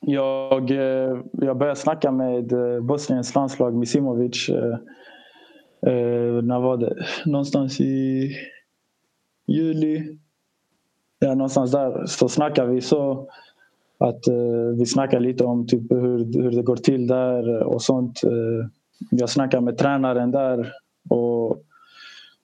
jag, 0.00 0.70
eh, 0.70 1.20
jag 1.32 1.56
började 1.56 1.76
snacka 1.76 2.10
med 2.10 2.52
eh, 2.52 2.80
Bosniens 2.80 3.34
landslag, 3.34 3.74
Misimovic. 3.74 4.48
Eh, 5.86 6.42
när 6.42 6.60
var 6.60 6.76
det? 6.76 7.06
Någonstans 7.24 7.80
i 7.80 8.30
juli. 9.46 10.18
Ja, 11.18 11.34
någonstans 11.34 11.72
där 11.72 12.06
så 12.06 12.28
snackade 12.28 12.72
vi 12.72 12.80
så 12.80 13.28
att 13.98 14.28
eh, 14.28 14.78
vi 14.78 14.86
snackade 14.86 15.22
lite 15.22 15.44
om 15.44 15.66
typ 15.66 15.92
hur, 15.92 16.42
hur 16.42 16.50
det 16.50 16.62
går 16.62 16.76
till 16.76 17.06
där 17.06 17.62
och 17.62 17.82
sånt. 17.82 18.24
Eh, 18.24 18.66
jag 19.10 19.30
snackade 19.30 19.62
med 19.62 19.78
tränaren 19.78 20.30
där 20.30 20.72
och 21.10 21.62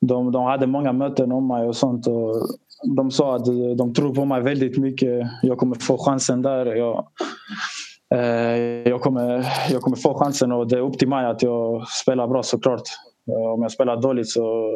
de, 0.01 0.33
de 0.33 0.45
hade 0.45 0.67
många 0.67 0.93
möten 0.93 1.33
om 1.33 1.49
mig 1.49 1.67
och 1.67 1.77
sånt. 1.77 2.07
Och 2.07 2.35
de 2.97 3.11
sa 3.11 3.37
att 3.37 3.45
de 3.79 3.95
tror 3.95 4.15
på 4.15 4.25
mig 4.25 4.43
väldigt 4.43 4.79
mycket. 4.79 5.27
Jag 5.43 5.59
kommer 5.59 5.77
få 5.77 5.99
chansen 5.99 6.43
där. 6.43 6.67
Jag, 6.67 7.07
eh, 8.15 8.89
jag, 8.89 9.01
kommer, 9.01 9.47
jag 9.71 9.83
kommer 9.83 9.97
få 9.97 10.15
chansen 10.15 10.53
och 10.53 10.69
det 10.69 10.77
är 10.77 10.81
upp 10.81 10.99
till 10.99 11.09
mig 11.09 11.27
att 11.27 11.43
jag 11.43 11.89
spelar 11.89 12.29
bra 12.29 12.43
såklart. 12.43 12.83
Eh, 13.29 13.53
om 13.53 13.63
jag 13.63 13.73
spelar 13.73 14.03
dåligt 14.03 14.31
så 14.31 14.73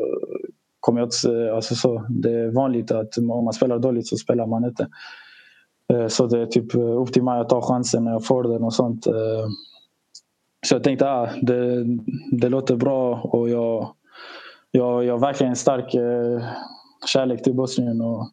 kommer 0.81 1.01
jag 1.01 1.07
inte... 1.07 1.47
Eh, 1.47 1.55
alltså 1.55 1.75
så, 1.75 2.07
det 2.09 2.31
är 2.31 2.51
vanligt 2.51 2.91
att 2.91 3.19
om 3.19 3.45
man 3.45 3.53
spelar 3.53 3.79
dåligt 3.79 4.07
så 4.07 4.17
spelar 4.17 4.47
man 4.47 4.65
inte. 4.65 4.89
Eh, 5.93 6.07
så 6.07 6.27
det 6.27 6.41
är 6.41 6.47
typ 6.47 6.75
upp 6.75 7.13
till 7.13 7.23
mig 7.23 7.41
att 7.41 7.49
ta 7.49 7.63
chansen 7.63 8.05
när 8.05 8.13
jag 8.13 8.27
får 8.27 8.43
den 8.43 8.63
och 8.63 8.75
sånt. 8.75 9.07
Eh, 10.63 10.67
så 10.67 10.75
jag 10.75 10.85
tänkte 10.85 11.11
att 11.11 11.29
ah, 11.29 11.37
det, 11.43 11.85
det 12.31 12.49
låter 12.49 12.77
bra 12.77 13.21
och 13.21 13.49
jag, 13.49 13.95
jag, 14.71 15.05
jag 15.05 15.15
har 15.15 15.19
verkligen 15.19 15.51
en 15.51 15.57
stark 15.57 15.95
eh, 15.95 16.43
kärlek 17.07 17.43
till 17.43 17.55
Bosnien. 17.55 18.01
Och 18.01 18.31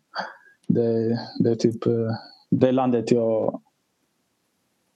det, 0.68 1.20
det 1.40 1.50
är 1.50 1.56
typ 1.56 1.86
eh, 1.86 2.16
det 2.50 2.72
landet 2.72 3.12
jag, 3.12 3.62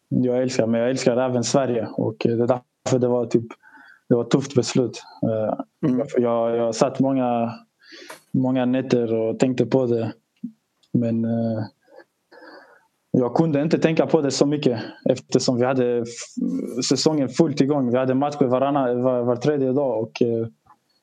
jag 0.09 0.41
älskar. 0.41 0.67
Men 0.67 0.81
jag 0.81 0.89
älskar 0.89 1.17
även 1.17 1.43
Sverige 1.43 1.87
och 1.87 2.15
det 2.19 2.31
är 2.31 2.37
därför 2.37 2.99
det 2.99 3.07
var 3.07 3.25
typ 3.25 3.45
det 4.09 4.15
var 4.15 4.23
ett 4.23 4.31
tufft 4.31 4.55
beslut. 4.55 5.03
Eh, 5.23 5.89
mm. 5.89 6.07
Jag, 6.17 6.57
jag 6.57 6.75
satt 6.75 6.99
många, 6.99 7.53
många 8.31 8.65
nätter 8.65 9.13
och 9.13 9.39
tänkte 9.39 9.65
på 9.65 9.85
det. 9.85 10.13
Men 10.91 11.25
jag 13.17 13.33
kunde 13.35 13.61
inte 13.61 13.79
tänka 13.79 14.07
på 14.07 14.21
det 14.21 14.31
så 14.31 14.45
mycket 14.45 14.79
eftersom 15.09 15.57
vi 15.57 15.65
hade 15.65 16.05
säsongen 16.89 17.29
fullt 17.29 17.61
igång. 17.61 17.91
Vi 17.91 17.97
hade 17.97 18.15
matcher 18.15 18.45
varannan, 18.45 19.03
var, 19.03 19.23
var 19.23 19.35
tredje 19.35 19.71
dag 19.71 20.03
och 20.03 20.21
eh, 20.21 20.47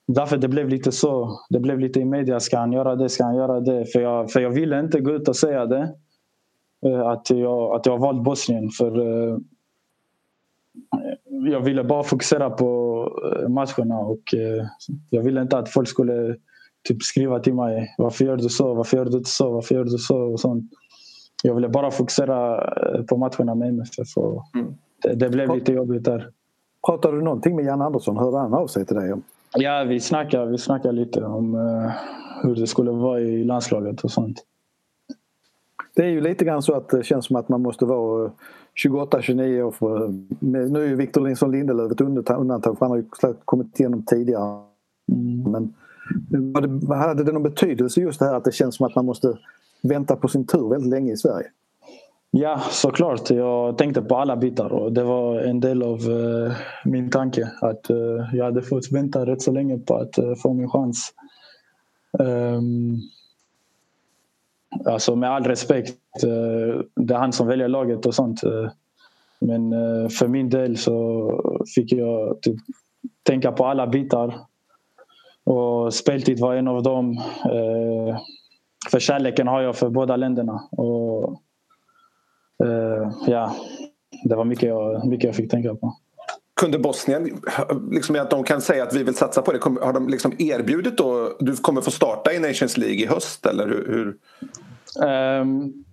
därför 0.07 0.37
det 0.37 0.49
blev 0.49 0.69
lite 0.69 0.93
så. 0.93 1.41
Det 1.51 1.61
blev 1.61 1.79
lite 1.79 2.01
i 2.01 2.05
media. 2.05 2.41
Ska 2.41 2.59
han 2.59 2.73
göra 2.73 2.97
det? 2.97 3.09
Ska 3.09 3.25
han 3.25 3.37
göra 3.37 3.61
det? 3.61 3.87
För 3.87 4.01
jag, 4.01 4.31
för 4.31 4.41
jag 4.41 4.51
ville 4.51 4.81
inte 4.81 5.01
gå 5.01 5.11
ut 5.11 5.29
och 5.29 5.37
säga 5.37 5.67
det. 5.67 5.95
Eh, 6.87 7.01
att 7.01 7.31
jag, 7.31 7.75
att 7.75 7.87
jag 7.87 7.99
valt 7.99 8.23
Bosnien. 8.23 8.71
För 8.71 8.99
eh, 9.01 9.39
jag 11.51 11.61
ville 11.61 11.85
bara 11.85 12.03
fokusera 12.03 12.51
på 12.51 12.69
eh, 13.25 13.49
matcherna 13.49 13.99
och 13.99 14.35
eh, 14.35 14.67
jag 15.11 15.23
ville 15.23 15.43
inte 15.43 15.59
att 15.59 15.69
folk 15.69 15.89
skulle 15.89 16.37
typ 16.89 17.03
skriva 17.03 17.39
till 17.39 17.55
mig. 17.55 17.95
Varför 17.99 18.25
gör 18.25 18.37
du 18.37 18.49
så? 18.49 18.75
Varför 18.75 18.97
gör 18.97 19.05
du 19.05 19.19
inte 19.19 19.31
så? 19.31 19.51
Varför 19.51 19.75
gör 19.75 19.85
du 19.85 19.99
så? 19.99 20.17
Och 20.17 20.41
sånt 20.41 20.71
jag 21.43 21.55
ville 21.55 21.69
bara 21.69 21.91
fokusera 21.91 22.65
eh, 22.95 23.03
på 23.05 23.17
matcherna 23.17 23.55
med 23.55 23.69
MFF. 23.69 24.17
Och 24.17 24.45
mm. 24.55 24.75
det, 25.03 25.15
det, 25.15 25.29
blev 25.29 25.55
lite 25.55 25.73
jobbigt 25.73 26.05
där. 26.05 26.31
Pratade 26.87 27.17
du 27.17 27.23
någonting 27.23 27.57
med 27.57 27.65
Jan 27.65 27.83
Andersson? 27.83 28.17
Hörde 28.17 28.39
han 28.39 28.55
av 28.55 28.67
sig 28.67 28.87
till 28.87 28.97
dig? 28.97 29.15
Ja, 29.55 29.85
vi 29.85 30.01
snackade, 30.01 30.51
vi 30.51 30.59
snackade 30.59 30.95
lite 30.95 31.25
om 31.25 31.55
uh, 31.55 31.91
hur 32.43 32.55
det 32.55 32.67
skulle 32.67 32.91
vara 32.91 33.21
i 33.21 33.45
landslaget 33.45 34.05
och 34.05 34.11
sånt. 34.11 34.45
Det 35.95 36.03
är 36.03 36.09
ju 36.09 36.21
lite 36.21 36.45
grann 36.45 36.63
så 36.63 36.75
att 36.75 36.89
det 36.89 37.03
känns 37.03 37.27
som 37.27 37.37
att 37.37 37.49
man 37.49 37.63
måste 37.63 37.85
vara 37.85 38.31
28-29 38.85 39.63
år. 39.63 39.71
För, 39.71 40.15
nu 40.45 40.83
är 40.83 40.89
ju 40.89 40.97
Victor 40.97 41.21
Lindsson 41.21 41.51
Lindelöf 41.51 41.93
ett 41.93 42.01
undantag 42.01 42.79
för 42.79 42.87
han 42.87 42.91
har 42.91 42.97
ju 42.97 43.05
kommit 43.45 43.81
igenom 43.81 44.03
tidigare. 44.03 44.63
Mm. 45.13 45.51
Men 45.51 45.75
hade 46.89 47.25
det 47.25 47.33
någon 47.33 47.43
betydelse 47.43 48.01
just 48.01 48.19
det 48.19 48.27
här 48.27 48.35
att 48.35 48.45
det 48.45 48.53
känns 48.53 48.77
som 48.77 48.87
att 48.87 48.95
man 48.95 49.05
måste 49.05 49.39
vänta 49.83 50.17
på 50.17 50.29
sin 50.29 50.47
tur 50.47 50.71
väldigt 50.71 50.91
länge 50.91 51.13
i 51.13 51.17
Sverige. 51.17 51.47
Ja, 52.33 52.61
såklart. 52.71 53.31
Jag 53.31 53.79
tänkte 53.79 54.03
på 54.03 54.17
alla 54.17 54.37
bitar 54.37 54.73
och 54.73 54.93
det 54.93 55.03
var 55.03 55.41
en 55.41 55.61
del 55.61 55.83
av 55.83 56.09
uh, 56.09 56.53
min 56.85 57.11
tanke 57.11 57.53
att 57.61 57.91
uh, 57.91 58.35
jag 58.35 58.45
hade 58.45 58.63
fått 58.63 58.93
vänta 58.93 59.27
rätt 59.27 59.43
så 59.43 59.53
länge 59.53 59.79
på 59.79 59.97
att 59.97 60.19
uh, 60.19 60.35
få 60.35 60.53
min 60.53 60.71
chans. 60.71 61.13
Um, 62.19 63.01
alltså 64.85 65.17
med 65.17 65.31
all 65.31 65.45
respekt, 65.45 65.99
det 66.97 67.15
är 67.15 67.19
han 67.19 67.33
som 67.33 67.47
väljer 67.47 67.69
laget 67.69 68.07
och 68.07 68.15
sånt. 68.15 68.41
men 69.41 69.71
för 70.11 70.29
min 70.29 70.51
del 70.51 70.77
så 70.77 71.65
fick 71.75 71.93
jag 71.93 72.43
typ 72.43 72.57
tänka 73.23 73.53
på 73.53 73.67
alla 73.67 73.87
bitar. 73.87 74.35
Och 75.45 75.95
speltid 75.95 76.41
var 76.41 76.55
en 76.55 76.69
av 76.69 76.83
dem 76.83 77.19
för 78.89 79.01
kärleken 79.01 79.49
har 79.49 79.61
jag 79.61 79.77
för 79.77 79.89
båda 79.91 80.17
länderna. 80.17 80.69
Och, 80.71 81.31
uh, 82.65 83.13
ja, 83.27 83.57
det 84.25 84.37
var 84.37 84.45
mycket 84.45 84.69
jag, 84.69 85.07
mycket 85.07 85.25
jag 85.25 85.35
fick 85.35 85.51
tänka 85.51 85.75
på. 85.75 85.97
Kunde 86.61 86.79
Bosnien, 86.79 87.41
liksom 87.91 88.17
att 88.17 88.31
de 88.31 88.45
kan 88.45 88.61
säga 88.61 88.83
att 88.83 88.95
vi 88.95 89.03
vill 89.03 89.15
satsa 89.15 89.43
på 89.43 89.53
det, 89.53 89.59
har 89.65 89.93
de 89.93 90.09
liksom 90.09 90.33
erbjudit 90.39 90.97
då, 90.97 91.37
du 91.41 91.57
kommer 91.57 91.81
få 91.81 91.91
starta 91.91 92.33
i 92.33 92.39
Nations 92.39 92.77
League 92.77 92.97
i 92.97 93.07
höst 93.07 93.47
eller 93.47 93.67
hur? 93.67 94.17
Um, 95.07 95.85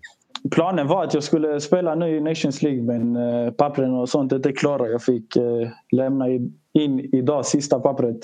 planen 0.52 0.88
var 0.88 1.04
att 1.04 1.14
jag 1.14 1.24
skulle 1.24 1.62
spela 1.62 1.96
nu 1.96 2.18
i 2.18 2.22
Nations 2.22 2.62
League 2.62 2.84
men 2.84 3.16
eh, 3.16 3.52
pappren 3.52 3.94
och 3.94 4.10
sånt 4.10 4.32
inte 4.32 4.52
klara. 4.52 4.88
Jag 4.88 5.04
fick 5.04 5.36
eh, 5.36 5.70
lämna 5.92 6.26
in 6.74 7.00
idag 7.12 7.46
sista 7.46 7.80
pappret 7.80 8.18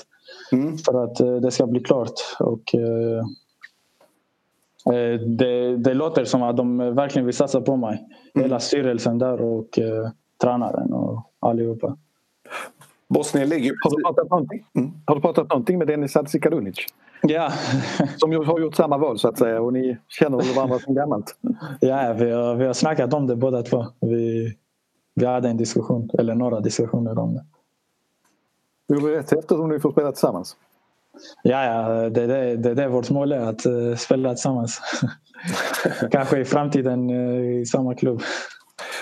mm. 0.52 0.78
för 0.78 1.04
att 1.04 1.20
eh, 1.20 1.36
det 1.36 1.50
ska 1.50 1.66
bli 1.66 1.80
klart. 1.80 2.14
Och, 2.38 2.74
eh, 2.74 3.18
eh, 3.18 3.24
det, 5.38 5.76
det, 5.76 5.94
låter 5.94 6.24
som 6.24 6.42
att 6.42 6.56
de 6.56 6.78
verkligen 6.78 7.26
vill 7.26 7.34
satsa 7.34 7.60
på 7.60 7.76
mig. 7.76 8.06
Mm. 8.34 8.44
Hela 8.44 8.60
styrelsen 8.60 9.18
där 9.18 9.40
och 9.40 9.78
eh, 9.78 10.10
tränaren 10.42 10.92
och 10.92 11.30
allihopa. 11.40 11.96
Bosnien 13.08 13.48
ligger 13.48 13.72
Har 13.82 13.96
du 13.96 14.02
pratat 14.02 14.30
någonting, 14.30 14.64
mm. 14.74 14.92
har 15.06 15.14
du 15.14 15.20
pratat 15.20 15.48
någonting 15.48 15.78
med 15.78 15.86
Dennis 15.86 16.14
Hadzikadunic? 16.14 16.76
Ja. 17.22 17.50
Som 18.16 18.32
har 18.32 18.60
gjort 18.60 18.74
samma 18.74 18.98
val 18.98 19.18
så 19.18 19.28
att 19.28 19.38
säga 19.38 19.60
och 19.60 19.72
ni 19.72 19.98
känner 20.08 20.56
varandra 20.56 20.78
sedan 20.78 20.94
gammalt? 20.94 21.36
Ja, 21.80 22.12
vi 22.18 22.30
har, 22.30 22.54
vi 22.54 22.66
har 22.66 22.72
snackat 22.72 23.14
om 23.14 23.26
det 23.26 23.36
båda 23.36 23.62
två. 23.62 23.86
Vi, 24.00 24.54
vi 25.14 25.26
hade 25.26 25.48
en 25.48 25.56
diskussion, 25.56 26.10
eller 26.18 26.34
några 26.34 26.60
diskussioner 26.60 27.18
om 27.18 27.34
det. 27.34 27.44
Det 28.88 28.94
blir 28.94 29.12
rätt 29.12 29.30
häftigt 29.30 29.52
om 29.52 29.68
ni 29.68 29.80
får 29.80 29.92
spela 29.92 30.12
tillsammans. 30.12 30.56
Ja, 31.42 31.64
ja 31.64 32.08
det, 32.10 32.26
det, 32.26 32.56
det, 32.56 32.74
det 32.74 32.82
är 32.82 32.88
vårt 32.88 33.10
mål 33.10 33.32
att 33.32 33.66
uh, 33.66 33.96
spela 33.96 34.28
tillsammans. 34.28 34.80
Kanske 36.10 36.38
i 36.38 36.44
framtiden 36.44 37.10
uh, 37.10 37.60
i 37.60 37.66
samma 37.66 37.94
klubb. 37.94 38.22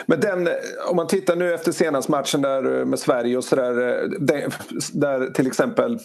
Men 0.06 0.20
den, 0.20 0.48
om 0.88 0.96
man 0.96 1.06
tittar 1.06 1.36
nu 1.36 1.54
efter 1.54 1.72
senaste 1.72 2.10
matchen 2.10 2.42
där 2.42 2.80
eh, 2.80 2.84
med 2.84 2.98
Sverige 2.98 3.36
och 3.36 3.44
sådär. 3.44 3.72
Där 4.92 5.30
till 5.30 5.46
exempel 5.46 5.98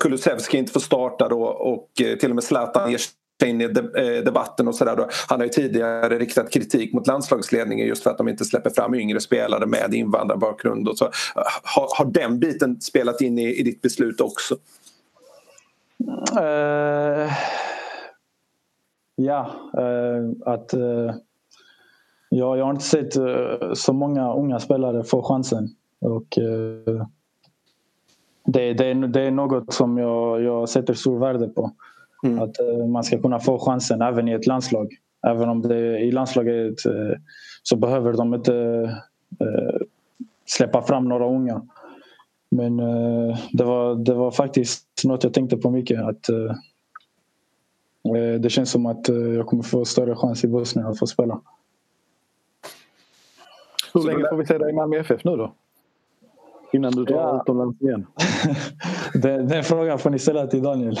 Kulusevski 0.00 0.58
inte 0.58 0.72
får 0.72 0.80
starta 0.80 1.28
då 1.28 1.42
och 1.44 1.90
till 1.94 2.30
och 2.30 2.34
med 2.34 2.44
Zlatan 2.44 2.90
ger 2.90 2.98
sig 2.98 3.50
in 3.50 3.60
i 3.60 3.68
debatten 4.24 4.68
och 4.68 4.74
sådär. 4.74 5.06
Han 5.28 5.40
har 5.40 5.44
ju 5.44 5.52
tidigare 5.52 6.18
riktat 6.18 6.52
kritik 6.52 6.92
mot 6.92 7.06
landslagsledningen 7.06 7.86
just 7.86 8.02
för 8.02 8.10
att 8.10 8.18
de 8.18 8.28
inte 8.28 8.44
släpper 8.44 8.70
fram 8.70 8.94
yngre 8.94 9.20
spelare 9.20 9.66
med 9.66 9.94
invandrarbakgrund. 9.94 10.88
Och 10.88 10.98
så. 10.98 11.10
Har, 11.62 11.98
har 11.98 12.04
den 12.04 12.38
biten 12.38 12.80
spelat 12.80 13.20
in 13.20 13.38
i, 13.38 13.54
i 13.54 13.62
ditt 13.62 13.82
beslut 13.82 14.20
också? 14.20 14.56
Uh, 16.00 17.32
ja, 19.16 19.50
uh, 19.78 20.30
att 20.46 20.74
uh, 20.74 21.14
ja, 22.28 22.56
jag 22.56 22.64
har 22.64 22.70
inte 22.70 22.84
sett 22.84 23.12
så 23.74 23.92
många 23.92 24.34
unga 24.34 24.60
spelare 24.60 25.04
få 25.04 25.22
chansen. 25.22 25.68
Och, 26.00 26.38
det, 28.44 28.74
det, 28.74 28.94
det, 28.94 29.20
är 29.20 29.30
något 29.30 29.72
som 29.72 29.98
jag, 29.98 30.42
jag 30.42 30.68
sätter 30.68 30.94
stor 30.94 31.18
värde 31.18 31.48
på. 31.48 31.72
Mm. 32.24 32.42
Att 32.42 32.56
man 32.88 33.04
ska 33.04 33.18
kunna 33.22 33.40
få 33.40 33.58
chansen 33.58 34.02
även 34.02 34.28
i 34.28 34.32
ett 34.32 34.46
landslag. 34.46 34.94
Även 35.26 35.48
om 35.48 35.62
det 35.62 35.98
i 35.98 36.12
landslaget 36.12 36.74
så 37.62 37.76
behöver 37.76 38.12
de 38.12 38.34
inte 38.34 38.90
släppa 40.46 40.82
fram 40.82 41.08
några 41.08 41.26
unga. 41.26 41.62
Men 42.48 42.80
uh, 42.80 43.38
det, 43.52 43.64
var, 43.64 43.94
det 43.94 44.14
var 44.14 44.30
faktiskt 44.30 44.86
något 45.04 45.24
jag 45.24 45.34
tänkte 45.34 45.56
på 45.56 45.70
mycket. 45.70 46.00
Att, 46.00 46.30
uh, 46.30 46.52
det 48.40 48.50
känns 48.50 48.70
som 48.70 48.86
att 48.86 49.08
uh, 49.08 49.34
jag 49.34 49.46
kommer 49.46 49.62
få 49.62 49.84
större 49.84 50.16
chans 50.16 50.44
i 50.44 50.48
Bosnien 50.48 50.86
att 50.86 50.98
få 50.98 51.06
spela. 51.06 51.40
Hur 53.94 54.02
länge 54.02 54.28
får 54.28 54.36
vi 54.36 54.46
se 54.46 54.58
dig 54.58 54.70
i 54.70 54.72
Malmö 54.72 54.96
FF 54.96 55.24
nu 55.24 55.36
då? 55.36 55.54
Innan 56.72 56.92
du 56.92 57.04
drar 57.04 57.16
ja. 57.16 57.40
utomlands 57.42 57.82
igen? 57.82 58.06
den, 59.14 59.48
den 59.48 59.64
frågan 59.64 59.98
får 59.98 60.10
ni 60.10 60.18
ställa 60.18 60.46
till 60.46 60.62
Daniel. 60.62 61.00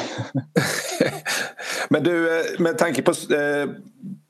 Men 1.88 2.02
du, 2.02 2.42
med 2.58 2.78
tanke 2.78 3.02
på, 3.02 3.12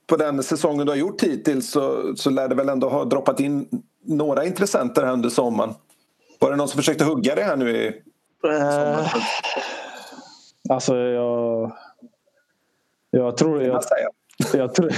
på 0.07 0.15
den 0.15 0.43
säsongen 0.43 0.85
du 0.85 0.91
har 0.91 0.97
gjort 0.97 1.23
hittills 1.23 1.71
så, 1.71 2.15
så 2.15 2.29
lär 2.29 2.47
det 2.47 2.55
väl 2.55 2.69
ändå 2.69 2.89
ha 2.89 3.05
droppat 3.05 3.39
in 3.39 3.67
några 4.03 4.45
intressenter 4.45 5.03
här 5.03 5.13
under 5.13 5.29
sommaren? 5.29 5.73
Var 6.39 6.51
det 6.51 6.55
någon 6.55 6.67
som 6.67 6.77
försökte 6.77 7.03
hugga 7.03 7.35
det 7.35 7.43
här 7.43 7.57
nu 7.57 7.69
i 7.69 7.87
uh, 8.47 9.15
Alltså 10.69 10.95
jag... 10.97 11.71
Jag 13.11 13.37
tror... 13.37 13.63
Jag, 13.63 13.83
jag 14.53 14.75
tror 14.75 14.91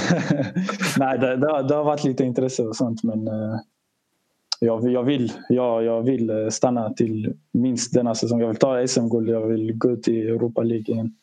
nej, 0.99 1.19
det, 1.19 1.35
det, 1.35 1.51
har, 1.51 1.63
det, 1.63 1.75
har 1.75 1.83
varit 1.83 2.03
lite 2.03 2.23
intresse 2.23 2.63
och 2.63 2.75
sånt 2.75 3.03
men 3.03 3.27
uh, 3.27 3.59
jag, 4.59 4.91
jag, 4.91 5.03
vill, 5.03 5.33
jag, 5.49 5.83
jag 5.83 6.01
vill 6.01 6.29
eh, 6.29 6.47
stanna 6.49 6.93
till 6.93 7.33
minst 7.51 7.93
denna 7.93 8.15
säsong. 8.15 8.41
Jag 8.41 8.47
vill 8.47 8.57
ta 8.57 8.87
SM-guld. 8.87 9.29
Jag 9.29 9.47
vill 9.47 9.77
gå 9.77 9.91
ut 9.91 10.07
i 10.07 10.21
Europa 10.21 10.63
League 10.63 10.93
igen. 10.93 11.15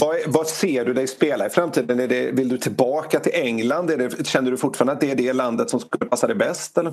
Vad, 0.00 0.16
vad, 0.26 0.46
ser 0.46 0.84
du 0.84 0.94
dig 0.94 1.06
spela 1.06 1.46
i 1.46 1.50
framtiden? 1.50 2.00
Är 2.00 2.08
det, 2.08 2.30
vill 2.32 2.48
du 2.48 2.58
tillbaka 2.58 3.20
till 3.20 3.32
England? 3.34 3.90
Är 3.90 3.96
det, 3.96 4.26
känner 4.26 4.50
du 4.50 4.56
fortfarande 4.56 4.92
att 4.92 5.00
det 5.00 5.10
är 5.10 5.16
det 5.16 5.32
landet 5.32 5.70
som 5.70 5.80
skulle 5.80 6.06
passa 6.06 6.26
dig 6.26 6.36
bäst? 6.36 6.78
Eller? 6.78 6.92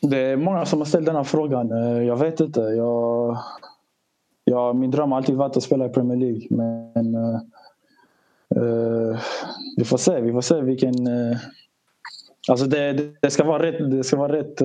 Det 0.00 0.18
är 0.18 0.36
många 0.36 0.66
som 0.66 0.78
har 0.78 0.86
ställt 0.86 1.06
den 1.06 1.16
här 1.16 1.24
frågan. 1.24 1.72
Eh, 1.72 2.02
jag 2.02 2.16
vet 2.16 2.40
inte. 2.40 2.60
Jag, 2.60 3.38
jag, 4.44 4.76
min 4.76 4.90
dröm 4.90 5.12
har 5.12 5.18
alltid 5.18 5.34
varit 5.34 5.56
att 5.56 5.62
spela 5.62 5.86
i 5.86 5.88
Premier 5.88 6.16
League. 6.16 6.46
Men 6.50 7.16
uh, 8.56 9.18
vi 9.76 9.84
får 9.84 9.98
se. 9.98 10.20
Vi 10.20 10.32
får 10.32 10.40
se 10.40 10.60
vilken... 10.60 11.06
Uh, 11.06 11.36
alltså 12.48 12.66
det, 12.66 13.12
det, 13.20 13.30
ska 13.30 13.44
vara 13.44 13.62
rätt, 13.62 13.90
det 13.90 14.04
ska 14.04 14.16
vara 14.16 14.32
rätt, 14.32 14.62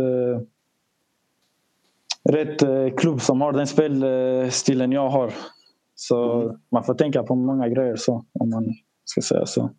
rätt 2.23 2.63
klubb 2.97 3.21
som 3.21 3.41
har 3.41 3.51
den 3.51 3.67
spelstilen 3.67 4.91
jag 4.91 5.09
har. 5.09 5.34
Så 6.01 6.41
mm. 6.41 6.57
man 6.71 6.83
får 6.83 6.93
tänka 6.93 7.23
på 7.23 7.35
många 7.35 7.69
grejer 7.69 7.95
så, 7.95 8.25
om 8.39 8.49
man 8.49 8.65
ska 9.05 9.21
säga 9.21 9.45
så. 9.45 9.69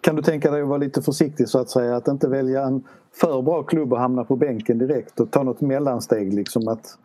Kan 0.00 0.16
du 0.16 0.22
tänka 0.22 0.50
dig 0.50 0.62
att 0.62 0.68
vara 0.68 0.78
lite 0.78 1.02
försiktig 1.02 1.48
så 1.48 1.58
att 1.58 1.70
säga? 1.70 1.96
Att 1.96 2.08
inte 2.08 2.28
välja 2.28 2.62
en 2.62 2.84
för 3.20 3.42
bra 3.42 3.62
klubb 3.62 3.92
och 3.92 3.98
hamna 3.98 4.24
på 4.24 4.36
bänken 4.36 4.78
direkt 4.78 5.20
och 5.20 5.30
ta 5.30 5.42
något 5.42 5.60
mellansteg 5.60 6.34
liksom 6.34 6.68
att, 6.68 6.98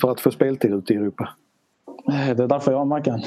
för 0.00 0.10
att 0.10 0.20
få 0.20 0.30
speltid 0.30 0.72
ute 0.72 0.94
i 0.94 0.96
Europa? 0.96 1.28
Det 2.06 2.42
är 2.42 2.48
därför 2.48 2.72
jag 2.72 2.78
har 2.78 2.84
Mackan. 2.84 3.20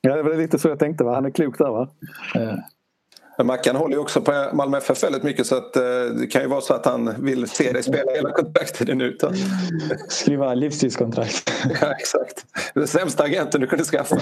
Ja, 0.00 0.16
det 0.16 0.22
var 0.22 0.34
lite 0.34 0.58
så 0.58 0.68
jag 0.68 0.78
tänkte. 0.78 1.04
Va? 1.04 1.14
Han 1.14 1.26
är 1.26 1.30
klok 1.30 1.58
där 1.58 1.70
va? 1.70 1.88
Men 3.36 3.46
Mackan 3.46 3.76
håller 3.76 3.94
ju 3.94 4.00
också 4.00 4.20
på 4.20 4.50
Malmö 4.52 4.78
FF 4.78 5.02
väldigt 5.02 5.22
mycket 5.22 5.46
så 5.46 5.56
att, 5.56 5.76
eh, 5.76 5.82
det 6.20 6.26
kan 6.26 6.42
ju 6.42 6.48
vara 6.48 6.60
så 6.60 6.74
att 6.74 6.86
han 6.86 7.14
vill 7.18 7.48
se 7.48 7.72
dig 7.72 7.82
spela 7.82 8.12
hela 8.12 8.30
kontraktstiden 8.30 9.00
ut. 9.00 9.22
Skriva 10.08 10.54
livstidskontrakt. 10.54 11.52
Ja, 11.80 11.92
exakt. 11.92 12.46
Den 12.74 12.86
sämsta 12.86 13.24
agenten 13.24 13.60
du 13.60 13.66
kunde 13.66 13.84
skaffa. 13.84 14.16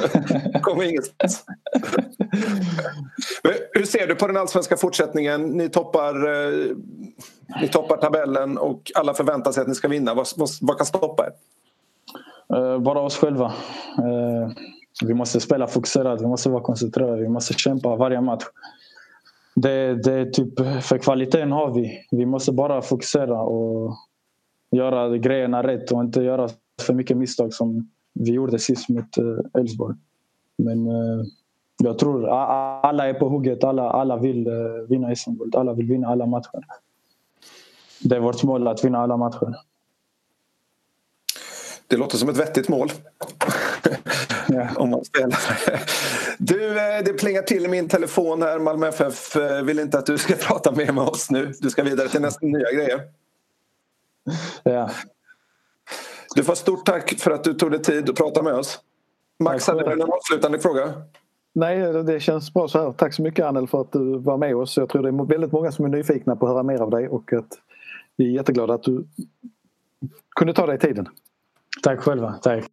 kommer 0.62 0.82
ingenstans. 0.84 1.44
hur 3.72 3.84
ser 3.84 4.06
du 4.06 4.14
på 4.14 4.26
den 4.26 4.36
allsvenska 4.36 4.76
fortsättningen? 4.76 5.42
Ni 5.42 5.68
toppar, 5.68 6.14
eh, 6.14 6.76
ni 7.60 7.68
toppar 7.68 7.96
tabellen 7.96 8.58
och 8.58 8.92
alla 8.94 9.14
förväntar 9.14 9.52
sig 9.52 9.60
att 9.60 9.68
ni 9.68 9.74
ska 9.74 9.88
vinna. 9.88 10.14
Vad, 10.14 10.26
vad, 10.36 10.48
vad 10.60 10.76
kan 10.76 10.86
stoppa 10.86 11.26
er? 11.26 11.32
Uh, 12.56 12.78
bara 12.78 13.00
oss 13.00 13.16
själva. 13.16 13.52
Vi 15.02 15.14
måste 15.14 15.40
spela 15.40 15.66
fokuserat, 15.66 16.20
vi 16.20 16.26
måste 16.26 16.48
vara 16.48 16.62
koncentrerade, 16.62 17.22
vi 17.22 17.28
måste 17.28 17.54
kämpa 17.54 17.96
varje 17.96 18.20
match. 18.20 18.44
Det, 19.54 19.94
det 19.94 20.32
typ, 20.32 20.58
för 20.82 20.98
kvaliteten 20.98 21.52
har 21.52 21.74
vi. 21.74 22.06
Vi 22.10 22.26
måste 22.26 22.52
bara 22.52 22.82
fokusera 22.82 23.40
och 23.42 23.96
göra 24.70 25.18
grejerna 25.18 25.62
rätt 25.62 25.92
och 25.92 26.00
inte 26.00 26.22
göra 26.22 26.48
för 26.82 26.94
mycket 26.94 27.16
misstag 27.16 27.54
som 27.54 27.90
vi 28.12 28.30
gjorde 28.32 28.58
sist 28.58 28.88
mot 28.88 29.18
eh, 29.18 29.60
Elfsborg. 29.60 29.96
Men 30.56 30.86
eh, 30.86 31.24
jag 31.82 31.98
tror 31.98 32.28
alla 32.28 33.08
är 33.08 33.14
på 33.14 33.28
hugget, 33.28 33.64
alla, 33.64 33.90
alla 33.90 34.16
vill 34.16 34.46
eh, 34.46 34.52
vinna 34.88 35.14
SM-guld, 35.14 35.56
alla 35.56 35.72
vill 35.72 35.86
vinna 35.86 36.08
alla 36.08 36.26
matcher. 36.26 36.64
Det 38.00 38.16
är 38.16 38.20
vårt 38.20 38.42
mål 38.42 38.68
att 38.68 38.84
vinna 38.84 38.98
alla 38.98 39.16
matcher. 39.16 39.54
Det 41.86 41.96
låter 41.96 42.16
som 42.16 42.28
ett 42.28 42.36
vettigt 42.36 42.68
mål. 42.68 42.88
Om 44.76 44.90
man 44.90 45.04
spelar. 45.04 45.38
Du, 46.38 46.78
eh, 46.78 47.04
det 47.04 47.12
plingar 47.12 47.42
till 47.42 47.64
i 47.64 47.68
min 47.68 47.88
telefon 47.88 48.42
här. 48.42 48.58
Malmö 48.58 48.88
FF 48.88 49.36
eh, 49.36 49.62
vill 49.62 49.78
inte 49.78 49.98
att 49.98 50.06
du 50.06 50.18
ska 50.18 50.34
prata 50.40 50.72
mer 50.72 50.92
med 50.92 51.04
oss 51.04 51.30
nu. 51.30 51.52
Du 51.60 51.70
ska 51.70 51.82
vidare 51.82 52.08
till 52.08 52.20
nästa 52.20 52.46
nya 52.46 52.72
grejer. 52.72 53.00
Ja. 54.62 54.90
Du 56.34 56.44
får 56.44 56.54
stort 56.54 56.86
tack 56.86 57.14
för 57.18 57.30
att 57.30 57.44
du 57.44 57.54
tog 57.54 57.70
dig 57.70 57.82
tid 57.82 58.10
att 58.10 58.16
prata 58.16 58.42
med 58.42 58.54
oss. 58.54 58.80
Max, 59.38 59.66
hade 59.66 59.84
du 59.84 59.92
en 59.92 60.02
avslutande 60.02 60.58
fråga? 60.58 60.92
Nej, 61.52 61.92
det 61.92 62.20
känns 62.20 62.54
bra 62.54 62.68
så 62.68 62.82
här. 62.82 62.92
Tack 62.92 63.14
så 63.14 63.22
mycket 63.22 63.44
Anel 63.44 63.68
för 63.68 63.80
att 63.80 63.92
du 63.92 64.18
var 64.18 64.36
med 64.36 64.56
oss. 64.56 64.76
Jag 64.76 64.88
tror 64.88 65.02
det 65.02 65.08
är 65.08 65.26
väldigt 65.26 65.52
många 65.52 65.72
som 65.72 65.84
är 65.84 65.88
nyfikna 65.88 66.36
på 66.36 66.46
att 66.46 66.52
höra 66.52 66.62
mer 66.62 66.78
av 66.78 66.90
dig 66.90 67.08
och 67.08 67.32
att 67.32 67.58
vi 68.16 68.26
är 68.26 68.30
jätteglada 68.30 68.74
att 68.74 68.82
du 68.82 69.04
kunde 70.36 70.54
ta 70.54 70.66
dig 70.66 70.78
tiden. 70.78 71.08
Tack 71.82 72.00
själva. 72.00 72.32
Tack. 72.42 72.64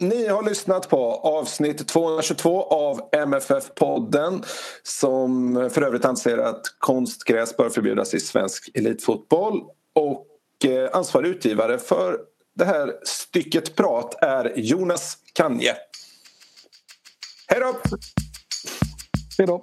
Ni 0.00 0.28
har 0.28 0.42
lyssnat 0.42 0.88
på 0.88 1.14
avsnitt 1.14 1.88
222 1.88 2.62
av 2.62 3.08
MFF-podden 3.12 4.44
som 4.82 5.54
för 5.72 5.82
övrigt 5.82 6.04
anser 6.04 6.38
att 6.38 6.62
konstgräs 6.78 7.56
bör 7.56 7.70
förbjudas 7.70 8.14
i 8.14 8.20
svensk 8.20 8.70
elitfotboll. 8.74 9.62
Och 9.94 10.26
eh, 10.64 10.90
ansvarig 10.92 11.28
utgivare 11.28 11.78
för 11.78 12.18
det 12.54 12.64
här 12.64 12.92
stycket 13.04 13.76
prat 13.76 14.22
är 14.22 14.52
Jonas 14.56 15.18
Kanje. 15.32 15.76
Hej 17.46 17.60
då! 17.60 17.76
Hej 19.38 19.46
då! 19.46 19.62